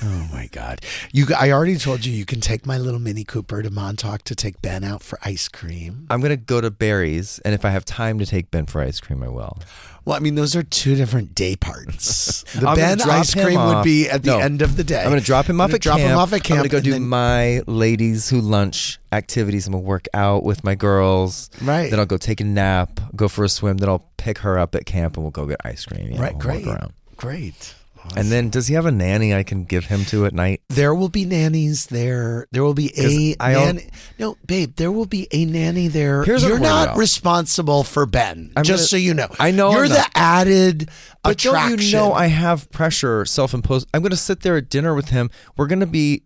Oh 0.04 0.28
my 0.32 0.48
god! 0.50 0.80
You, 1.12 1.26
I 1.38 1.50
already 1.52 1.76
told 1.76 2.04
you 2.04 2.12
you 2.12 2.24
can 2.24 2.40
take 2.40 2.66
my 2.66 2.76
little 2.78 2.98
Mini 3.00 3.22
Cooper 3.24 3.62
to 3.62 3.70
Montauk 3.70 4.22
to 4.24 4.34
take 4.34 4.60
Ben 4.60 4.82
out 4.84 5.02
for 5.02 5.18
ice 5.24 5.48
cream. 5.48 6.06
I'm 6.10 6.20
gonna 6.20 6.36
go 6.36 6.60
to 6.60 6.70
Barry's, 6.70 7.38
and 7.44 7.54
if 7.54 7.64
I 7.64 7.70
have 7.70 7.84
time 7.84 8.18
to 8.18 8.26
take 8.26 8.50
Ben 8.50 8.66
for 8.66 8.80
ice 8.80 8.98
cream, 9.00 9.22
I 9.22 9.28
will. 9.28 9.58
Well, 10.04 10.16
I 10.16 10.18
mean, 10.18 10.34
those 10.34 10.56
are 10.56 10.64
two 10.64 10.96
different 10.96 11.34
day 11.34 11.54
parts. 11.56 12.42
The 12.52 12.58
I'm 12.68 12.76
gonna 12.76 12.76
Ben 12.76 12.98
drop 12.98 13.08
ice 13.20 13.32
him 13.32 13.44
cream 13.44 13.60
would 13.60 13.76
off- 13.76 13.84
be 13.84 14.08
at 14.10 14.22
the 14.24 14.32
No. 14.32 14.38
end 14.40 14.60
of 14.62 14.76
the 14.76 14.84
day. 14.84 15.00
I'm 15.02 15.08
gonna 15.08 15.20
drop 15.20 15.46
him 15.46 15.56
I'm 15.60 15.62
off 15.62 15.68
gonna 15.68 15.76
at 15.76 15.80
drop 15.82 15.98
camp. 15.98 16.10
him 16.10 16.18
off 16.18 16.32
at 16.32 16.42
camp. 16.42 16.50
I'm 16.50 16.56
gonna 16.58 16.68
go 16.68 16.76
and 16.78 16.84
do 16.84 16.90
then- 16.92 17.06
my 17.08 17.62
ladies 17.66 18.28
who 18.28 18.40
lunch 18.40 18.98
activities. 19.12 19.66
I'm 19.66 19.72
gonna 19.72 19.82
work 19.84 20.06
out 20.12 20.42
with 20.42 20.64
my 20.64 20.74
girls. 20.74 21.48
Right. 21.62 21.90
Then 21.90 22.00
I'll 22.00 22.06
go 22.06 22.16
take 22.18 22.40
a 22.40 22.44
nap, 22.44 23.00
go 23.14 23.28
for 23.28 23.44
a 23.44 23.48
swim. 23.48 23.76
Then 23.78 23.88
I'll 23.88 24.04
pick 24.16 24.38
her 24.38 24.58
up 24.58 24.74
at 24.74 24.84
camp, 24.84 25.16
and 25.16 25.24
we'll 25.24 25.30
go 25.30 25.46
get 25.46 25.60
ice 25.64 25.84
cream. 25.86 26.14
Right, 26.16 26.32
we'll 26.32 26.40
great, 26.40 26.66
Walk 26.66 26.76
around. 26.76 26.92
great. 27.16 27.74
And 28.16 28.30
then, 28.30 28.50
does 28.50 28.66
he 28.66 28.74
have 28.74 28.84
a 28.86 28.90
nanny 28.92 29.32
I 29.34 29.42
can 29.42 29.64
give 29.64 29.86
him 29.86 30.04
to 30.06 30.26
at 30.26 30.34
night? 30.34 30.60
There 30.68 30.94
will 30.94 31.08
be 31.08 31.24
nannies 31.24 31.86
there. 31.86 32.46
There 32.52 32.62
will 32.62 32.74
be 32.74 32.88
a 32.96 33.34
'Cause 33.34 33.36
I 33.40 33.54
al- 33.54 33.66
nanny. 33.66 33.88
No, 34.18 34.36
babe, 34.46 34.74
there 34.76 34.92
will 34.92 35.06
be 35.06 35.28
a 35.32 35.44
nanny 35.44 35.88
there. 35.88 36.22
Here's 36.24 36.42
You're 36.42 36.58
not 36.58 36.88
about. 36.88 36.96
responsible 36.98 37.84
for 37.84 38.04
Ben. 38.06 38.50
I'm 38.56 38.64
just 38.64 38.80
gonna- 38.82 38.88
so 38.88 38.96
you 38.96 39.14
know. 39.14 39.28
I 39.40 39.50
know 39.50 39.72
You're 39.72 39.84
I'm 39.84 39.90
the 39.90 39.96
not. 39.98 40.10
added 40.14 40.90
But 41.22 41.32
attraction. 41.32 41.70
don't 41.70 41.82
you 41.86 41.92
know 41.92 42.12
I 42.12 42.26
have 42.26 42.70
pressure 42.70 43.24
self-imposed? 43.24 43.86
I'm 43.94 44.02
going 44.02 44.10
to 44.10 44.16
sit 44.16 44.40
there 44.40 44.56
at 44.56 44.68
dinner 44.68 44.94
with 44.94 45.08
him. 45.08 45.30
We're 45.56 45.66
going 45.68 45.80
to 45.80 45.86
be, 45.86 46.22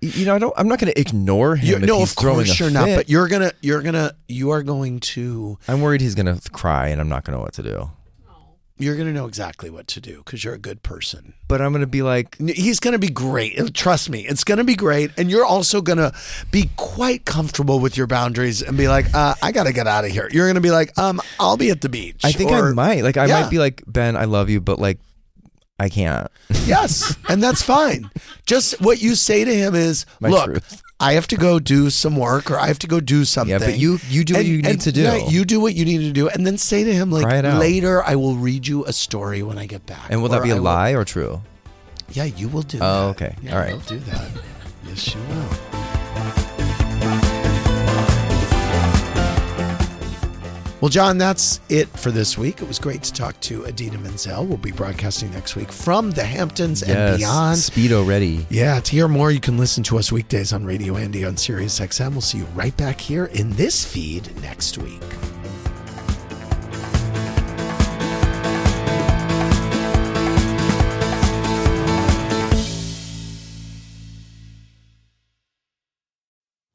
you 0.00 0.24
know, 0.26 0.34
I 0.34 0.38
don't. 0.38 0.54
I'm 0.56 0.68
not 0.68 0.78
going 0.78 0.92
to 0.92 0.98
ignore 1.00 1.56
him. 1.56 1.80
You- 1.82 1.86
no, 1.86 2.02
of 2.02 2.14
course 2.16 2.58
you're 2.60 2.70
not. 2.70 2.86
But 2.86 3.08
you're 3.10 3.28
gonna, 3.28 3.52
you're 3.60 3.82
gonna, 3.82 4.14
you 4.28 4.50
are 4.50 4.62
going 4.62 5.00
to, 5.00 5.58
I'm 5.68 5.80
worried 5.80 6.00
he's 6.00 6.14
going 6.14 6.26
to 6.34 6.50
cry, 6.50 6.88
and 6.88 7.00
I'm 7.00 7.08
not 7.08 7.24
going 7.24 7.32
to 7.32 7.38
know 7.38 7.42
what 7.44 7.54
to 7.54 7.62
do. 7.62 7.90
You're 8.78 8.96
gonna 8.96 9.12
know 9.12 9.26
exactly 9.26 9.70
what 9.70 9.86
to 9.88 10.00
do 10.00 10.18
because 10.18 10.44
you're 10.44 10.54
a 10.54 10.58
good 10.58 10.82
person. 10.82 11.34
But 11.48 11.60
I'm 11.62 11.72
going 11.72 11.80
to 11.80 11.86
be 11.86 12.02
like, 12.02 12.36
He's 12.38 12.80
gonna 12.80 12.98
be 12.98 13.08
great. 13.08 13.74
Trust 13.74 14.10
me, 14.10 14.26
it's 14.26 14.44
gonna 14.44 14.64
be 14.64 14.74
great. 14.74 15.10
And 15.16 15.30
you're 15.30 15.44
also 15.46 15.80
gonna 15.80 16.12
be 16.50 16.70
quite 16.76 17.24
comfortable 17.24 17.78
with 17.80 17.96
your 17.96 18.06
boundaries 18.06 18.62
and 18.62 18.76
be 18.76 18.88
like, 18.88 19.06
uh, 19.14 19.34
I 19.42 19.52
gotta 19.52 19.72
get 19.72 19.86
out 19.86 20.04
of 20.04 20.10
here. 20.10 20.28
You're 20.32 20.48
gonna 20.48 20.60
be 20.60 20.70
like, 20.70 20.96
um, 20.98 21.20
I'll 21.40 21.56
be 21.56 21.70
at 21.70 21.80
the 21.80 21.88
beach. 21.88 22.20
I 22.24 22.32
think 22.32 22.50
I 22.52 22.60
might. 22.72 23.02
Like, 23.02 23.16
I 23.16 23.26
Yeah. 23.26 23.42
might 23.42 23.50
be 23.50 23.58
like, 23.58 23.82
Ben, 23.86 24.16
I 24.16 24.24
love 24.24 24.50
you, 24.50 24.60
but 24.60 24.78
like, 24.78 24.98
I 25.78 25.88
can't. 25.88 26.28
Yes, 26.64 27.14
and 27.28 27.42
that's 27.42 27.62
fine. 27.62 28.10
Just 28.46 28.80
what 28.80 29.00
you 29.00 29.14
say 29.14 29.44
to 29.44 29.54
him 29.54 29.74
is, 29.74 30.06
My 30.20 30.30
"Look, 30.30 30.44
truth. 30.46 30.82
I 30.98 31.12
have 31.12 31.26
to 31.28 31.36
go 31.36 31.58
do 31.60 31.90
some 31.90 32.16
work, 32.16 32.50
or 32.50 32.58
I 32.58 32.68
have 32.68 32.78
to 32.80 32.86
go 32.86 33.00
do 33.00 33.24
something." 33.24 33.50
Yeah, 33.52 33.58
but 33.58 33.78
you- 33.78 34.00
you 34.08 34.24
do 34.24 34.34
what 34.34 34.46
you 34.46 34.62
need 34.62 34.80
to 34.80 34.92
do. 34.92 35.02
yeah, 35.02 35.28
you 35.28 35.44
do 35.44 35.60
what 35.60 35.74
you 35.74 35.84
need 35.84 35.98
to 35.98 36.12
do, 36.12 36.28
and 36.28 36.46
then 36.46 36.56
say 36.58 36.84
to 36.84 36.92
him, 36.94 37.10
"Like 37.10 37.24
Cry 37.24 37.36
it 37.38 37.44
out. 37.44 37.60
later, 37.60 38.02
I 38.02 38.16
will 38.16 38.36
read 38.36 38.66
you 38.66 38.84
a 38.86 38.92
story 38.92 39.42
when 39.42 39.58
I 39.58 39.66
get 39.66 39.84
back." 39.86 40.06
And 40.10 40.22
will 40.22 40.30
that 40.30 40.42
be 40.42 40.50
I 40.50 40.54
a 40.54 40.56
will- 40.56 40.64
lie 40.64 40.90
or 40.90 41.04
true? 41.04 41.42
Yeah, 42.12 42.24
you 42.24 42.48
will 42.48 42.62
do. 42.62 42.78
Oh, 42.80 43.08
that. 43.12 43.22
okay. 43.22 43.36
Yeah, 43.42 43.52
All 43.54 43.58
right. 43.60 43.70
you'll 43.70 43.80
do 43.80 43.98
that. 44.10 44.28
Yes, 44.88 45.14
you 45.14 45.20
will. 45.28 45.75
Well, 50.80 50.90
John, 50.90 51.16
that's 51.16 51.60
it 51.70 51.88
for 51.88 52.10
this 52.10 52.36
week. 52.36 52.60
It 52.60 52.68
was 52.68 52.78
great 52.78 53.02
to 53.04 53.12
talk 53.12 53.40
to 53.40 53.64
Idina 53.64 53.96
Menzel. 53.98 54.44
We'll 54.44 54.58
be 54.58 54.72
broadcasting 54.72 55.30
next 55.30 55.56
week 55.56 55.72
from 55.72 56.10
the 56.10 56.22
Hamptons 56.22 56.82
and 56.82 57.16
beyond. 57.16 57.56
Speedo 57.56 58.06
ready. 58.06 58.46
Yeah, 58.50 58.78
to 58.80 58.92
hear 58.92 59.08
more, 59.08 59.30
you 59.30 59.40
can 59.40 59.56
listen 59.56 59.82
to 59.84 59.98
us 59.98 60.12
weekdays 60.12 60.52
on 60.52 60.66
Radio 60.66 60.96
Andy 60.96 61.24
on 61.24 61.38
Sirius 61.38 61.80
XM. 61.80 62.12
We'll 62.12 62.20
see 62.20 62.38
you 62.38 62.44
right 62.54 62.76
back 62.76 63.00
here 63.00 63.26
in 63.26 63.50
this 63.52 63.84
feed 63.84 64.30
next 64.42 64.76
week. 64.76 65.02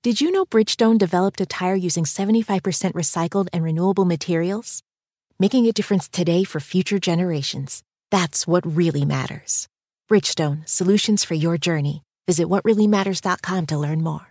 Did 0.03 0.19
you 0.19 0.31
know 0.31 0.45
Bridgestone 0.47 0.97
developed 0.97 1.41
a 1.41 1.45
tire 1.45 1.75
using 1.75 2.05
75% 2.05 2.93
recycled 2.93 3.49
and 3.53 3.63
renewable 3.63 4.03
materials? 4.03 4.81
Making 5.37 5.67
a 5.67 5.71
difference 5.71 6.09
today 6.09 6.43
for 6.43 6.59
future 6.59 6.97
generations. 6.97 7.83
That's 8.09 8.47
what 8.47 8.65
really 8.65 9.05
matters. 9.05 9.67
Bridgestone, 10.09 10.67
solutions 10.67 11.23
for 11.23 11.35
your 11.35 11.55
journey. 11.59 12.01
Visit 12.25 12.47
whatreallymatters.com 12.47 13.67
to 13.67 13.77
learn 13.77 14.01
more. 14.01 14.27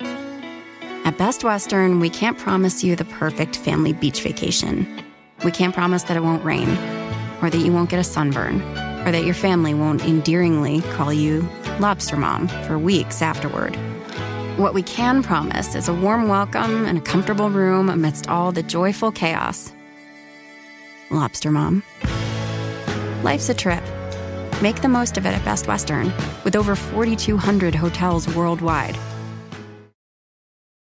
At 0.00 1.16
Best 1.16 1.44
Western, 1.44 2.00
we 2.00 2.10
can't 2.10 2.36
promise 2.36 2.82
you 2.82 2.96
the 2.96 3.04
perfect 3.04 3.54
family 3.54 3.92
beach 3.92 4.22
vacation. 4.22 4.88
We 5.44 5.52
can't 5.52 5.72
promise 5.72 6.02
that 6.04 6.16
it 6.16 6.24
won't 6.24 6.44
rain, 6.44 6.68
or 7.42 7.48
that 7.48 7.62
you 7.64 7.72
won't 7.72 7.90
get 7.90 8.00
a 8.00 8.04
sunburn, 8.04 8.60
or 9.06 9.12
that 9.12 9.24
your 9.24 9.34
family 9.34 9.72
won't 9.72 10.02
endearingly 10.02 10.80
call 10.94 11.12
you 11.12 11.48
Lobster 11.78 12.16
Mom 12.16 12.48
for 12.66 12.76
weeks 12.76 13.22
afterward. 13.22 13.78
What 14.60 14.74
we 14.74 14.82
can 14.82 15.22
promise 15.22 15.74
is 15.74 15.88
a 15.88 15.94
warm 15.94 16.28
welcome 16.28 16.84
and 16.84 16.98
a 16.98 17.00
comfortable 17.00 17.48
room 17.48 17.88
amidst 17.88 18.28
all 18.28 18.52
the 18.52 18.62
joyful 18.62 19.10
chaos. 19.10 19.72
Lobster 21.10 21.50
Mom. 21.50 21.82
Life's 23.22 23.48
a 23.48 23.54
trip. 23.54 23.82
Make 24.60 24.82
the 24.82 24.88
most 24.88 25.16
of 25.16 25.24
it 25.24 25.30
at 25.30 25.42
Best 25.46 25.66
Western, 25.66 26.12
with 26.44 26.56
over 26.56 26.76
4,200 26.76 27.74
hotels 27.74 28.28
worldwide 28.36 28.98